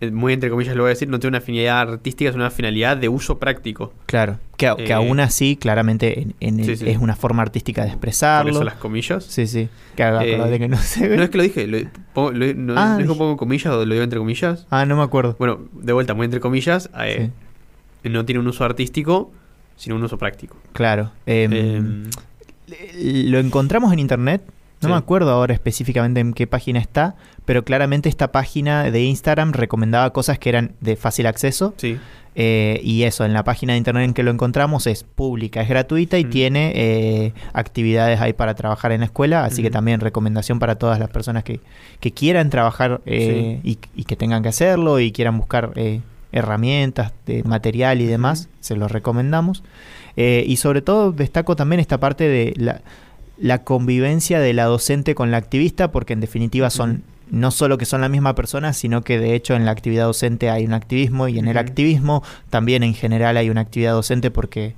eh, 0.00 0.10
Muy 0.10 0.32
entre 0.32 0.50
comillas 0.50 0.74
lo 0.76 0.82
voy 0.82 0.88
a 0.88 0.94
decir, 0.94 1.08
no 1.08 1.18
tiene 1.18 1.36
una 1.38 1.44
finalidad 1.44 1.80
artística, 1.92 2.28
es 2.30 2.36
una 2.36 2.50
finalidad 2.50 2.96
de 2.96 3.08
uso 3.08 3.38
práctico. 3.38 3.92
Claro, 4.06 4.38
que, 4.56 4.66
Eh, 4.78 4.92
aún 4.92 5.20
así, 5.20 5.56
claramente, 5.56 6.20
en, 6.20 6.34
en 6.40 6.60
el- 6.60 6.66
sí, 6.66 6.76
sí. 6.76 6.88
es 6.90 6.98
una 6.98 7.16
forma 7.16 7.42
artística 7.42 7.82
de 7.82 7.88
Por 7.88 7.94
expresarlo. 7.96 8.50
eso 8.52 8.64
las 8.64 8.74
comillas. 8.74 9.24
Sí, 9.24 9.46
sí. 9.46 9.68
Que 9.96 10.02
haga 10.02 10.24
Eh, 10.24 10.58
que 10.58 10.68
no 10.68 10.76
se 10.78 11.08
ve. 11.08 11.16
No 11.16 11.22
es 11.24 11.30
que 11.30 11.36
lo 11.38 11.42
dije, 11.44 11.66
lo, 11.66 11.78
pongo- 12.12 12.32
lo- 12.32 12.54
no, 12.54 12.74
Ah, 12.76 12.84
no 12.86 12.90
es 12.92 12.96
que 12.98 13.02
dije- 13.04 13.18
pongo 13.18 13.36
comillas 13.36 13.72
o 13.72 13.84
lo 13.84 13.92
digo 13.94 14.02
entre 14.04 14.18
comillas. 14.18 14.66
Ah, 14.70 14.84
no 14.84 14.96
me 14.96 15.02
acuerdo. 15.02 15.36
Bueno, 15.38 15.60
de 15.72 15.92
vuelta, 15.92 16.14
muy 16.14 16.24
entre 16.24 16.40
comillas, 16.40 16.90
eh, 17.00 17.30
no 18.04 18.24
tiene 18.24 18.40
un 18.40 18.46
uso 18.48 18.64
artístico, 18.64 19.32
sino 19.76 19.96
un 19.96 20.02
uso 20.04 20.16
práctico. 20.18 20.56
Claro. 20.72 21.10
Em, 21.26 21.52
Em, 21.52 22.04
lo 23.30 23.38
encontramos 23.38 23.92
en 23.92 23.98
internet. 23.98 24.42
No 24.80 24.88
Sí. 24.88 24.92
me 24.92 24.98
acuerdo 24.98 25.30
ahora 25.30 25.54
específicamente 25.54 26.20
en 26.20 26.34
qué 26.34 26.46
página 26.46 26.78
está, 26.78 27.14
pero 27.46 27.64
claramente 27.64 28.08
esta 28.08 28.32
página 28.32 28.90
de 28.90 29.02
Instagram 29.04 29.52
recomendaba 29.52 30.12
cosas 30.12 30.38
que 30.38 30.48
eran 30.50 30.72
de 30.80 30.96
fácil 30.96 31.26
acceso. 31.26 31.74
sí, 31.78 31.98
eh, 32.36 32.80
y 32.82 33.04
eso, 33.04 33.24
en 33.24 33.32
la 33.32 33.44
página 33.44 33.74
de 33.74 33.78
internet 33.78 34.04
en 34.06 34.12
que 34.12 34.24
lo 34.24 34.32
encontramos 34.32 34.88
es 34.88 35.04
pública, 35.04 35.62
es 35.62 35.68
gratuita 35.68 36.18
y 36.18 36.24
Mm. 36.24 36.30
tiene 36.30 36.72
eh, 36.74 37.32
actividades 37.52 38.20
ahí 38.20 38.32
para 38.32 38.54
trabajar 38.54 38.90
en 38.90 39.00
la 39.00 39.06
escuela. 39.06 39.44
Así 39.44 39.62
que 39.62 39.70
Mm. 39.70 39.72
también 39.72 40.00
recomendación 40.00 40.58
para 40.58 40.74
todas 40.74 40.98
las 40.98 41.08
personas 41.10 41.44
que, 41.44 41.60
que 42.00 42.10
quieran 42.10 42.50
trabajar 42.50 43.00
eh, 43.06 43.60
y, 43.62 43.78
y 43.94 44.02
que 44.04 44.16
tengan 44.16 44.42
que 44.42 44.48
hacerlo 44.48 44.98
y 44.98 45.12
quieran 45.12 45.38
buscar 45.38 45.70
eh, 45.76 46.00
herramientas, 46.34 47.12
de 47.26 47.42
material 47.44 48.02
y 48.02 48.06
demás. 48.06 48.48
Se 48.60 48.76
los 48.76 48.92
recomendamos. 48.92 49.62
Eh, 50.16 50.44
y 50.46 50.56
sobre 50.56 50.82
todo 50.82 51.12
destaco 51.12 51.56
también 51.56 51.80
esta 51.80 51.98
parte 51.98 52.28
de 52.28 52.52
la, 52.56 52.82
la 53.38 53.64
convivencia 53.64 54.40
de 54.40 54.52
la 54.52 54.64
docente 54.64 55.14
con 55.14 55.30
la 55.30 55.38
activista, 55.38 55.90
porque 55.90 56.12
en 56.12 56.20
definitiva 56.20 56.70
son 56.70 57.02
no 57.30 57.50
solo 57.50 57.78
que 57.78 57.86
son 57.86 58.02
la 58.02 58.08
misma 58.08 58.34
persona, 58.34 58.72
sino 58.72 59.02
que 59.02 59.18
de 59.18 59.34
hecho 59.34 59.54
en 59.54 59.64
la 59.64 59.70
actividad 59.70 60.04
docente 60.04 60.50
hay 60.50 60.66
un 60.66 60.74
activismo 60.74 61.26
y 61.26 61.38
en 61.38 61.48
el 61.48 61.56
activismo 61.56 62.22
también 62.50 62.82
en 62.82 62.94
general 62.94 63.36
hay 63.36 63.48
una 63.48 63.62
actividad 63.62 63.92
docente 63.92 64.30
porque 64.30 64.74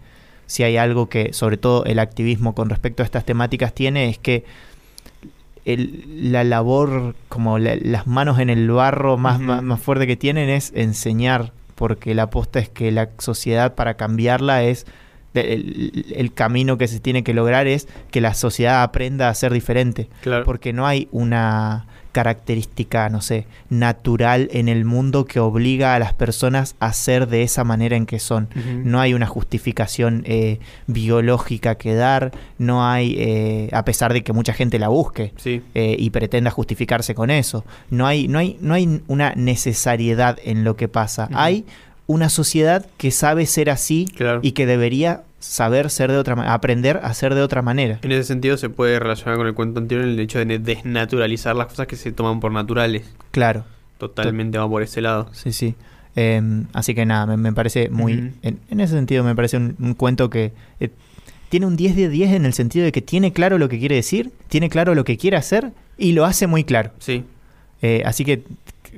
si 0.46 0.62
hay 0.62 0.76
algo 0.76 1.08
que 1.08 1.32
sobre 1.32 1.56
todo 1.56 1.84
el 1.84 1.98
activismo 1.98 2.54
con 2.54 2.70
respecto 2.70 3.02
a 3.02 3.06
estas 3.06 3.24
temáticas 3.24 3.74
tiene 3.74 4.08
es 4.08 4.18
que 4.18 4.44
el- 5.66 6.32
la 6.32 6.42
labor, 6.44 7.14
como 7.28 7.58
la- 7.58 7.76
las 7.76 8.06
manos 8.06 8.38
en 8.38 8.48
el 8.48 8.70
barro 8.70 9.18
más, 9.18 9.38
más, 9.40 9.62
más 9.62 9.80
fuerte 9.80 10.06
que 10.06 10.16
tienen 10.16 10.48
es 10.48 10.72
enseñar, 10.74 11.52
porque 11.74 12.14
la 12.14 12.22
aposta 12.24 12.58
es 12.58 12.68
que 12.70 12.90
la 12.90 13.10
sociedad 13.18 13.74
para 13.74 13.94
cambiarla 13.98 14.62
es 14.62 14.86
el, 15.34 16.06
el 16.16 16.32
camino 16.32 16.78
que 16.78 16.88
se 16.88 16.98
tiene 16.98 17.22
que 17.22 17.34
lograr 17.34 17.66
es 17.66 17.88
que 18.10 18.22
la 18.22 18.32
sociedad 18.32 18.82
aprenda 18.82 19.28
a 19.28 19.34
ser 19.34 19.52
diferente 19.52 20.08
claro. 20.22 20.46
porque 20.46 20.72
no 20.72 20.86
hay 20.86 21.08
una 21.12 21.84
característica, 22.16 23.10
no 23.10 23.20
sé, 23.20 23.46
natural 23.68 24.48
en 24.52 24.70
el 24.70 24.86
mundo 24.86 25.26
que 25.26 25.38
obliga 25.38 25.94
a 25.94 25.98
las 25.98 26.14
personas 26.14 26.74
a 26.80 26.94
ser 26.94 27.28
de 27.28 27.42
esa 27.42 27.62
manera 27.62 27.94
en 27.94 28.06
que 28.06 28.20
son. 28.20 28.48
No 28.84 29.00
hay 29.00 29.12
una 29.12 29.26
justificación 29.26 30.22
eh, 30.24 30.58
biológica 30.86 31.74
que 31.74 31.94
dar, 31.94 32.32
no 32.56 32.86
hay, 32.86 33.16
eh, 33.18 33.68
a 33.70 33.84
pesar 33.84 34.14
de 34.14 34.24
que 34.24 34.32
mucha 34.32 34.54
gente 34.54 34.78
la 34.78 34.88
busque 34.88 35.34
Sí, 35.36 35.60
eh, 35.74 35.96
y 35.98 36.08
pretenda 36.08 36.50
justificarse 36.50 37.14
con 37.14 37.28
eso, 37.28 37.66
no 37.90 38.06
hay, 38.06 38.28
no 38.28 38.38
hay, 38.38 38.56
no 38.62 38.72
hay 38.72 39.02
una 39.08 39.34
necesariedad 39.34 40.38
en 40.42 40.64
lo 40.64 40.74
que 40.74 40.88
pasa. 40.88 41.28
Hay 41.34 41.66
una 42.06 42.30
sociedad 42.30 42.86
que 42.96 43.10
sabe 43.10 43.44
ser 43.44 43.68
así 43.68 44.06
claro. 44.16 44.40
y 44.42 44.52
que 44.52 44.64
debería 44.64 45.24
saber 45.38 45.90
ser 45.90 46.10
de 46.10 46.18
otra 46.18 46.34
manera, 46.36 46.54
aprender 46.54 47.00
a 47.02 47.12
ser 47.14 47.34
de 47.34 47.42
otra 47.42 47.62
manera. 47.62 47.98
En 48.02 48.12
ese 48.12 48.24
sentido 48.24 48.56
se 48.56 48.68
puede 48.68 48.98
relacionar 48.98 49.36
con 49.38 49.46
el 49.46 49.54
cuento 49.54 49.80
anterior 49.80 50.06
el 50.06 50.18
hecho 50.18 50.44
de 50.44 50.58
desnaturalizar 50.58 51.54
las 51.56 51.66
cosas 51.68 51.86
que 51.86 51.96
se 51.96 52.12
toman 52.12 52.40
por 52.40 52.52
naturales. 52.52 53.04
Claro. 53.30 53.64
Totalmente 53.98 54.58
va 54.58 54.68
por 54.68 54.82
ese 54.82 55.00
lado. 55.00 55.28
Sí, 55.32 55.52
sí. 55.52 55.74
Eh, 56.16 56.42
así 56.72 56.94
que 56.94 57.06
nada, 57.06 57.26
me, 57.26 57.36
me 57.36 57.52
parece 57.52 57.88
muy... 57.90 58.32
En, 58.42 58.60
en 58.70 58.80
ese 58.80 58.94
sentido 58.94 59.24
me 59.24 59.34
parece 59.34 59.56
un, 59.56 59.76
un 59.78 59.94
cuento 59.94 60.30
que 60.30 60.52
eh, 60.80 60.90
tiene 61.48 61.66
un 61.66 61.76
10 61.76 61.96
de 61.96 62.08
10 62.08 62.32
en 62.32 62.46
el 62.46 62.52
sentido 62.52 62.84
de 62.84 62.92
que 62.92 63.02
tiene 63.02 63.32
claro 63.32 63.58
lo 63.58 63.68
que 63.68 63.78
quiere 63.78 63.94
decir, 63.96 64.32
tiene 64.48 64.68
claro 64.68 64.94
lo 64.94 65.04
que 65.04 65.16
quiere 65.16 65.36
hacer 65.36 65.72
y 65.96 66.12
lo 66.12 66.24
hace 66.24 66.46
muy 66.46 66.64
claro. 66.64 66.90
Sí. 66.98 67.24
Eh, 67.82 68.02
así 68.04 68.24
que 68.24 68.42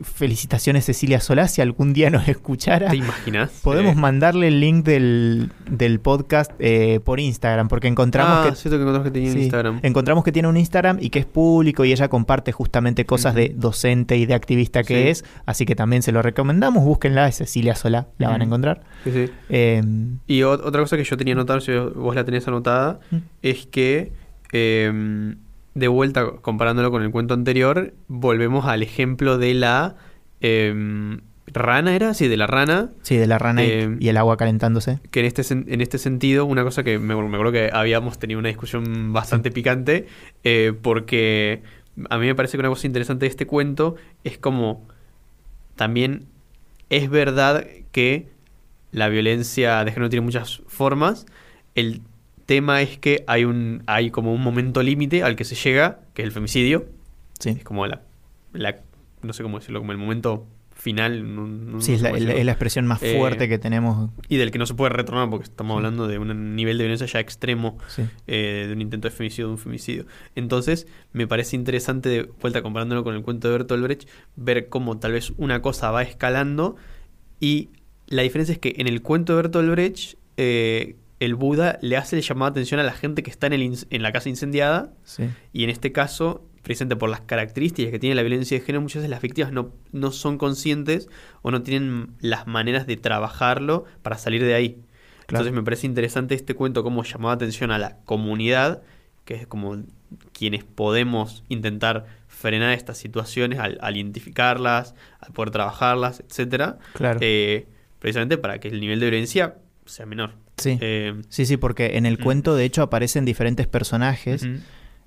felicitaciones 0.02 0.84
Cecilia 0.84 1.20
Solá, 1.20 1.48
si 1.48 1.60
algún 1.60 1.92
día 1.92 2.10
nos 2.10 2.28
escuchara. 2.28 2.90
¿Te 2.90 2.96
imaginas? 2.96 3.50
Podemos 3.62 3.92
Eh, 3.94 3.98
mandarle 4.00 4.48
el 4.48 4.60
link 4.60 4.84
del, 4.84 5.50
del 5.70 6.00
podcast 6.00 6.50
eh, 6.58 7.00
por 7.04 7.20
Instagram, 7.20 7.68
porque 7.68 7.88
encontramos 7.88 8.46
ah, 8.46 8.50
que 8.50 8.56
cierto 8.56 8.76
que 8.78 8.82
encontramos 8.82 9.10
que 9.12 9.18
Sí, 9.20 9.26
en 9.36 9.42
Instagram. 9.42 9.80
Encontramos 9.82 10.24
que 10.24 10.32
tiene 10.32 10.48
un 10.48 10.56
Instagram 10.56 10.98
y 11.00 11.10
que 11.10 11.18
es 11.20 11.26
público 11.26 11.84
y 11.84 11.92
ella 11.92 12.08
comparte 12.08 12.52
justamente 12.52 13.04
cosas 13.04 13.34
de 13.34 13.52
docente 13.56 14.16
y 14.16 14.26
de 14.26 14.34
activista 14.34 14.82
que 14.82 15.02
Sí. 15.04 15.08
es, 15.08 15.24
así 15.46 15.64
que 15.66 15.74
también 15.74 16.02
se 16.02 16.12
lo 16.12 16.22
recomendamos, 16.22 16.84
búsquenla, 16.84 17.28
es 17.28 17.36
Cecilia 17.36 17.74
Solá, 17.74 18.08
la 18.18 18.28
van 18.30 18.40
a 18.40 18.44
encontrar. 18.44 18.82
Sí, 19.04 19.10
sí. 19.12 19.30
Eh, 19.48 19.82
Y 20.26 20.40
ot- 20.40 20.60
otra 20.64 20.80
cosa 20.82 20.96
que 20.96 21.04
yo 21.04 21.16
tenía 21.16 21.34
anotada, 21.34 21.60
si 21.60 21.72
vos 21.72 22.14
la 22.14 22.24
tenés 22.24 22.46
anotada, 22.48 23.00
es 23.42 23.66
que 23.66 24.12
eh, 24.52 25.34
de 25.78 25.88
vuelta, 25.88 26.26
comparándolo 26.42 26.90
con 26.90 27.02
el 27.02 27.10
cuento 27.10 27.34
anterior, 27.34 27.94
volvemos 28.08 28.66
al 28.66 28.82
ejemplo 28.82 29.38
de 29.38 29.54
la 29.54 29.96
eh, 30.40 31.18
rana, 31.46 31.94
¿era? 31.94 32.14
Sí, 32.14 32.28
de 32.28 32.36
la 32.36 32.46
rana. 32.46 32.90
sí, 33.02 33.16
de 33.16 33.26
la 33.26 33.38
rana 33.38 33.64
y- 33.64 33.70
Eh, 33.70 33.96
y 34.00 34.08
el 34.08 34.16
agua 34.16 34.36
calentándose. 34.36 35.00
Que 35.10 35.20
en 35.20 35.26
este, 35.26 35.42
en 35.52 35.80
este 35.80 35.98
sentido, 35.98 36.44
una 36.44 36.62
cosa 36.64 36.82
que 36.84 36.98
me, 36.98 37.14
me 37.16 37.36
acuerdo 37.36 37.52
que 37.52 37.70
habíamos 37.72 38.18
tenido 38.18 38.38
una 38.38 38.48
discusión 38.48 39.12
bastante 39.12 39.50
picante, 39.50 40.06
eh, 40.44 40.72
porque 40.80 41.62
a 42.10 42.18
mí 42.18 42.26
me 42.26 42.34
parece 42.34 42.56
que 42.56 42.60
una 42.60 42.68
cosa 42.68 42.86
interesante 42.86 43.24
de 43.24 43.30
este 43.30 43.46
cuento 43.46 43.96
es 44.24 44.38
como 44.38 44.86
también 45.76 46.26
es 46.90 47.08
verdad 47.10 47.66
que 47.92 48.28
la 48.92 49.08
violencia 49.08 49.84
de 49.84 49.90
género 49.92 50.08
tiene 50.10 50.24
muchas 50.24 50.62
formas. 50.66 51.26
El 51.74 52.02
tema 52.48 52.80
es 52.80 52.96
que 52.98 53.24
hay 53.26 53.44
un 53.44 53.82
hay 53.86 54.10
como 54.10 54.32
un 54.32 54.40
momento 54.42 54.82
límite 54.82 55.22
al 55.22 55.36
que 55.36 55.44
se 55.44 55.54
llega, 55.54 56.00
que 56.14 56.22
es 56.22 56.26
el 56.26 56.32
femicidio. 56.32 56.86
Sí, 57.38 57.50
Es 57.50 57.62
como 57.62 57.86
la, 57.86 58.00
la 58.54 58.76
no 59.22 59.32
sé 59.34 59.42
cómo 59.42 59.58
decirlo, 59.58 59.80
como 59.80 59.92
el 59.92 59.98
momento 59.98 60.46
final. 60.72 61.34
no- 61.34 61.46
no- 61.46 61.80
sí 61.82 61.90
no 61.90 61.94
es, 61.96 62.00
sé 62.00 62.02
la, 62.04 62.08
cómo 62.10 62.16
es 62.16 62.22
la- 62.22 62.26
decirlo. 62.28 62.38
es 62.40 62.46
la 62.46 62.52
expresión 62.52 62.86
más 62.86 63.02
Eh, 63.02 63.16
fuerte 63.18 63.48
que 63.50 63.58
tenemos. 63.58 64.10
Y 64.28 64.36
del 64.38 64.50
que 64.50 64.58
no 64.58 64.64
se 64.64 64.74
puede 64.74 64.90
retornar 64.90 65.28
porque 65.28 65.44
estamos 65.44 65.76
hablando 65.76 66.08
de 66.08 66.18
un 66.18 66.56
nivel 66.56 66.78
de 66.78 66.84
violencia 66.84 67.06
ya 67.06 67.20
extremo, 67.20 67.76
Sí. 67.88 68.02
eh, 68.28 68.64
de 68.68 68.72
un 68.72 68.80
intento 68.80 69.08
de 69.08 69.14
femicidio, 69.14 69.46
de 69.48 69.52
un 69.52 69.58
femicidio. 69.58 70.06
Entonces, 70.34 70.86
me 71.12 71.26
parece 71.26 71.54
interesante, 71.56 72.08
de 72.08 72.22
vuelta 72.40 72.62
comparándolo 72.62 73.04
con 73.04 73.14
el 73.14 73.22
cuento 73.22 73.48
de 73.48 73.58
Bertolt 73.58 73.82
Brecht, 73.82 74.08
ver 74.36 74.68
cómo 74.68 74.98
tal 74.98 75.12
vez 75.12 75.32
una 75.36 75.60
cosa 75.62 75.90
va 75.90 76.02
escalando 76.02 76.76
y 77.40 77.68
la 78.06 78.22
diferencia 78.22 78.52
es 78.54 78.58
que 78.58 78.74
en 78.78 78.86
el 78.86 79.02
cuento 79.02 79.34
de 79.36 79.42
Bertolt 79.42 79.70
Brecht, 79.70 80.14
eh, 80.38 80.96
el 81.20 81.34
Buda 81.34 81.78
le 81.82 81.96
hace 81.96 82.16
el 82.16 82.22
llamado 82.22 82.50
de 82.52 82.60
atención 82.60 82.78
a 82.80 82.82
la 82.84 82.92
gente 82.92 83.22
que 83.22 83.30
está 83.30 83.46
en, 83.48 83.52
el 83.54 83.76
en 83.90 84.02
la 84.02 84.12
casa 84.12 84.28
incendiada 84.28 84.92
Sí. 85.04 85.24
y 85.52 85.64
en 85.64 85.70
este 85.70 85.90
caso, 85.92 86.44
precisamente 86.62 86.96
por 86.96 87.08
las 87.10 87.20
características 87.22 87.90
que 87.90 87.98
tiene 87.98 88.14
la 88.14 88.22
violencia 88.22 88.58
de 88.58 88.64
género, 88.64 88.82
muchas 88.82 88.96
veces 89.02 89.10
las 89.10 89.20
víctimas 89.22 89.52
no, 89.52 89.72
no 89.92 90.10
son 90.12 90.38
conscientes 90.38 91.08
o 91.42 91.50
no 91.50 91.62
tienen 91.62 92.12
las 92.20 92.46
maneras 92.46 92.86
de 92.86 92.96
trabajarlo 92.96 93.84
para 94.02 94.16
salir 94.18 94.44
de 94.44 94.54
ahí. 94.54 94.68
Claro. 95.26 95.42
Entonces 95.44 95.52
me 95.52 95.62
parece 95.62 95.86
interesante 95.86 96.34
este 96.34 96.54
cuento, 96.54 96.82
cómo 96.82 97.02
llamaba 97.04 97.32
atención 97.34 97.70
a 97.70 97.78
la 97.78 97.98
comunidad, 98.04 98.82
que 99.24 99.34
es 99.34 99.46
como 99.46 99.82
quienes 100.32 100.64
podemos 100.64 101.42
intentar 101.48 102.06
frenar 102.28 102.72
estas 102.72 102.96
situaciones 102.96 103.58
al, 103.58 103.76
al 103.82 103.96
identificarlas, 103.96 104.94
al 105.20 105.32
poder 105.32 105.50
trabajarlas, 105.50 106.20
etcétera, 106.20 106.78
Claro. 106.94 107.18
eh, 107.22 107.66
precisamente 107.98 108.38
para 108.38 108.58
que 108.60 108.68
el 108.68 108.80
nivel 108.80 109.00
de 109.00 109.06
violencia 109.10 109.56
sea 109.84 110.06
menor. 110.06 110.32
Sí. 110.58 110.78
Eh, 110.80 111.14
sí, 111.28 111.46
sí, 111.46 111.56
porque 111.56 111.96
en 111.96 112.04
el 112.06 112.18
mm. 112.18 112.22
cuento 112.22 112.54
de 112.56 112.64
hecho 112.64 112.82
aparecen 112.82 113.24
diferentes 113.24 113.66
personajes. 113.66 114.46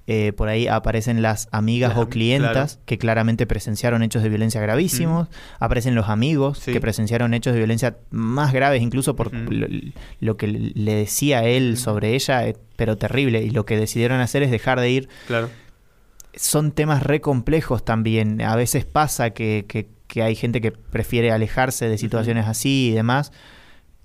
eh, 0.08 0.34
por 0.34 0.50
ahí 0.50 0.68
aparecen 0.68 1.22
las 1.22 1.48
amigas 1.52 1.96
o 1.96 2.10
clientas 2.10 2.80
que 2.86 2.98
claramente 2.98 3.46
presenciaron 3.46 4.02
hechos 4.02 4.24
de 4.24 4.30
violencia 4.30 4.60
gravísimos, 4.60 5.28
aparecen 5.60 5.94
los 5.94 6.10
amigos 6.10 6.58
Sí. 6.58 6.74
que 6.74 6.82
presenciaron 6.82 7.36
hechos 7.36 7.54
de 7.54 7.60
violencia 7.60 7.98
más 8.10 8.52
graves, 8.52 8.82
incluso 8.82 9.16
por 9.16 9.32
lo, 9.32 9.68
lo 10.20 10.38
que 10.38 10.48
le 10.48 10.96
decía 10.96 11.44
él 11.44 11.78
sobre 11.78 12.16
ella, 12.16 12.48
eh, 12.48 12.58
pero 12.78 12.98
terrible, 12.98 13.44
y 13.44 13.52
lo 13.52 13.66
que 13.66 13.78
decidieron 13.78 14.20
hacer 14.22 14.42
es 14.42 14.50
dejar 14.50 14.80
de 14.80 14.90
ir 14.90 15.08
Claro. 15.28 15.50
son 16.34 16.72
temas 16.72 17.04
re 17.04 17.22
complejos 17.22 17.86
también. 17.86 18.42
A 18.42 18.56
veces 18.56 18.86
pasa 18.86 19.30
que, 19.30 19.66
que- 19.68 19.88
que 20.08 20.24
hay 20.24 20.36
gente 20.36 20.60
que 20.62 20.72
prefiere 20.72 21.32
alejarse 21.32 21.88
de 21.88 21.98
situaciones 21.98 22.48
así 22.48 22.90
y 22.90 22.92
demás. 22.92 23.32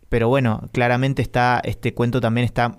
Pero 0.09 0.28
bueno, 0.28 0.68
claramente 0.72 1.22
está, 1.22 1.61
este 1.64 1.92
cuento 1.94 2.20
también 2.20 2.44
está 2.44 2.76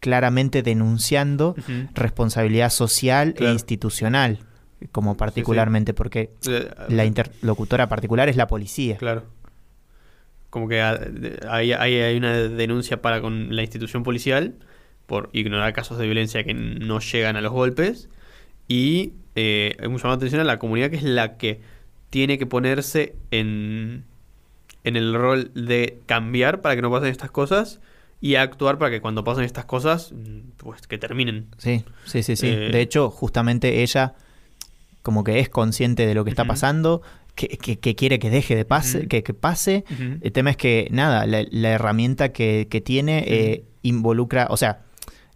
claramente 0.00 0.62
denunciando 0.62 1.56
responsabilidad 1.94 2.70
social 2.70 3.34
Claro. 3.34 3.50
e 3.50 3.54
institucional, 3.54 4.38
como 4.92 5.16
particularmente, 5.16 5.94
porque 5.94 6.30
Eh, 6.48 6.70
la 6.88 7.04
interlocutora 7.04 7.88
particular 7.88 8.28
es 8.28 8.36
la 8.36 8.46
policía. 8.46 8.96
Claro. 8.96 9.24
Como 10.50 10.68
que 10.68 10.80
ah, 10.80 10.94
de- 10.96 11.40
hay, 11.48 11.72
hay, 11.72 11.96
hay 11.96 12.16
una 12.16 12.32
denuncia 12.34 13.02
para 13.02 13.20
con 13.20 13.54
la 13.54 13.62
institución 13.62 14.02
policial 14.02 14.54
por 15.06 15.30
ignorar 15.32 15.72
casos 15.72 15.98
de 15.98 16.04
violencia 16.04 16.44
que 16.44 16.54
no 16.54 17.00
llegan 17.00 17.36
a 17.36 17.40
los 17.40 17.52
golpes. 17.52 18.08
Y 18.68 19.14
eh, 19.34 19.74
hay 19.80 19.86
un 19.86 19.96
llamado 19.96 20.14
atención 20.16 20.40
a 20.40 20.44
la 20.44 20.58
comunidad 20.58 20.90
que 20.90 20.96
es 20.96 21.02
la 21.02 21.36
que 21.38 21.60
tiene 22.10 22.38
que 22.38 22.46
ponerse 22.46 23.16
en, 23.30 24.04
en 24.88 24.96
el 24.96 25.14
rol 25.14 25.50
de 25.54 26.00
cambiar 26.06 26.60
para 26.60 26.74
que 26.76 26.82
no 26.82 26.90
pasen 26.90 27.08
estas 27.10 27.30
cosas 27.30 27.80
y 28.20 28.34
actuar 28.34 28.78
para 28.78 28.90
que 28.90 29.00
cuando 29.00 29.22
pasen 29.22 29.44
estas 29.44 29.64
cosas, 29.66 30.12
mm, 30.12 30.50
pues 30.56 30.86
que 30.86 30.98
terminen. 30.98 31.46
Sí, 31.58 31.84
sí, 32.04 32.22
sí, 32.22 32.34
sí. 32.36 32.48
Eh, 32.48 32.68
De 32.72 32.80
hecho, 32.80 33.10
justamente 33.10 33.82
ella 33.82 34.14
como 35.02 35.22
que 35.24 35.38
es 35.38 35.48
consciente 35.48 36.06
de 36.06 36.14
lo 36.14 36.24
que 36.24 36.30
está 36.30 36.44
pasando, 36.44 37.02
que, 37.34 37.46
que- 37.48 37.78
que 37.78 37.94
quiere 37.94 38.18
que 38.18 38.30
deje 38.30 38.56
de 38.56 38.64
pase, 38.64 39.06
que, 39.06 39.22
que 39.22 39.32
pase. 39.32 39.84
El 40.20 40.32
tema 40.32 40.50
es 40.50 40.56
que, 40.56 40.88
nada, 40.90 41.24
la, 41.26 41.46
la 41.48 41.68
herramienta 41.70 42.30
que, 42.32 42.66
que 42.68 42.80
tiene 42.80 43.24
eh, 43.28 43.64
involucra, 43.82 44.48
o 44.50 44.56
sea, 44.56 44.80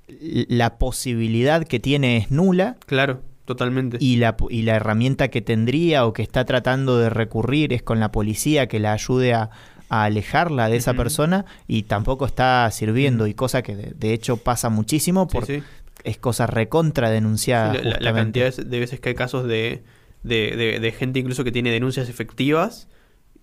la 0.08 0.78
posibilidad 0.78 1.64
que 1.64 1.78
tiene 1.80 2.16
es 2.18 2.30
nula 2.30 2.76
Claro, 2.86 3.22
totalmente. 3.52 3.96
y 4.00 4.16
la, 4.16 4.36
y 4.50 4.62
la 4.62 4.76
herramienta 4.76 5.28
que 5.28 5.40
tendría 5.42 6.06
o 6.06 6.12
que 6.12 6.22
está 6.22 6.44
tratando 6.44 6.98
de 6.98 7.10
recurrir 7.10 7.72
es 7.72 7.82
con 7.82 8.00
la 8.00 8.10
policía 8.12 8.66
que 8.68 8.78
la 8.80 8.92
ayude 8.92 9.34
a, 9.34 9.50
a 9.88 10.04
alejarla 10.04 10.68
de 10.68 10.76
esa 10.76 10.94
persona 10.94 11.44
y 11.68 11.82
tampoco 11.84 12.26
está 12.26 12.70
sirviendo 12.70 13.26
y 13.26 13.34
cosa 13.34 13.62
que 13.62 13.76
de, 13.76 13.92
de 13.94 14.12
hecho 14.14 14.36
pasa 14.38 14.68
muchísimo 14.70 15.24
Sí, 15.24 15.28
porque 15.32 15.58
sí. 15.60 15.66
es 16.04 16.16
cosa 16.18 16.46
recontra 16.46 17.10
denunciada. 17.10 17.74
Sí, 17.74 17.80
la- 18.00 18.12
cantidad 18.14 18.54
de- 18.54 18.78
veces 18.80 19.00
que 19.00 19.10
hay 19.10 19.14
casos 19.14 19.46
de, 19.46 19.82
de, 20.22 20.56
de- 20.56 20.80
de 20.80 20.92
gente 20.92 21.18
incluso 21.18 21.44
que 21.44 21.52
tiene 21.52 21.70
denuncias 21.70 22.08
efectivas 22.08 22.88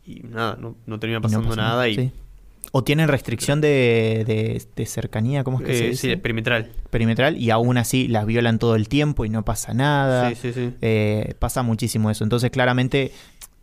y 0.06 0.22
nada, 0.24 0.58
no, 0.60 0.76
no 0.88 1.00
termina 1.00 1.18
Y 1.20 1.22
no 1.22 1.28
pasando 1.28 1.50
pasa 1.50 1.62
nada 1.62 1.88
y 1.88 1.96
sí. 1.96 2.12
O 2.72 2.84
tienen 2.84 3.08
restricción 3.08 3.62
de, 3.62 4.24
de- 4.28 4.62
de 4.76 4.86
cercanía, 4.86 5.44
¿cómo 5.44 5.60
es 5.60 5.66
que 5.66 5.74
se 5.74 5.86
eh, 5.86 5.90
dice? 5.90 6.10
sí, 6.12 6.16
perimetral. 6.18 6.70
Perimetral 6.92 7.36
y 7.38 7.50
aún 7.50 7.78
así 7.78 8.08
las 8.08 8.26
violan 8.28 8.60
todo 8.60 8.76
el 8.76 8.88
tiempo 8.88 9.26
y 9.26 9.30
no 9.30 9.44
pasa 9.44 9.74
nada. 9.74 10.30
Sí, 10.30 10.36
sí, 10.36 10.54
sí. 10.54 10.74
Eh, 10.82 11.34
pasa 11.40 11.64
muchísimo 11.64 12.12
eso. 12.12 12.24
Entonces, 12.24 12.52
claramente, 12.52 13.12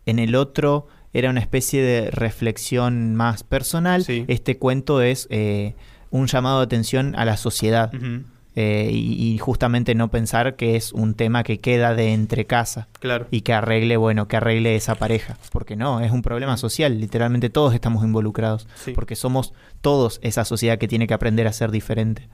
en 0.05 0.19
el 0.19 0.35
otro 0.35 0.87
era 1.13 1.29
una 1.29 1.39
especie 1.39 1.81
de 1.81 2.11
reflexión 2.11 3.15
más 3.15 3.43
personal. 3.43 4.03
Sí. 4.03 4.25
Este 4.27 4.57
cuento 4.57 5.01
es 5.01 5.27
eh, 5.29 5.75
un 6.11 6.27
llamado 6.27 6.59
de 6.59 6.65
atención 6.65 7.15
a 7.15 7.23
la 7.23 7.37
sociedad. 7.37 7.93
Ujú, 7.95 8.23
eh, 8.59 8.89
y, 8.91 9.33
y 9.33 9.37
justamente 9.37 9.93
no 9.93 10.09
pensar 10.09 10.55
que 10.55 10.75
es 10.75 10.91
un 10.91 11.13
tema 11.13 11.43
que 11.43 11.59
queda 11.59 11.93
de 11.93 12.13
entre 12.13 12.45
casa 12.47 12.87
Claro. 12.99 13.27
y 13.29 13.41
que 13.41 13.53
arregle, 13.53 13.97
bueno, 13.97 14.27
que 14.27 14.37
arregle 14.37 14.75
esa 14.75 14.95
pareja. 14.95 15.37
Porque 15.51 15.75
no, 15.75 15.99
es 16.01 16.11
un 16.11 16.23
problema 16.23 16.57
social. 16.57 16.99
Literalmente 16.99 17.51
todos 17.51 17.75
estamos 17.75 18.03
involucrados. 18.03 18.67
Sí. 18.73 18.93
Porque 18.93 19.15
somos 19.15 19.53
todos 19.81 20.19
esa 20.23 20.43
sociedad 20.43 20.79
que 20.79 20.87
tiene 20.87 21.05
que 21.05 21.13
aprender 21.13 21.45
a 21.45 21.53
ser 21.53 21.69
diferente. 21.69 22.29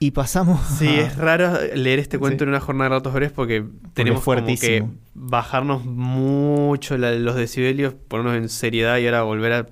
Y 0.00 0.12
pasamos. 0.12 0.60
Sí, 0.78 0.88
a- 0.88 1.00
es 1.06 1.16
raro 1.16 1.52
leer 1.74 1.98
este 1.98 2.18
cuento 2.18 2.38
Sí. 2.38 2.42
en 2.44 2.48
una 2.50 2.60
jornada 2.60 2.90
de 2.90 2.96
ratos 2.96 3.12
breves 3.12 3.32
porque 3.32 3.64
tenemos 3.94 4.22
como 4.24 4.44
que 4.46 4.84
bajarnos 5.14 5.84
mucho 5.84 6.96
la- 6.98 7.12
los 7.12 7.34
decibelios, 7.36 7.94
ponernos 7.94 8.36
en 8.36 8.48
seriedad 8.48 8.98
y 8.98 9.06
ahora 9.06 9.22
volver 9.22 9.52
a 9.52 9.66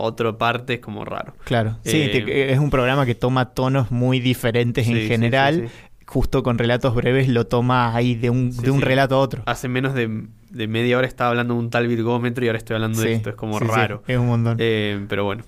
otra 0.00 0.36
parte 0.38 0.74
es 0.74 0.80
como 0.80 1.04
raro. 1.04 1.34
Claro, 1.44 1.78
sí, 1.84 2.00
Eh, 2.02 2.08
te- 2.24 2.52
es 2.52 2.58
un 2.58 2.70
programa 2.70 3.06
que 3.06 3.14
toma 3.14 3.46
tonos 3.54 3.90
muy 3.90 4.20
diferentes 4.20 4.86
Sí, 4.86 4.92
en 4.92 5.08
general. 5.08 5.54
sí, 5.54 5.68
sí. 5.68 5.74
Justo 6.06 6.42
con 6.42 6.56
relatos 6.56 6.94
breves 6.94 7.28
lo 7.28 7.46
toma 7.46 7.94
ahí 7.94 8.14
de 8.14 8.30
un, 8.30 8.56
de 8.56 8.70
un 8.70 8.80
relato 8.80 9.16
a 9.16 9.18
otro. 9.18 9.42
Hace 9.44 9.68
menos 9.68 9.92
de, 9.92 10.24
de 10.48 10.66
media 10.66 10.96
hora 10.96 11.06
estaba 11.06 11.28
hablando 11.30 11.52
de 11.52 11.60
un 11.60 11.68
tal 11.68 11.86
virgómetro 11.86 12.42
y 12.44 12.48
ahora 12.48 12.56
estoy 12.58 12.76
hablando 12.76 13.00
de 13.02 13.12
esto. 13.12 13.28
Es 13.30 13.36
como 13.36 13.58
raro. 13.58 14.02
es 14.06 14.16
un 14.16 14.26
montón. 14.26 14.56
Eh, 14.58 15.04
pero 15.08 15.24
bueno. 15.24 15.44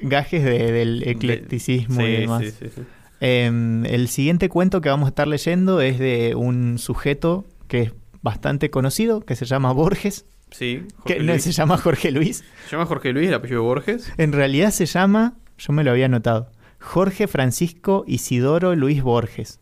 Gajes 0.00 0.42
de- 0.42 0.72
del 0.72 1.02
eclecticismo 1.06 2.02
y 2.02 2.12
demás. 2.12 2.42
sí, 2.42 2.50
sí, 2.50 2.66
sí. 2.74 2.82
Em, 3.20 3.84
el 3.86 4.08
siguiente 4.08 4.48
cuento 4.48 4.80
que 4.80 4.88
vamos 4.88 5.06
a 5.06 5.10
estar 5.10 5.28
leyendo 5.28 5.80
es 5.80 5.98
de 5.98 6.34
un 6.34 6.78
sujeto 6.78 7.44
que 7.68 7.82
es 7.82 7.92
bastante 8.22 8.70
conocido, 8.70 9.20
que 9.20 9.36
se 9.36 9.44
llama 9.44 9.72
Borges. 9.72 10.24
Sí, 10.50 10.82
Jorge 10.98 11.18
no, 11.20 11.32
Luis. 11.32 11.42
se 11.44 11.52
llama 11.52 11.76
Jorge 11.78 12.10
Luis. 12.10 12.44
Se 12.66 12.72
llama 12.72 12.86
Jorge 12.86 13.12
Luis, 13.12 13.28
el 13.28 13.34
apellido 13.34 13.62
Borges. 13.62 14.12
En 14.16 14.32
realidad 14.32 14.70
se 14.70 14.86
llama, 14.86 15.34
yo 15.58 15.72
me 15.72 15.84
lo 15.84 15.90
había 15.92 16.06
anotado, 16.06 16.50
Jorge 16.80 17.26
Francisco 17.28 18.04
Isidoro 18.06 18.74
Luis 18.74 19.02
Borges. 19.02 19.60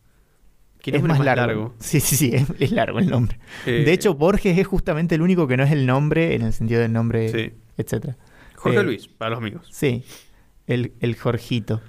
¿Qué 0.81 0.97
es 0.97 1.03
más 1.03 1.19
largo. 1.21 1.75
Sí, 1.81 2.01
sí, 2.01 2.17
sí, 2.17 2.31
es, 2.35 2.47
es 2.59 2.71
largo 2.73 2.99
el 3.01 3.09
nombre. 3.11 3.39
Eh, 3.67 3.83
De 3.85 3.93
hecho, 3.93 4.15
Borges 4.15 4.57
es 4.57 4.67
justamente 4.67 5.17
el 5.17 5.23
único 5.23 5.47
que 5.49 5.57
no 5.57 5.65
es 5.65 5.73
el 5.73 5.85
nombre 5.87 6.35
en 6.35 6.43
el 6.43 6.53
sentido 6.53 6.81
del 6.81 6.93
nombre, 6.93 7.29
sí. 7.31 7.53
etcétera. 7.77 8.17
Jorge 8.55 8.79
eh, 8.79 8.83
Luis, 8.85 9.09
para 9.09 9.31
los 9.31 9.39
amigos. 9.39 9.69
Sí, 9.71 10.05
el, 10.67 10.93
el 11.01 11.17
Jorgito. 11.17 11.81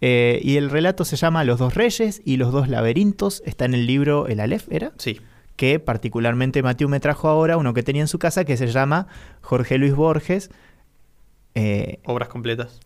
Eh, 0.00 0.40
y 0.42 0.56
el 0.56 0.70
relato 0.70 1.04
se 1.04 1.16
llama 1.16 1.44
Los 1.44 1.58
dos 1.58 1.74
reyes 1.74 2.22
y 2.24 2.36
los 2.38 2.52
dos 2.52 2.68
laberintos. 2.68 3.42
Está 3.44 3.64
en 3.66 3.74
el 3.74 3.86
libro 3.86 4.28
El 4.28 4.40
Aleph, 4.40 4.66
¿era? 4.70 4.92
Sí. 4.98 5.20
Que 5.60 5.78
particularmente 5.78 6.62
Mateo 6.62 6.88
me 6.88 7.00
trajo 7.00 7.28
ahora, 7.28 7.58
uno 7.58 7.74
que 7.74 7.82
tenía 7.82 8.00
en 8.00 8.08
su 8.08 8.18
casa, 8.18 8.46
que 8.46 8.56
se 8.56 8.68
llama 8.68 9.08
Jorge 9.42 9.76
Luis 9.76 9.94
Borges. 9.94 10.50
Eh, 11.54 12.00
Obras 12.06 12.30
completas. 12.30 12.80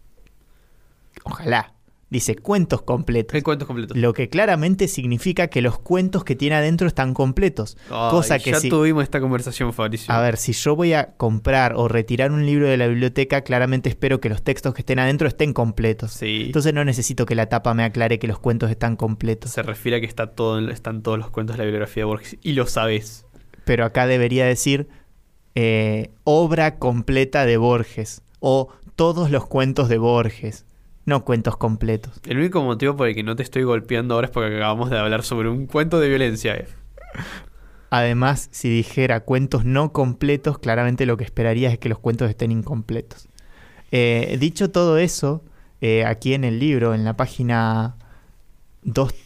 ojalá. 1.22 1.72
Dice 2.14 2.36
cuentos 2.36 2.80
completos. 2.82 3.32
¿Qué 3.32 3.42
cuentos 3.42 3.66
completos? 3.66 3.96
Lo 3.96 4.12
que 4.12 4.28
claramente 4.28 4.86
significa 4.86 5.48
que 5.48 5.60
los 5.60 5.80
cuentos 5.80 6.22
que 6.22 6.36
tiene 6.36 6.54
adentro 6.54 6.86
están 6.86 7.12
completos. 7.12 7.76
Cosa 7.88 8.38
que 8.38 8.52
ya 8.52 8.60
si- 8.60 8.68
tuvimos 8.68 9.02
esta 9.02 9.20
conversación, 9.20 9.72
Fabricio. 9.72 10.14
A 10.14 10.20
ver, 10.20 10.36
si 10.36 10.52
yo 10.52 10.76
voy 10.76 10.92
a 10.92 11.14
comprar 11.16 11.74
o 11.74 11.88
retirar 11.88 12.30
un 12.30 12.46
libro 12.46 12.68
de 12.68 12.76
la 12.76 12.86
biblioteca, 12.86 13.40
claramente 13.40 13.88
espero 13.88 14.20
que 14.20 14.28
los 14.28 14.42
textos 14.44 14.74
que 14.74 14.82
estén 14.82 15.00
adentro 15.00 15.26
estén 15.26 15.52
completos. 15.52 16.12
Sí. 16.12 16.44
Entonces 16.46 16.72
no 16.72 16.84
necesito 16.84 17.26
que 17.26 17.34
la 17.34 17.48
tapa 17.48 17.74
me 17.74 17.82
aclare 17.82 18.20
que 18.20 18.28
los 18.28 18.38
cuentos 18.38 18.70
están 18.70 18.94
completos. 18.94 19.50
se 19.50 19.64
refiere 19.64 19.96
a 19.96 20.00
que 20.00 20.06
está 20.06 20.28
todo, 20.28 20.60
están 20.70 21.02
todos 21.02 21.18
los 21.18 21.30
cuentos 21.30 21.54
de 21.56 21.58
la 21.58 21.64
bibliografía 21.64 22.02
de 22.02 22.04
Borges. 22.04 22.36
Y 22.42 22.52
lo 22.52 22.68
sabes. 22.68 23.26
Pero 23.64 23.84
acá 23.84 24.06
debería 24.06 24.46
decir 24.46 24.86
eh, 25.56 26.10
obra 26.22 26.78
completa 26.78 27.44
de 27.44 27.56
Borges 27.56 28.22
o 28.38 28.68
todos 28.94 29.30
los 29.32 29.46
cuentos 29.46 29.88
de 29.88 29.98
Borges, 29.98 30.64
no 31.04 31.24
cuentos 31.24 31.56
completos. 31.56 32.20
El 32.26 32.38
único 32.38 32.62
motivo 32.62 32.96
por 32.96 33.08
el 33.08 33.14
que 33.14 33.22
no 33.22 33.36
te 33.36 33.42
estoy 33.42 33.62
golpeando 33.62 34.14
ahora 34.14 34.26
es 34.26 34.30
porque 34.32 34.56
acabamos 34.56 34.90
de 34.90 34.98
hablar 34.98 35.22
sobre 35.22 35.48
un 35.48 35.66
cuento 35.66 36.00
de 36.00 36.08
violencia. 36.08 36.54
eh. 36.54 36.68
Además, 37.90 38.48
si 38.50 38.68
dijera 38.68 39.20
cuentos 39.20 39.64
no 39.64 39.92
completos, 39.92 40.58
claramente 40.58 41.06
lo 41.06 41.16
que 41.16 41.24
esperaría 41.24 41.70
es 41.70 41.78
que 41.78 41.88
los 41.88 41.98
cuentos 41.98 42.28
estén 42.28 42.50
incompletos. 42.50 43.28
Eh, 43.92 44.36
dicho 44.40 44.70
todo 44.70 44.98
eso, 44.98 45.44
eh, 45.80 46.04
aquí 46.04 46.34
en 46.34 46.44
el 46.44 46.58
libro, 46.58 46.94
en 46.94 47.04
la 47.04 47.16
página 47.16 47.96
2, 48.82 49.14
220 49.14 49.23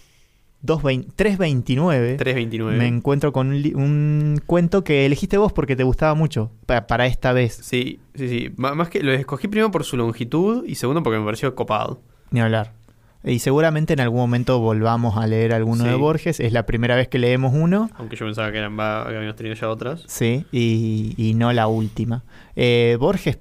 329, 1.17 2.17
329. 2.17 2.79
me 2.79 2.87
encuentro 2.87 3.33
con 3.33 3.49
un, 3.49 3.63
li- 3.63 3.75
un 3.75 4.41
cuento 4.47 4.85
que 4.85 5.07
elegiste 5.07 5.37
vos 5.39 5.53
porque 5.53 5.77
te 5.77 5.85
gustaba 5.85 6.15
mucho 6.15 6.51
pa- 6.67 6.87
para 6.87 7.07
esta 7.07 7.33
vez. 7.33 7.59
Sí, 7.63 8.01
sí, 8.15 8.29
sí. 8.29 8.45
M- 8.59 8.75
más 8.75 8.89
que 8.89 9.03
lo 9.03 9.13
escogí 9.13 9.49
primero 9.49 9.71
por 9.71 9.85
su 9.85 9.97
longitud 9.97 10.65
y 10.67 10.75
segundo 10.75 11.03
porque 11.03 11.19
me 11.19 11.25
pareció 11.25 11.55
copado. 11.55 12.01
Ni 12.31 12.41
hablar. 12.41 12.73
Y 13.25 13.41
seguramente 13.41 13.93
en 13.95 14.01
algún 14.01 14.21
momento 14.21 14.61
volvamos 14.61 15.17
a 15.17 15.27
leer 15.27 15.53
alguno 15.53 15.83
Sí. 15.85 15.91
de 15.91 15.97
Borges. 15.97 16.39
Es 16.41 16.53
la 16.53 16.67
primera 16.67 16.95
vez 16.95 17.09
que 17.09 17.19
leemos 17.19 17.53
uno. 17.55 17.91
Aunque 17.97 18.17
yo 18.17 18.25
pensaba 18.27 18.53
que, 18.53 18.59
eran, 18.59 18.77
que 18.77 18.83
habíamos 18.83 19.35
tenido 19.37 19.55
ya 19.57 19.69
otras. 19.69 20.05
Sí, 20.07 20.47
y, 20.53 21.15
y 21.17 21.35
no 21.35 21.53
la 21.53 21.67
última. 21.67 22.25
Eh, 22.55 22.97
Borges, 23.01 23.39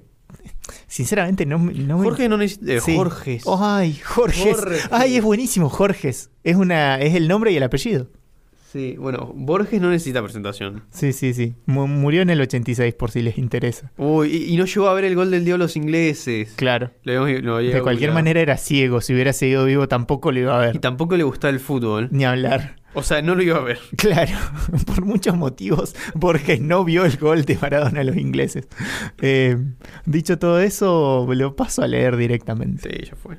sinceramente, 0.86 1.46
no, 1.46 1.58
no 1.58 1.98
me- 1.98 2.04
Jorge 2.04 2.28
no 2.28 2.36
necesita. 2.36 2.72
eh, 2.74 2.80
Sí. 2.80 2.96
Jorges. 2.96 3.44
Ay, 3.58 3.94
Jorges. 4.04 4.56
Jorges. 4.56 4.88
Ay, 4.90 5.16
es 5.16 5.22
buenísimo, 5.22 5.68
Jorges. 5.68 6.30
Es, 6.44 6.56
una, 6.56 7.00
es 7.00 7.14
el 7.14 7.28
nombre 7.28 7.52
y 7.52 7.56
el 7.56 7.62
apellido. 7.62 8.08
Sí, 8.70 8.96
bueno, 8.98 9.32
Borges 9.34 9.80
no 9.80 9.88
necesita 9.90 10.22
presentación. 10.22 10.82
Sí, 10.90 11.14
sí, 11.14 11.32
sí. 11.32 11.54
Mu- 11.64 11.86
murió 11.86 12.20
en 12.20 12.28
el 12.28 12.38
86 12.42 12.92
por 12.94 13.10
si 13.10 13.22
les 13.22 13.38
interesa. 13.38 13.92
Uy, 13.96 14.28
y, 14.28 14.52
y 14.52 14.56
no 14.58 14.66
llegó 14.66 14.88
a 14.88 14.94
ver 14.94 15.04
el 15.04 15.14
gol 15.14 15.30
del 15.30 15.44
diablo 15.46 15.64
los 15.64 15.74
ingleses. 15.76 16.52
Claro. 16.56 16.90
Lo 17.02 17.22
habíamos- 17.22 17.42
lo 17.44 17.56
había 17.56 17.74
De 17.76 17.80
cualquier 17.82 18.12
manera 18.12 18.40
era 18.40 18.58
ciego. 18.58 19.00
Si 19.00 19.14
hubiera 19.14 19.32
seguido 19.32 19.64
vivo 19.64 19.88
tampoco 19.88 20.32
lo 20.32 20.40
iba 20.40 20.60
a 20.60 20.64
Y 20.64 20.66
ver. 20.72 20.78
tampoco 20.80 21.16
le 21.16 21.24
gustaba 21.24 21.50
el 21.50 21.60
fútbol. 21.60 22.08
Ni 22.12 22.26
hablar. 22.26 22.76
O 22.94 23.02
sea, 23.02 23.22
no 23.22 23.34
lo 23.34 23.42
iba 23.42 23.56
a 23.56 23.60
ver. 23.62 23.78
Claro, 23.96 24.36
por 24.86 25.02
muchos 25.04 25.34
motivos, 25.36 25.94
Borges 26.14 26.60
no 26.60 26.84
vio 26.84 27.06
el 27.06 27.16
gol 27.16 27.44
de 27.46 27.56
Maradona 27.56 28.00
a 28.00 28.04
los 28.04 28.16
ingleses. 28.16 28.68
Eh, 29.22 29.56
dicho 30.04 30.38
todo 30.38 30.60
eso, 30.60 31.26
lo 31.32 31.56
paso 31.56 31.82
a 31.82 31.86
leer 31.86 32.16
directamente. 32.18 32.90
Sí, 32.90 33.06
ya 33.10 33.16
fue. 33.16 33.38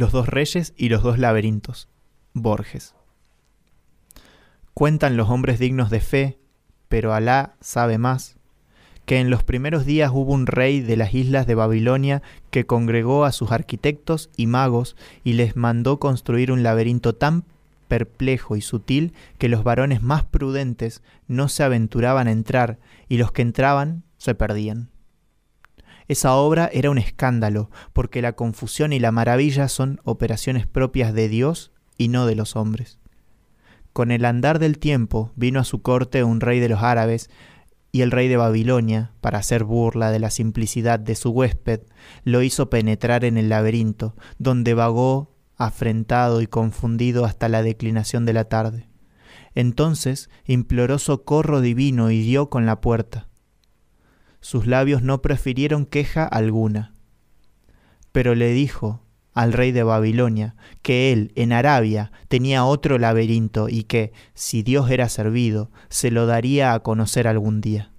Los 0.00 0.12
dos 0.12 0.30
reyes 0.30 0.72
y 0.78 0.88
los 0.88 1.02
dos 1.02 1.18
laberintos. 1.18 1.86
Borges. 2.32 2.94
Cuentan 4.72 5.18
los 5.18 5.28
hombres 5.28 5.58
dignos 5.58 5.90
de 5.90 6.00
fe, 6.00 6.38
pero 6.88 7.12
Alá 7.12 7.52
sabe 7.60 7.98
más, 7.98 8.38
que 9.04 9.20
en 9.20 9.28
los 9.28 9.44
primeros 9.44 9.84
días 9.84 10.10
hubo 10.10 10.32
un 10.32 10.46
rey 10.46 10.80
de 10.80 10.96
las 10.96 11.12
islas 11.12 11.46
de 11.46 11.54
Babilonia 11.54 12.22
que 12.50 12.64
congregó 12.64 13.26
a 13.26 13.32
sus 13.32 13.52
arquitectos 13.52 14.30
y 14.38 14.46
magos 14.46 14.96
y 15.22 15.34
les 15.34 15.54
mandó 15.54 15.98
construir 15.98 16.50
un 16.50 16.62
laberinto 16.62 17.14
tan 17.14 17.44
perplejo 17.86 18.56
y 18.56 18.62
sutil 18.62 19.12
que 19.36 19.50
los 19.50 19.64
varones 19.64 20.02
más 20.02 20.24
prudentes 20.24 21.02
no 21.28 21.50
se 21.50 21.62
aventuraban 21.62 22.26
a 22.26 22.32
entrar 22.32 22.78
y 23.06 23.18
los 23.18 23.32
que 23.32 23.42
entraban 23.42 24.04
se 24.16 24.34
perdían. 24.34 24.88
Esa 26.10 26.34
obra 26.34 26.68
era 26.72 26.90
un 26.90 26.98
escándalo, 26.98 27.70
porque 27.92 28.20
la 28.20 28.32
confusión 28.32 28.92
y 28.92 28.98
la 28.98 29.12
maravilla 29.12 29.68
son 29.68 30.00
operaciones 30.02 30.66
propias 30.66 31.14
de 31.14 31.28
Dios 31.28 31.70
y 31.96 32.08
no 32.08 32.26
de 32.26 32.34
los 32.34 32.56
hombres. 32.56 32.98
Con 33.92 34.10
el 34.10 34.24
andar 34.24 34.58
del 34.58 34.80
tiempo 34.80 35.30
vino 35.36 35.60
a 35.60 35.64
su 35.64 35.82
corte 35.82 36.24
un 36.24 36.40
rey 36.40 36.58
de 36.58 36.68
los 36.68 36.82
árabes, 36.82 37.30
y 37.92 38.00
el 38.00 38.10
rey 38.10 38.26
de 38.26 38.36
Babilonia, 38.36 39.12
para 39.20 39.38
hacer 39.38 39.62
burla 39.62 40.10
de 40.10 40.18
la 40.18 40.30
simplicidad 40.30 40.98
de 40.98 41.14
su 41.14 41.30
huésped, 41.30 41.82
lo 42.24 42.42
hizo 42.42 42.70
penetrar 42.70 43.24
en 43.24 43.38
el 43.38 43.48
laberinto, 43.48 44.16
donde 44.36 44.74
vagó 44.74 45.36
afrentado 45.56 46.42
y 46.42 46.48
confundido 46.48 47.24
hasta 47.24 47.48
la 47.48 47.62
declinación 47.62 48.26
de 48.26 48.32
la 48.32 48.46
tarde. 48.46 48.88
Entonces 49.54 50.28
imploró 50.44 50.98
socorro 50.98 51.60
divino 51.60 52.10
y 52.10 52.20
dio 52.20 52.50
con 52.50 52.66
la 52.66 52.80
puerta 52.80 53.29
sus 54.40 54.66
labios 54.66 55.02
no 55.02 55.22
prefirieron 55.22 55.86
queja 55.86 56.24
alguna. 56.24 56.92
Pero 58.12 58.34
le 58.34 58.52
dijo 58.52 59.02
al 59.32 59.52
rey 59.52 59.72
de 59.72 59.82
Babilonia 59.82 60.56
que 60.82 61.12
él 61.12 61.32
en 61.36 61.52
Arabia 61.52 62.12
tenía 62.28 62.64
otro 62.64 62.98
laberinto 62.98 63.68
y 63.68 63.84
que, 63.84 64.12
si 64.34 64.62
Dios 64.62 64.90
era 64.90 65.08
servido, 65.08 65.70
se 65.88 66.10
lo 66.10 66.26
daría 66.26 66.74
a 66.74 66.80
conocer 66.80 67.28
algún 67.28 67.60
día. 67.60 67.92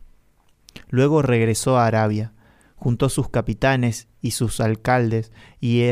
Luego 0.89 1.21
regresó 1.21 1.77
a 1.77 1.87
Arabia, 1.87 2.33
juntó 2.75 3.09
sus 3.09 3.29
capitanes 3.29 4.07
y 4.21 4.31
sus 4.31 4.59
alcaldes 4.59 5.31
y, 5.59 5.83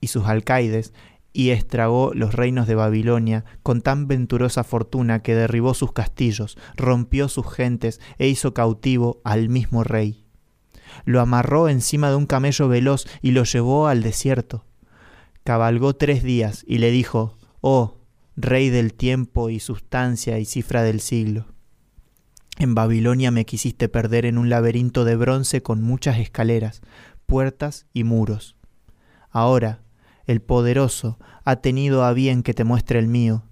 y 0.00 0.06
sus 0.08 0.26
alcaides 0.26 0.92
y 1.32 1.50
estragó 1.50 2.12
los 2.14 2.34
reinos 2.34 2.66
de 2.66 2.74
Babilonia 2.74 3.44
con 3.62 3.82
tan 3.82 4.08
venturosa 4.08 4.64
fortuna 4.64 5.22
que 5.22 5.34
derribó 5.34 5.74
sus 5.74 5.92
castillos, 5.92 6.58
rompió 6.76 7.28
sus 7.28 7.52
gentes 7.52 8.00
e 8.18 8.28
hizo 8.28 8.54
cautivo 8.54 9.20
al 9.24 9.48
mismo 9.48 9.84
rey. 9.84 10.24
Lo 11.04 11.20
amarró 11.20 11.68
encima 11.68 12.10
de 12.10 12.16
un 12.16 12.26
camello 12.26 12.68
veloz 12.68 13.06
y 13.22 13.32
lo 13.32 13.44
llevó 13.44 13.86
al 13.86 14.02
desierto. 14.02 14.64
Cabalgó 15.44 15.94
tres 15.94 16.22
días 16.22 16.64
y 16.66 16.78
le 16.78 16.90
dijo, 16.90 17.36
Oh, 17.60 17.98
rey 18.36 18.70
del 18.70 18.94
tiempo 18.94 19.50
y 19.50 19.60
sustancia 19.60 20.38
y 20.38 20.44
cifra 20.44 20.82
del 20.82 21.00
siglo. 21.00 21.46
En 22.58 22.74
Babilonia 22.74 23.30
me 23.30 23.46
quisiste 23.46 23.88
perder 23.88 24.26
en 24.26 24.38
un 24.38 24.50
laberinto 24.50 25.04
de 25.04 25.16
bronce 25.16 25.62
con 25.62 25.82
muchas 25.82 26.18
escaleras, 26.18 26.82
puertas 27.26 27.86
y 27.92 28.04
muros. 28.04 28.56
Ahora, 29.30 29.82
el 30.28 30.42
poderoso 30.42 31.18
ha 31.44 31.56
tenido 31.56 32.04
a 32.04 32.12
bien 32.12 32.42
que 32.44 32.54
te 32.54 32.62
muestre 32.62 32.98
el 32.98 33.08
mío, 33.08 33.44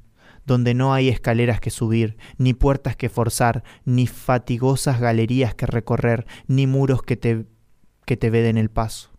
donde 0.44 0.74
no 0.74 0.92
hay 0.92 1.08
escaleras 1.08 1.58
que 1.58 1.70
subir, 1.70 2.18
ni 2.36 2.52
puertas 2.52 2.94
que 2.96 3.08
forzar, 3.08 3.64
ni 3.84 4.06
fatigosas 4.06 5.00
galerías 5.00 5.54
que 5.54 5.66
recorrer, 5.66 6.26
ni 6.46 6.66
muros 6.66 7.02
que 7.02 7.16
te, 7.16 7.46
que 8.04 8.16
te 8.18 8.30
veden 8.30 8.58
el 8.58 8.68
paso. 8.68 9.10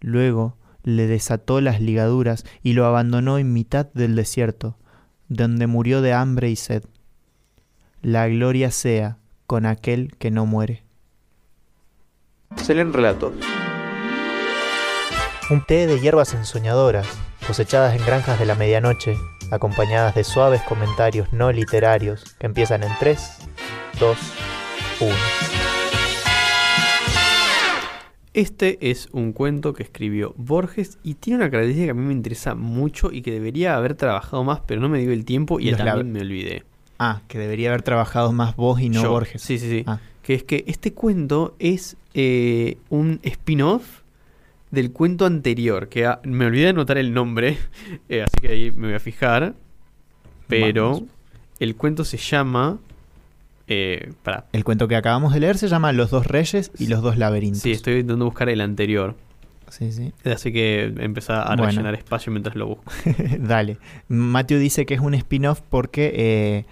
Luego 0.00 0.56
le 0.82 1.06
desató 1.06 1.60
las 1.60 1.80
ligaduras 1.80 2.44
y 2.62 2.72
lo 2.72 2.86
abandonó 2.86 3.38
en 3.38 3.52
mitad 3.52 3.86
del 3.92 4.16
desierto, 4.16 4.78
donde 5.28 5.66
murió 5.66 6.00
de 6.00 6.14
hambre 6.14 6.50
y 6.50 6.56
sed. 6.56 6.84
La 8.00 8.26
gloria 8.28 8.70
sea 8.70 9.18
con 9.46 9.66
aquel 9.66 10.16
que 10.18 10.30
no 10.30 10.46
muere. 10.46 10.84
Se 12.56 12.74
leen 12.74 12.94
relatos. 12.94 13.34
Un 15.50 15.64
té 15.64 15.86
de 15.86 16.00
hierbas 16.00 16.34
ensoñadoras, 16.34 17.06
cosechadas 17.46 17.98
en 17.98 18.06
granjas 18.06 18.38
de 18.38 18.46
la 18.46 18.54
medianoche, 18.54 19.16
acompañadas 19.50 20.14
de 20.14 20.22
suaves 20.22 20.62
comentarios 20.62 21.32
no 21.32 21.50
literarios 21.50 22.36
que 22.38 22.46
empiezan 22.46 22.84
en 22.84 22.92
3, 23.00 23.38
2, 23.98 24.18
1. 25.00 25.14
Este 28.34 28.90
es 28.90 29.08
un 29.12 29.32
cuento 29.32 29.74
que 29.74 29.82
escribió 29.82 30.32
Borges 30.38 30.98
y 31.02 31.14
tiene 31.14 31.38
una 31.38 31.50
característica 31.50 31.86
que 31.86 31.90
a 31.90 31.94
mí 31.94 32.06
me 32.06 32.14
interesa 32.14 32.54
mucho 32.54 33.10
y 33.12 33.20
que 33.20 33.32
debería 33.32 33.76
haber 33.76 33.94
trabajado 33.94 34.44
más, 34.44 34.60
pero 34.64 34.80
no 34.80 34.88
me 34.88 35.00
dio 35.00 35.12
el 35.12 35.24
tiempo 35.24 35.58
y 35.60 35.74
también 35.74 36.12
me 36.12 36.20
olvidé. 36.20 36.62
Ah, 36.98 37.20
que 37.26 37.38
debería 37.38 37.70
haber 37.70 37.82
trabajado 37.82 38.32
más 38.32 38.54
vos 38.54 38.80
y 38.80 38.88
no 38.88 39.02
Yo. 39.02 39.10
Borges. 39.10 39.42
Sí, 39.42 39.58
sí, 39.58 39.68
sí. 39.68 39.84
Ah. 39.86 39.98
Que 40.22 40.34
es 40.34 40.44
que 40.44 40.64
este 40.68 40.94
cuento 40.94 41.56
es 41.58 41.96
eh, 42.14 42.78
un 42.90 43.18
spin-off 43.24 44.01
del 44.72 44.90
cuento 44.90 45.26
anterior, 45.26 45.88
que 45.88 46.06
ah, 46.06 46.20
me 46.24 46.46
olvidé 46.46 46.64
de 46.64 46.70
anotar 46.70 46.98
el 46.98 47.14
nombre, 47.14 47.58
eh, 48.08 48.22
así 48.22 48.34
que 48.40 48.48
ahí 48.48 48.70
me 48.72 48.88
voy 48.88 48.96
a 48.96 49.00
fijar. 49.00 49.54
Pero 50.48 50.92
Vamos. 50.94 51.02
el 51.60 51.76
cuento 51.76 52.04
se 52.04 52.16
llama... 52.16 52.78
Eh. 53.68 54.10
El 54.52 54.64
cuento 54.64 54.88
que 54.88 54.96
acabamos 54.96 55.32
de 55.32 55.40
leer 55.40 55.56
se 55.56 55.68
llama 55.68 55.92
Los 55.92 56.10
dos 56.10 56.26
reyes 56.26 56.72
y 56.78 56.88
los 56.88 57.00
dos 57.00 57.16
laberintos. 57.16 57.62
Sí, 57.62 57.70
estoy 57.70 57.94
intentando 57.94 58.24
buscar 58.24 58.48
el 58.48 58.60
anterior. 58.60 59.14
Sí, 59.68 59.92
sí. 59.92 60.12
Así 60.24 60.52
que 60.52 60.92
empezá 60.98 61.42
a 61.42 61.48
Bueno. 61.56 61.66
rellenar 61.66 61.94
espacio 61.94 62.32
mientras 62.32 62.56
lo 62.56 62.66
busco. 62.66 62.84
Dale. 63.38 63.78
Matthew 64.08 64.58
dice 64.58 64.84
que 64.84 64.94
es 64.94 65.00
un 65.00 65.14
spin-off 65.14 65.62
porque 65.70 66.12
eh, 66.14 66.64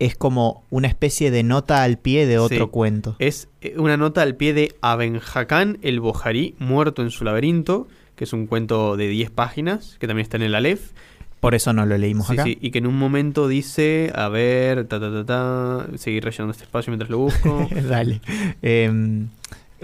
es 0.00 0.16
como 0.16 0.64
una 0.70 0.88
especie 0.88 1.30
de 1.30 1.44
nota 1.44 1.84
al 1.84 1.98
pie 1.98 2.26
de 2.26 2.38
otro 2.38 2.64
Sí. 2.64 2.70
cuento. 2.70 3.14
Es 3.20 3.48
eh, 3.60 3.74
una 3.76 3.96
nota 3.96 4.22
al 4.22 4.34
pie 4.34 4.52
de 4.54 4.74
Aben 4.80 5.20
Hakan 5.34 5.78
el 5.82 6.00
Bojarí, 6.00 6.56
muerto 6.58 7.02
en 7.02 7.10
su 7.10 7.22
laberinto, 7.24 7.86
que 8.16 8.24
es 8.24 8.32
un 8.32 8.46
cuento 8.48 8.96
de 8.96 9.06
10 9.08 9.30
páginas, 9.30 9.96
que 10.00 10.06
también 10.08 10.24
está 10.24 10.36
en 10.36 10.42
el 10.42 10.54
Aleph. 10.56 10.90
Por 11.38 11.54
eso 11.54 11.72
no 11.72 11.86
lo 11.86 11.96
leímos 11.96 12.26
Sí, 12.26 12.32
acá. 12.34 12.44
sí, 12.44 12.58
y 12.60 12.70
que 12.70 12.78
en 12.78 12.86
un 12.86 12.98
momento 12.98 13.48
dice, 13.48 14.12
a 14.14 14.28
ver, 14.28 14.86
ta, 14.86 15.00
ta, 15.00 15.10
ta, 15.10 15.24
ta, 15.24 15.86
seguir 15.96 16.24
rellenando 16.24 16.52
este 16.52 16.64
espacio 16.64 16.90
mientras 16.90 17.08
lo 17.10 17.18
busco. 17.18 17.66
Dale. 17.88 18.20
Eh, 18.60 19.26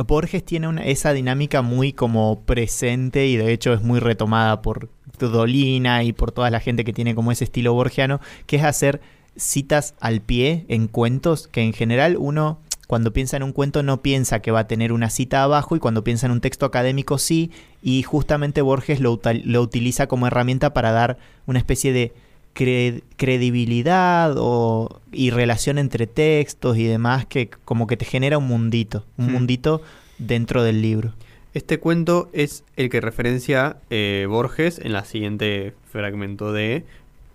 Borges 0.06 0.44
tiene 0.44 0.68
una, 0.68 0.84
esa 0.84 1.14
dinámica 1.14 1.62
muy 1.62 1.94
como 1.94 2.40
presente 2.42 3.26
y 3.26 3.36
de 3.38 3.52
hecho 3.52 3.72
es 3.72 3.80
muy 3.82 4.00
retomada 4.00 4.60
por 4.60 4.90
Dolina 5.18 6.04
y 6.04 6.12
por 6.12 6.32
toda 6.32 6.50
la 6.50 6.60
gente 6.60 6.84
que 6.84 6.92
tiene 6.92 7.14
como 7.14 7.32
ese 7.32 7.44
estilo 7.44 7.72
borgiano, 7.72 8.20
que 8.46 8.56
es 8.56 8.64
hacer 8.64 9.00
citas 9.36 9.94
al 10.00 10.20
pie 10.20 10.64
en 10.68 10.88
cuentos 10.88 11.48
que 11.48 11.62
en 11.62 11.72
general 11.72 12.16
uno 12.18 12.58
cuando 12.86 13.12
piensa 13.12 13.36
en 13.36 13.42
un 13.42 13.52
cuento 13.52 13.82
no 13.82 14.00
piensa 14.00 14.40
que 14.40 14.52
va 14.52 14.60
a 14.60 14.66
tener 14.68 14.92
una 14.92 15.10
cita 15.10 15.42
abajo 15.42 15.74
y 15.74 15.80
cuando 15.80 16.04
piensa 16.04 16.26
en 16.26 16.32
un 16.32 16.40
texto 16.40 16.66
académico 16.66 17.18
sí 17.18 17.50
y 17.82 18.02
justamente 18.04 18.62
Borges 18.62 19.00
lo, 19.00 19.20
lo 19.44 19.62
utiliza 19.62 20.06
como 20.06 20.26
herramienta 20.28 20.72
para 20.72 20.92
dar 20.92 21.18
una 21.46 21.58
especie 21.58 21.92
de 21.92 22.12
cre- 22.54 23.02
credibilidad 23.16 24.34
o, 24.38 25.00
y 25.12 25.30
relación 25.30 25.78
entre 25.78 26.06
textos 26.06 26.76
y 26.78 26.84
demás 26.84 27.26
que 27.26 27.48
como 27.64 27.86
que 27.86 27.96
te 27.96 28.04
genera 28.04 28.38
un 28.38 28.46
mundito, 28.46 29.04
un 29.18 29.26
Hmm. 29.28 29.32
mundito 29.32 29.82
dentro 30.18 30.62
del 30.62 30.80
libro. 30.82 31.12
Este 31.54 31.78
cuento 31.78 32.28
es 32.32 32.64
el 32.76 32.90
que 32.90 33.00
referencia 33.00 33.78
eh, 33.90 34.26
Borges 34.28 34.78
en 34.78 34.92
la 34.92 35.04
siguiente 35.04 35.74
fragmento 35.90 36.52
de 36.52 36.84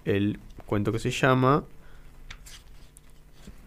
el 0.05 0.39
cuento 0.65 0.91
que 0.91 0.99
se 0.99 1.11
llama 1.11 1.63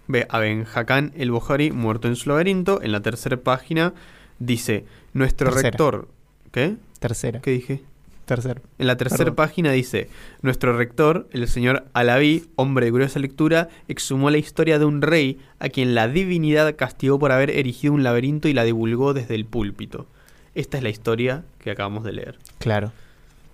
Ve 0.07 0.27
Aben 0.29 0.67
Hakan 0.73 1.13
el 1.17 1.31
Bojarí, 1.31 1.71
muerto 1.71 2.09
en 2.09 2.17
su 2.17 2.29
laberinto. 2.31 2.83
En 2.83 2.93
la 2.93 3.01
tercera 3.01 3.37
página 3.37 3.95
dice: 4.39 4.85
Nuestro 5.13 5.49
Tercera. 5.51 5.71
rector. 5.71 6.09
¿Qué? 6.53 6.77
Tercera. 6.99 7.41
¿Qué 7.41 7.51
dije? 7.51 7.83
Tercer. 8.25 8.63
En 8.79 8.87
la 8.87 8.97
tercera 8.97 9.19
Perdón. 9.25 9.35
página 9.35 9.73
dice, 9.73 10.09
nuestro 10.41 10.75
rector, 10.79 11.29
el 11.33 11.47
señor 11.47 11.85
Alaví, 11.93 12.47
hombre 12.57 12.87
de 12.87 12.93
curiosa 12.93 13.19
lectura, 13.19 13.69
exhumó 13.87 14.31
la 14.31 14.39
historia 14.39 14.79
de 14.79 14.87
un 14.87 15.03
rey 15.03 15.39
a 15.59 15.69
quien 15.69 15.95
la 15.95 16.09
divinidad 16.09 16.75
castigó 16.75 17.19
por 17.19 17.33
haber 17.33 17.51
erigido 17.51 17.93
un 17.93 18.03
laberinto 18.03 18.49
y 18.49 18.55
la 18.55 18.65
divulgó 18.65 19.13
desde 19.13 19.35
el 19.35 19.45
púlpito. 19.45 20.07
Esta 20.55 20.79
es 20.79 20.83
la 20.83 20.89
historia 20.89 21.45
que 21.59 21.71
acabamos 21.71 22.03
de 22.03 22.13
leer. 22.13 22.39
Claro. 22.61 22.93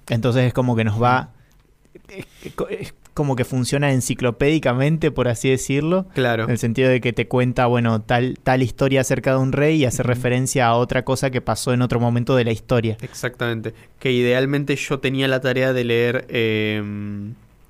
Entonces 0.09 0.45
es 0.45 0.53
como 0.53 0.77
que 0.77 0.85
nos 0.85 1.03
va. 1.03 1.31
Es, 2.09 2.27
es 2.69 2.95
como 3.21 3.37
que 3.37 3.45
funciona 3.45 3.93
enciclopédicamente, 3.93 5.11
por 5.11 5.29
así 5.29 5.51
decirlo. 5.51 6.07
Claro. 6.15 6.45
En 6.45 6.51
el 6.53 6.57
sentido 6.57 6.89
de 6.89 7.03
que 7.03 7.13
te 7.13 7.29
cuenta, 7.29 7.67
bueno, 7.67 8.01
tal, 8.01 8.39
tal 8.43 8.63
historia 8.63 9.03
acerca 9.03 9.33
de 9.33 9.37
un 9.41 9.53
rey 9.53 9.77
y 9.77 9.85
hace 9.85 10.03
referencia 10.03 10.69
a 10.69 10.75
otra 10.75 11.05
cosa 11.05 11.29
que 11.29 11.43
pasó 11.43 11.75
en 11.75 11.83
otro 11.83 12.01
momento 12.01 12.35
de 12.35 12.45
la 12.45 12.53
historia. 12.53 12.97
Exactamente. 13.03 13.75
Que 13.99 14.11
idealmente 14.11 14.75
yo 14.75 15.01
tenía 15.01 15.29
la 15.29 15.43
tarea 15.43 15.75
de 15.75 15.85
leer 15.85 16.25
eh, 16.31 16.83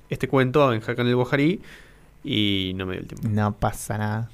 este 0.09 0.29
cuento 0.29 0.71
en 0.71 0.81
Hakan 0.87 1.07
el 1.07 1.17
Bojarí 1.17 1.59
y 2.23 2.71
no 2.77 2.85
me 2.85 2.93
dio 2.93 3.01
el 3.01 3.07
tiempo. 3.07 3.27
No 3.27 3.51
pasa 3.57 3.97
nada. 3.97 4.29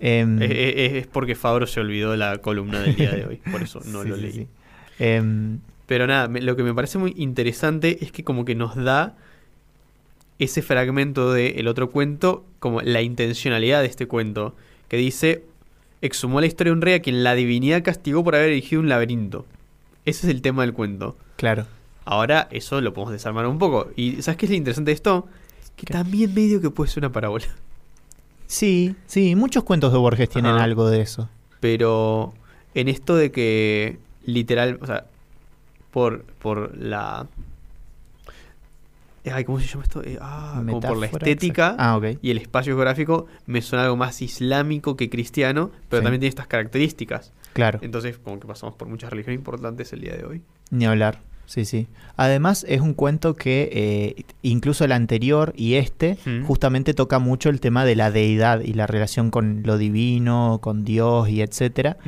Em, 0.00 0.42
Es, 0.42 1.06
porque 1.06 1.36
Fabro 1.36 1.68
se 1.68 1.78
olvidó 1.78 2.16
la 2.16 2.38
columna 2.38 2.80
del 2.80 2.96
día 2.96 3.12
de 3.12 3.24
hoy, 3.24 3.36
por 3.52 3.62
eso 3.62 3.78
no 3.84 4.02
sí, 4.02 4.08
lo 4.08 4.16
leí. 4.16 4.32
sí. 4.32 4.48
Em, 4.98 5.60
Pero 5.86 6.08
nada, 6.08 6.26
lo 6.26 6.56
que 6.56 6.64
me 6.64 6.74
parece 6.74 6.98
muy 6.98 7.14
interesante 7.16 7.98
es 8.02 8.10
que 8.10 8.24
como 8.24 8.44
que 8.44 8.56
nos 8.56 8.74
da 8.74 9.14
ese 10.38 10.62
fragmento 10.62 11.32
del 11.32 11.66
otro 11.68 11.90
cuento, 11.90 12.44
como 12.58 12.80
la 12.82 13.02
intencionalidad 13.02 13.80
de 13.80 13.86
este 13.86 14.06
cuento, 14.06 14.54
que 14.88 14.96
dice, 14.96 15.44
exhumó 16.02 16.40
la 16.40 16.46
historia 16.46 16.70
de 16.72 16.76
un 16.76 16.82
rey 16.82 16.94
a 16.94 17.00
quien 17.02 17.24
la 17.24 17.34
divinidad 17.34 17.82
castigó 17.82 18.22
por 18.22 18.34
haber 18.34 18.50
erigido 18.50 18.80
un 18.82 18.88
laberinto. 18.88 19.46
Ese 20.04 20.26
es 20.26 20.34
el 20.34 20.42
tema 20.42 20.62
del 20.62 20.72
cuento. 20.72 21.16
claro. 21.36 21.66
Ahora 22.08 22.46
eso 22.52 22.80
lo 22.80 22.94
podemos 22.94 23.12
desarmar 23.12 23.46
un 23.48 23.58
poco. 23.58 23.88
¿Y 23.96 24.22
sabes 24.22 24.38
qué 24.38 24.46
es 24.46 24.50
lo 24.50 24.56
interesante 24.56 24.92
de 24.92 24.94
esto? 24.94 25.26
Que 25.74 25.86
¿Qué? 25.86 25.92
también 25.92 26.32
medio 26.32 26.60
que 26.60 26.70
puede 26.70 26.88
ser 26.88 27.00
una 27.00 27.10
parábola. 27.10 27.46
Sí, 28.46 28.94
sí, 29.06 29.34
muchos 29.34 29.64
cuentos 29.64 29.90
de 29.92 29.98
Borges 29.98 30.28
tienen 30.28 30.54
Ajá. 30.54 30.62
algo 30.62 30.88
de 30.88 31.00
eso. 31.00 31.28
Pero 31.58 32.32
en 32.74 32.86
esto 32.86 33.16
de 33.16 33.32
que 33.32 33.98
literal, 34.24 34.78
o 34.80 34.86
sea, 34.86 35.06
por, 35.90 36.22
por 36.22 36.76
la... 36.78 37.26
Ay, 39.32 39.44
¿cómo 39.44 39.60
se 39.60 39.66
llama 39.66 39.82
esto? 39.84 40.02
Eh, 40.04 40.18
ah, 40.20 40.54
como 40.66 40.80
por 40.80 40.96
la 40.96 41.06
estética. 41.06 41.74
Ah, 41.78 42.00
y 42.22 42.30
el 42.30 42.38
espacio 42.38 42.74
geográfico 42.74 43.26
me 43.46 43.62
suena 43.62 43.84
algo 43.84 43.96
más 43.96 44.22
islámico 44.22 44.96
que 44.96 45.08
cristiano, 45.10 45.70
pero 45.88 46.00
Sí. 46.00 46.04
también 46.04 46.20
tiene 46.20 46.28
estas 46.30 46.46
características. 46.46 47.32
Claro. 47.52 47.78
Entonces, 47.82 48.18
como 48.18 48.38
que 48.38 48.46
pasamos 48.46 48.74
por 48.76 48.88
muchas 48.88 49.10
religiones 49.10 49.38
importantes 49.38 49.92
el 49.92 50.00
día 50.02 50.14
de 50.16 50.24
hoy. 50.24 50.42
Ni 50.70 50.84
hablar. 50.86 51.20
Sí, 51.46 51.64
sí. 51.64 51.86
Además, 52.16 52.66
es 52.68 52.80
un 52.80 52.92
cuento 52.92 53.34
que 53.36 53.70
eh, 53.72 54.24
incluso 54.42 54.84
el 54.84 54.90
anterior 54.90 55.52
y 55.56 55.74
este 55.74 56.18
Mm. 56.26 56.44
justamente 56.44 56.92
toca 56.92 57.20
mucho 57.20 57.50
el 57.50 57.60
tema 57.60 57.84
de 57.84 57.94
la 57.94 58.10
deidad 58.10 58.60
y 58.62 58.72
la 58.72 58.88
relación 58.88 59.30
con 59.30 59.62
lo 59.64 59.78
divino, 59.78 60.58
con 60.60 60.84
Dios 60.84 61.28
y 61.28 61.42
etcétera, 61.42 61.98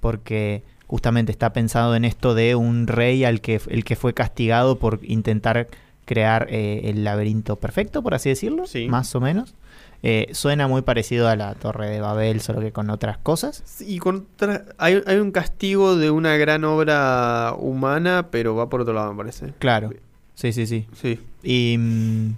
porque 0.00 0.62
justamente 0.88 1.30
está 1.32 1.52
pensado 1.52 1.94
en 1.94 2.04
esto 2.04 2.34
de 2.34 2.54
un 2.56 2.86
rey 2.86 3.24
al 3.24 3.40
que 3.40 3.60
el 3.68 3.84
que 3.84 3.94
fue 3.94 4.14
castigado 4.14 4.78
por 4.78 5.00
intentar 5.04 5.68
crear 6.08 6.48
eh, 6.50 6.80
el 6.90 7.04
laberinto 7.04 7.54
perfecto, 7.56 8.02
por 8.02 8.14
así 8.14 8.28
decirlo, 8.30 8.66
Sí. 8.66 8.88
más 8.88 9.14
o 9.14 9.20
menos. 9.20 9.54
Eh, 10.02 10.28
suena 10.32 10.66
muy 10.68 10.82
parecido 10.82 11.28
a 11.28 11.34
la 11.36 11.54
Torre 11.54 11.88
de 11.90 12.00
Babel, 12.00 12.40
solo 12.40 12.60
que 12.60 12.72
con 12.72 12.88
otras 12.90 13.18
cosas. 13.18 13.62
Y 13.86 13.98
contra, 13.98 14.64
hay, 14.78 15.02
hay 15.06 15.16
un 15.18 15.30
castigo 15.32 15.96
de 15.96 16.10
una 16.10 16.36
gran 16.36 16.64
obra 16.64 17.54
humana, 17.58 18.28
pero 18.30 18.54
va 18.56 18.68
por 18.68 18.80
otro 18.80 18.94
lado, 18.94 19.12
me 19.12 19.18
parece. 19.18 19.52
Claro. 19.58 19.92
Sí, 20.34 20.52
sí, 20.52 20.66
sí. 20.68 20.86
Sí. 21.00 21.18
Y, 21.42 21.76
mm, 21.78 22.30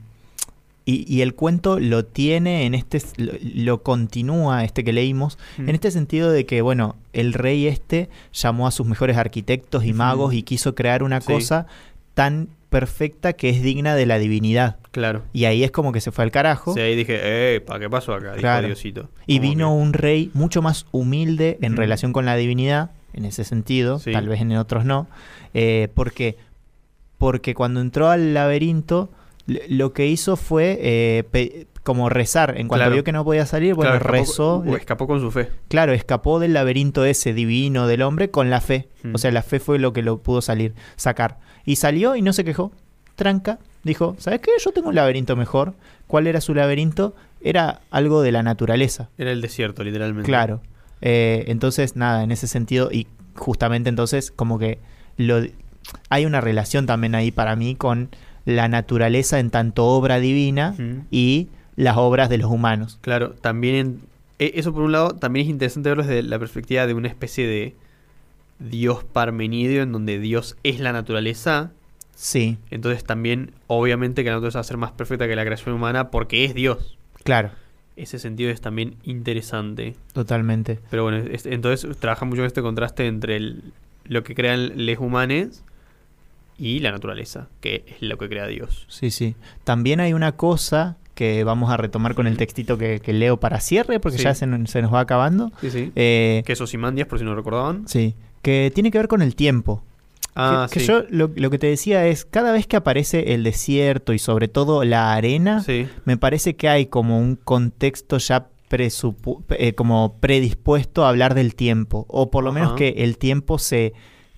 y, 0.86 1.14
y 1.14 1.20
el 1.20 1.34
cuento 1.34 1.78
lo 1.78 2.06
tiene 2.06 2.64
en 2.64 2.74
este, 2.74 3.02
lo, 3.18 3.32
lo 3.42 3.82
continúa 3.82 4.64
este 4.64 4.82
que 4.82 4.94
leímos, 4.94 5.36
Mm. 5.58 5.68
en 5.68 5.74
este 5.74 5.90
sentido 5.90 6.30
de 6.32 6.46
que, 6.46 6.62
bueno, 6.62 6.96
el 7.12 7.34
rey 7.34 7.66
este 7.66 8.08
llamó 8.32 8.66
a 8.66 8.70
sus 8.70 8.86
mejores 8.86 9.18
arquitectos 9.18 9.84
y 9.84 9.92
magos 9.92 10.32
y 10.32 10.42
quiso 10.44 10.74
crear 10.74 11.02
una 11.02 11.20
Sí. 11.20 11.30
cosa 11.30 11.66
tan 12.14 12.48
perfecta 12.70 13.32
que 13.34 13.50
es 13.50 13.62
digna 13.62 13.94
de 13.94 14.06
la 14.06 14.18
divinidad. 14.18 14.76
Claro. 14.92 15.22
Y 15.32 15.44
ahí 15.44 15.62
es 15.64 15.70
como 15.70 15.92
que 15.92 16.00
se 16.00 16.12
fue 16.12 16.24
al 16.24 16.30
carajo. 16.30 16.72
Sí, 16.72 16.80
ahí 16.80 16.96
dije, 16.96 17.18
eh, 17.20 17.60
¿para 17.60 17.80
qué 17.80 17.90
pasó 17.90 18.14
acá? 18.14 18.28
Dijo 18.30 18.40
Claro. 18.40 18.66
Diosito. 18.68 19.10
Y 19.26 19.40
vino 19.40 19.68
que- 19.68 19.82
un 19.82 19.92
rey 19.92 20.30
mucho 20.34 20.62
más 20.62 20.86
humilde 20.92 21.58
en 21.60 21.72
Ujú. 21.72 21.80
relación 21.80 22.12
con 22.12 22.24
la 22.24 22.36
divinidad, 22.36 22.90
en 23.12 23.24
ese 23.24 23.44
sentido, 23.44 23.98
Sí. 23.98 24.12
tal 24.12 24.28
vez 24.28 24.40
en 24.40 24.56
otros 24.56 24.84
no. 24.84 25.08
Eh, 25.52 25.88
porque, 25.94 26.36
porque 27.18 27.54
cuando 27.54 27.80
entró 27.80 28.08
al 28.08 28.32
laberinto, 28.34 29.10
lo 29.46 29.92
que 29.92 30.06
hizo 30.06 30.36
fue 30.36 30.78
eh, 30.80 31.24
como 31.82 32.08
rezar. 32.08 32.54
En 32.58 32.68
cuanto 32.68 32.82
Claro. 32.82 32.94
vio 32.94 33.04
que 33.04 33.12
no 33.12 33.24
podía 33.24 33.46
salir, 33.46 33.74
bueno, 33.74 33.90
Claro, 33.92 34.04
escapó- 34.04 34.12
rezó. 34.12 34.56
o 34.58 34.76
escapó 34.76 35.06
con 35.06 35.20
su 35.20 35.30
fe. 35.30 35.48
Claro, 35.68 35.92
escapó 35.92 36.38
del 36.38 36.52
laberinto 36.52 37.04
ese 37.04 37.32
divino 37.32 37.86
del 37.86 38.02
hombre 38.02 38.30
con 38.30 38.50
la 38.50 38.60
fe. 38.60 38.88
Mm. 39.02 39.14
O 39.14 39.18
sea, 39.18 39.30
la 39.30 39.42
fe 39.42 39.60
fue 39.60 39.78
lo 39.78 39.92
que 39.92 40.02
lo 40.02 40.18
pudo 40.18 40.42
salir, 40.42 40.74
sacar. 40.96 41.38
Y 41.64 41.76
salió 41.76 42.16
y 42.16 42.22
no 42.22 42.32
se 42.32 42.44
quejó. 42.44 42.72
Tranca. 43.16 43.58
Dijo, 43.82 44.14
¿sabes 44.18 44.40
qué? 44.40 44.50
Yo 44.62 44.72
tengo 44.72 44.88
un 44.90 44.94
laberinto 44.94 45.36
mejor. 45.36 45.74
¿Cuál 46.06 46.26
era 46.26 46.40
su 46.42 46.54
laberinto? 46.54 47.14
Era 47.40 47.80
algo 47.90 48.20
de 48.22 48.32
la 48.32 48.42
naturaleza. 48.42 49.08
Era 49.16 49.30
el 49.32 49.40
desierto, 49.40 49.82
literalmente. 49.84 50.26
Claro. 50.26 50.60
Eh, 51.00 51.44
entonces, 51.48 51.96
nada, 51.96 52.22
en 52.22 52.30
ese 52.30 52.46
sentido, 52.46 52.90
y 52.92 53.06
justamente 53.36 53.88
entonces, 53.88 54.30
como 54.30 54.58
que 54.58 54.78
lo, 55.16 55.40
hay 56.10 56.26
una 56.26 56.42
relación 56.42 56.84
también 56.84 57.14
ahí 57.14 57.30
para 57.30 57.56
mí 57.56 57.74
con 57.74 58.10
la 58.44 58.68
naturaleza 58.68 59.38
en 59.38 59.48
tanto 59.50 59.86
obra 59.86 60.18
divina 60.18 60.74
Ujú. 60.74 61.04
y 61.10 61.48
las 61.82 61.96
obras 61.96 62.28
de 62.28 62.38
los 62.38 62.50
humanos. 62.50 62.98
Claro, 63.00 63.30
también 63.32 63.74
en- 63.74 64.00
e- 64.38 64.52
eso 64.56 64.72
por 64.72 64.82
un 64.82 64.92
lado, 64.92 65.10
también 65.16 65.46
es 65.46 65.50
interesante 65.50 65.88
verlo 65.88 66.02
desde 66.04 66.22
la 66.22 66.38
perspectiva 66.38 66.86
de 66.86 66.94
una 66.94 67.08
especie 67.08 67.46
de 67.46 67.74
Dios 68.58 69.04
parmenidio 69.04 69.82
en 69.82 69.92
donde 69.92 70.18
Dios 70.18 70.56
es 70.62 70.80
la 70.80 70.92
naturaleza. 70.92 71.70
Sí, 72.14 72.58
Entonces 72.70 73.02
también, 73.04 73.52
obviamente, 73.66 74.22
que 74.22 74.28
la 74.28 74.36
naturaleza 74.36 74.58
va 74.58 74.60
a 74.60 74.64
ser 74.64 74.76
más 74.76 74.92
perfecta 74.92 75.26
que 75.26 75.34
la 75.36 75.44
creación 75.44 75.74
humana 75.74 76.10
porque 76.10 76.44
es 76.44 76.54
Dios. 76.54 76.96
claro, 77.24 77.50
Ese 77.96 78.18
sentido 78.18 78.50
es 78.50 78.60
también 78.62 78.96
interesante. 79.04 79.94
totalmente. 80.14 80.78
Pero 80.90 81.02
bueno, 81.02 81.18
es- 81.18 81.44
entonces 81.46 81.96
trabaja 81.98 82.24
mucho 82.24 82.44
este 82.44 82.62
contraste 82.62 83.06
entre 83.06 83.36
el- 83.36 83.62
lo 84.04 84.22
que 84.22 84.34
crean 84.34 84.72
los 84.86 84.98
humanos 84.98 85.62
y 86.58 86.80
la 86.80 86.92
naturaleza, 86.92 87.48
que 87.60 87.84
es 87.86 88.00
lo 88.02 88.16
que 88.18 88.28
crea 88.28 88.46
Dios. 88.46 88.86
Sí, 88.88 89.10
sí. 89.10 89.34
También 89.64 90.00
hay 90.00 90.12
una 90.14 90.32
cosa 90.32 90.96
que 91.20 91.44
vamos 91.44 91.70
a 91.70 91.76
retomar 91.76 92.14
con 92.14 92.26
el 92.26 92.38
textito 92.38 92.78
que, 92.78 93.00
que 93.00 93.12
leo 93.12 93.36
para 93.38 93.60
cierre, 93.60 94.00
porque 94.00 94.16
Sí. 94.16 94.24
ya 94.24 94.34
se, 94.34 94.46
nos 94.46 94.74
va 94.74 95.00
acabando. 95.00 95.52
Sí, 95.60 95.70
sí. 95.70 95.92
Eh, 95.96 96.42
Que 96.46 96.54
Osimandias, 96.54 97.06
por 97.06 97.18
si 97.18 97.26
no 97.26 97.34
recordaban. 97.34 97.86
sí, 97.86 98.14
que 98.40 98.72
tiene 98.74 98.90
que 98.90 98.96
ver 98.96 99.08
con 99.08 99.20
el 99.20 99.34
tiempo. 99.34 99.82
Ah, 100.34 100.66
que, 100.70 100.74
que 100.74 100.80
sí. 100.80 100.86
yo 100.86 101.02
lo, 101.10 101.30
lo 101.36 101.50
que 101.50 101.58
te 101.58 101.66
decía 101.66 102.06
es, 102.06 102.24
cada 102.24 102.52
vez 102.52 102.66
que 102.66 102.76
aparece 102.76 103.34
el 103.34 103.44
desierto 103.44 104.14
y 104.14 104.18
sobre 104.18 104.48
todo 104.48 104.82
la 104.84 105.12
arena, 105.12 105.62
Sí. 105.62 105.86
me 106.06 106.16
parece 106.16 106.56
que 106.56 106.68
hay 106.70 106.86
como 106.86 107.18
un 107.18 107.36
contexto 107.36 108.16
ya 108.16 108.46
eh, 108.72 109.72
como 109.74 110.14
predispuesto 110.20 111.04
a 111.04 111.08
hablar 111.10 111.34
del 111.34 111.54
tiempo, 111.54 112.06
o 112.08 112.30
por 112.30 112.44
lo 112.44 112.52
menos 112.52 112.72
que 112.74 112.88
el 112.98 113.18
tiempo 113.18 113.58
se 113.58 113.92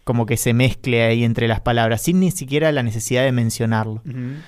como 0.05 0.27
que 0.27 0.37
se 0.37 0.53
mezcle 0.53 1.03
ahí 1.05 1.23
entre 1.23 1.47
las 1.47 1.61
palabras, 1.61 2.01
sin 2.03 2.19
ni 2.19 2.33
siquiera 2.33 2.73
la 2.73 2.83
necesidad 2.83 3.23
de 3.23 3.31
mencionarlo. 3.31 4.03
Ujú. 4.05 4.41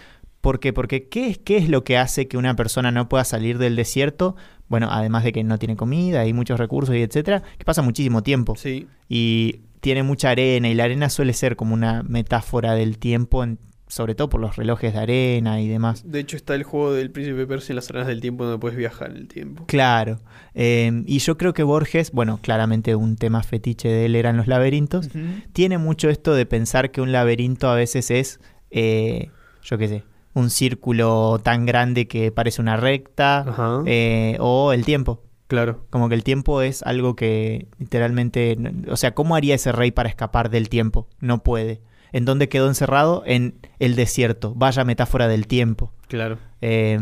¿Por 0.45 0.61
qué? 0.61 0.73
Porque 0.73 1.09
¿qué 1.09 1.31
es, 1.31 1.39
¿qué 1.39 1.57
es 1.57 1.69
lo 1.71 1.83
que 1.85 1.97
hace 1.97 2.29
que 2.29 2.37
una 2.37 2.55
persona 2.55 2.91
no 2.93 3.09
pueda 3.09 3.25
salir 3.25 3.57
del 3.59 3.77
desierto? 3.77 4.37
Bueno, 4.69 4.89
además 4.91 5.25
de 5.25 5.33
que 5.33 5.43
no 5.43 5.59
tiene 5.59 5.75
comida 5.75 6.27
y 6.27 6.33
muchos 6.35 6.61
recursos 6.61 6.95
y 6.95 7.01
etcétera, 7.03 7.43
que 7.59 7.65
pasa 7.65 7.81
muchísimo 7.83 8.23
tiempo 8.23 8.55
Sí. 8.55 8.87
y 9.09 9.61
tiene 9.81 10.03
mucha 10.03 10.31
arena 10.31 10.69
y 10.69 10.75
la 10.75 10.85
arena 10.85 11.09
suele 11.09 11.33
ser 11.33 11.57
como 11.57 11.73
una 11.75 12.03
metáfora 12.03 12.75
del 12.75 12.99
tiempo, 12.99 13.43
en- 13.43 13.59
sobre 13.89 14.15
todo 14.15 14.29
por 14.29 14.41
los 14.41 14.57
relojes 14.57 14.93
de 14.93 14.99
arena 14.99 15.61
y 15.63 15.69
demás. 15.69 16.03
De 16.11 16.21
hecho, 16.21 16.37
está 16.37 16.55
el 16.55 16.63
juego 16.65 16.93
del 16.93 17.11
príncipe 17.11 17.47
Persia 17.47 17.73
en 17.73 17.77
las 17.77 17.89
arenas 17.91 18.09
del 18.09 18.21
tiempo 18.21 18.45
donde 18.45 18.59
puedes 18.59 18.77
viajar 18.77 19.11
en 19.13 19.17
el 19.17 19.29
tiempo. 19.29 19.65
Claro. 19.67 20.21
Eh, 20.55 21.05
y 21.07 21.19
yo 21.21 21.39
creo 21.39 21.53
que 21.55 21.63
Borges, 21.63 22.11
bueno, 22.13 22.39
claramente 22.43 22.95
un 22.97 23.17
tema 23.17 23.43
fetiche 23.43 23.89
de 23.89 24.07
él 24.07 24.15
eran 24.17 24.37
los 24.37 24.47
laberintos, 24.47 25.09
tiene 25.55 25.79
mucho 25.79 26.09
esto 26.11 26.35
de 26.35 26.45
pensar 26.47 26.91
que 26.91 27.01
un 27.01 27.13
laberinto 27.13 27.69
a 27.69 27.75
veces 27.75 28.11
es, 28.11 28.41
eh, 28.71 29.31
yo 29.63 29.79
qué 29.79 29.89
sé, 29.89 30.05
un 30.35 30.51
círculo 30.51 31.39
tan 31.43 31.64
grande 31.64 32.07
que 32.09 32.30
parece 32.32 32.61
una 32.61 32.76
recta, 32.76 33.82
eh, 33.87 34.37
o 34.41 34.72
el 34.72 34.85
tiempo. 34.85 35.22
claro. 35.47 35.87
Como 35.91 36.09
que 36.09 36.14
el 36.16 36.24
tiempo 36.24 36.61
es 36.62 36.82
algo 36.82 37.14
que 37.16 37.68
literalmente, 37.78 38.57
o 38.91 38.97
sea, 38.97 39.14
¿cómo 39.14 39.37
haría 39.37 39.55
ese 39.55 39.72
rey 39.72 39.91
para 39.93 40.09
escapar 40.09 40.51
del 40.51 40.68
tiempo? 40.68 41.09
No 41.20 41.43
puede. 41.43 41.80
¿En 42.12 42.24
dónde 42.24 42.49
quedó 42.49 42.68
encerrado? 42.68 43.22
En 43.26 43.55
el 43.78 43.95
desierto. 43.97 44.55
Vaya 44.55 44.85
metáfora 44.85 45.26
del 45.28 45.47
tiempo. 45.47 45.93
Claro. 46.09 46.39
Eh, 46.61 46.99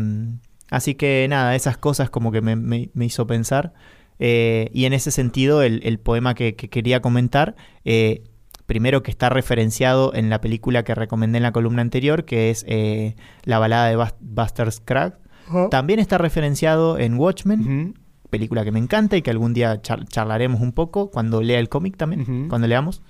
así 0.69 0.95
que 0.95 1.25
nada, 1.29 1.55
esas 1.55 1.77
cosas 1.77 2.09
como 2.09 2.31
que 2.31 2.41
me, 2.41 2.55
me- 2.55 2.89
me 2.93 3.05
hizo 3.05 3.25
pensar. 3.27 3.73
Eh, 4.19 4.69
y 4.73 4.85
en 4.85 4.93
ese 4.93 5.11
sentido, 5.11 5.61
el, 5.63 5.81
el 5.83 5.99
poema 5.99 6.33
que, 6.35 6.55
que 6.55 6.69
quería 6.69 7.01
comentar 7.01 7.55
eh, 7.85 8.23
Primero 8.65 9.03
que 9.03 9.11
está 9.11 9.29
referenciado 9.29 10.13
en 10.13 10.29
la 10.29 10.39
película 10.39 10.83
que 10.83 10.95
recomendé 10.95 11.37
en 11.37 11.43
la 11.43 11.51
columna 11.51 11.81
anterior, 11.81 12.25
que 12.25 12.49
es 12.49 12.65
eh, 12.67 13.15
la 13.43 13.59
balada 13.59 13.87
de 13.89 14.11
Buster 14.21 14.71
Scruggs. 14.71 15.17
También 15.69 15.99
está 15.99 16.17
referenciado 16.17 16.97
en 16.97 17.15
Watchmen, 17.15 17.95
película 18.29 18.63
que 18.63 18.71
me 18.71 18.79
encanta 18.79 19.17
y 19.17 19.21
que 19.21 19.29
algún 19.29 19.53
día 19.53 19.81
charlaremos 19.81 20.61
un 20.61 20.71
poco 20.71 21.11
cuando 21.11 21.41
lea 21.41 21.59
el 21.59 21.69
cómic 21.69 21.97
también, 21.97 22.47
cuando 22.49 22.67
leamos. 22.67 23.01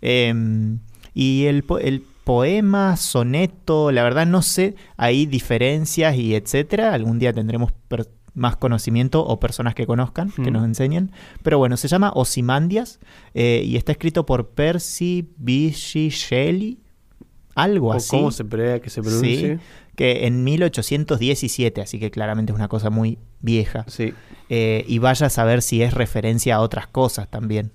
Em, 0.00 0.78
y 1.14 1.46
el, 1.46 1.64
el 1.80 2.04
poema, 2.22 2.96
soneto, 2.96 3.90
la 3.90 4.02
verdad 4.02 4.26
no 4.26 4.42
sé, 4.42 4.76
hay 4.98 5.24
diferencias 5.24 6.14
y 6.16 6.34
etcétera. 6.34 6.92
Algún 6.92 7.18
día 7.18 7.32
tendremos 7.32 7.72
más 8.38 8.56
conocimiento 8.56 9.24
o 9.24 9.38
personas 9.40 9.74
que 9.74 9.86
conozcan, 9.86 10.30
que 10.30 10.50
nos 10.50 10.64
enseñen. 10.64 11.12
Pero 11.42 11.58
bueno, 11.58 11.76
se 11.76 11.88
llama 11.88 12.12
Osimandias 12.14 13.00
eh, 13.34 13.62
y 13.64 13.76
está 13.76 13.92
escrito 13.92 14.24
por 14.24 14.50
Percy 14.50 15.28
Bysshe 15.36 16.08
Shelley, 16.08 16.78
algo 17.54 17.92
así. 17.92 18.16
¿Cómo 18.16 18.30
se 18.30 18.44
prevé 18.44 18.80
que 18.80 18.90
se 18.90 19.02
pronuncie? 19.02 19.58
que 19.98 20.28
en 20.28 20.44
1817, 20.44 21.80
así 21.80 21.98
que 21.98 22.12
claramente 22.12 22.52
es 22.52 22.56
una 22.56 22.68
cosa 22.68 22.88
muy 22.88 23.18
vieja. 23.40 23.84
Sí. 23.88 24.14
Eh, 24.48 24.84
y 24.86 24.98
vaya 24.98 25.26
a 25.26 25.28
saber 25.28 25.60
si 25.60 25.82
es 25.82 25.92
referencia 25.92 26.54
a 26.54 26.60
otras 26.60 26.86
cosas 26.86 27.28
también. 27.28 27.72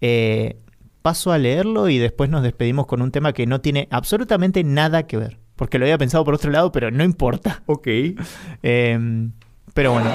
Eh, 0.00 0.56
paso 1.00 1.30
a 1.30 1.38
leerlo 1.38 1.88
y 1.88 1.98
después 1.98 2.28
nos 2.28 2.42
despedimos 2.42 2.86
con 2.86 3.02
un 3.02 3.12
tema 3.12 3.32
que 3.32 3.46
no 3.46 3.60
tiene 3.60 3.86
absolutamente 3.92 4.64
nada 4.64 5.06
que 5.06 5.16
ver. 5.16 5.38
Porque 5.54 5.78
lo 5.78 5.84
había 5.84 5.96
pensado 5.96 6.24
por 6.24 6.34
otro 6.34 6.50
lado, 6.50 6.72
pero 6.72 6.90
no 6.90 7.04
importa. 7.04 7.62
Ok. 7.66 7.86
Em, 8.62 9.30
pero 9.74 9.92
bueno. 9.92 10.10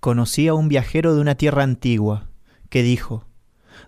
Conocí 0.00 0.46
a 0.46 0.54
un 0.54 0.68
viajero 0.68 1.14
de 1.14 1.20
una 1.20 1.34
tierra 1.34 1.64
antigua 1.64 2.28
que 2.68 2.82
dijo, 2.82 3.24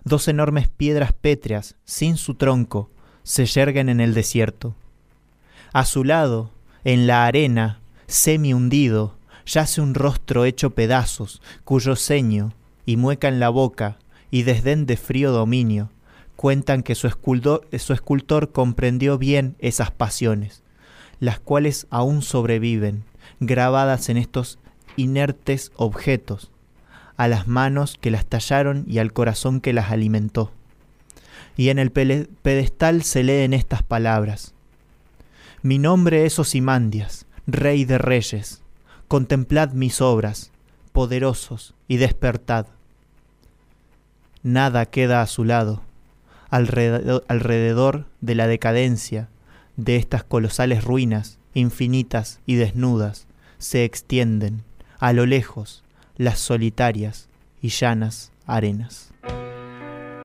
dos 0.03 0.27
enormes 0.27 0.67
piedras 0.67 1.13
pétreas, 1.13 1.75
sin 1.85 2.17
su 2.17 2.35
tronco, 2.35 2.89
se 3.23 3.45
yerguen 3.45 3.89
en 3.89 3.99
el 4.01 4.13
desierto. 4.13 4.75
A 5.71 5.85
su 5.85 6.03
lado, 6.03 6.51
en 6.83 7.07
la 7.07 7.25
arena, 7.25 7.79
semi 8.07 8.53
hundido, 8.53 9.17
yace 9.45 9.81
un 9.81 9.93
rostro 9.93 10.45
hecho 10.45 10.71
pedazos, 10.71 11.41
cuyo 11.63 11.95
ceño, 11.95 12.53
y 12.85 12.97
mueca 12.97 13.27
en 13.27 13.39
la 13.39 13.49
boca, 13.49 13.97
y 14.31 14.43
desdén 14.43 14.85
de 14.85 14.97
frío 14.97 15.31
dominio, 15.31 15.89
cuentan 16.39 16.83
que 16.83 16.95
su 16.95 17.07
escultor, 17.07 18.51
comprendió 18.53 19.17
bien 19.17 19.57
esas 19.59 19.91
pasiones, 19.91 20.63
las 21.19 21.37
cuales 21.37 21.85
aún 21.89 22.21
sobreviven, 22.21 23.03
grabadas 23.41 24.07
en 24.07 24.15
estos 24.15 24.57
inertes 24.95 25.73
objetos, 25.75 26.49
a 27.17 27.27
las 27.27 27.49
manos 27.49 27.97
que 27.99 28.09
las 28.09 28.25
tallaron 28.25 28.85
y 28.87 28.99
al 28.99 29.11
corazón 29.11 29.59
que 29.59 29.73
las 29.73 29.91
alimentó. 29.91 30.53
Y 31.57 31.71
en 31.71 31.77
el 31.77 31.91
pedestal 31.91 33.03
se 33.03 33.23
leen 33.23 33.53
estas 33.53 33.83
palabras. 33.83 34.53
Mi 35.61 35.77
nombre 35.77 36.25
es 36.25 36.39
Osimandias, 36.39 37.25
rey 37.47 37.83
de 37.83 37.97
reyes, 37.97 38.61
Contemplad 39.09 39.73
mis 39.73 39.99
obras, 39.99 40.53
poderosos, 40.93 41.73
y 41.89 41.97
despertad. 41.97 42.67
Nada 44.41 44.85
queda 44.85 45.21
a 45.21 45.27
su 45.27 45.43
lado, 45.43 45.81
alrededor, 46.49 48.05
de 48.21 48.35
la 48.35 48.47
decadencia 48.47 49.29
de 49.77 49.95
estas 49.95 50.23
colosales 50.23 50.83
ruinas, 50.83 51.39
infinitas 51.53 52.39
y 52.45 52.55
desnudas, 52.55 53.27
se 53.57 53.83
extienden, 53.83 54.63
a 54.99 55.13
lo 55.13 55.25
lejos, 55.25 55.83
las 56.17 56.39
solitarias 56.39 57.29
y 57.61 57.69
llanas 57.69 58.31
arenas. 58.45 59.08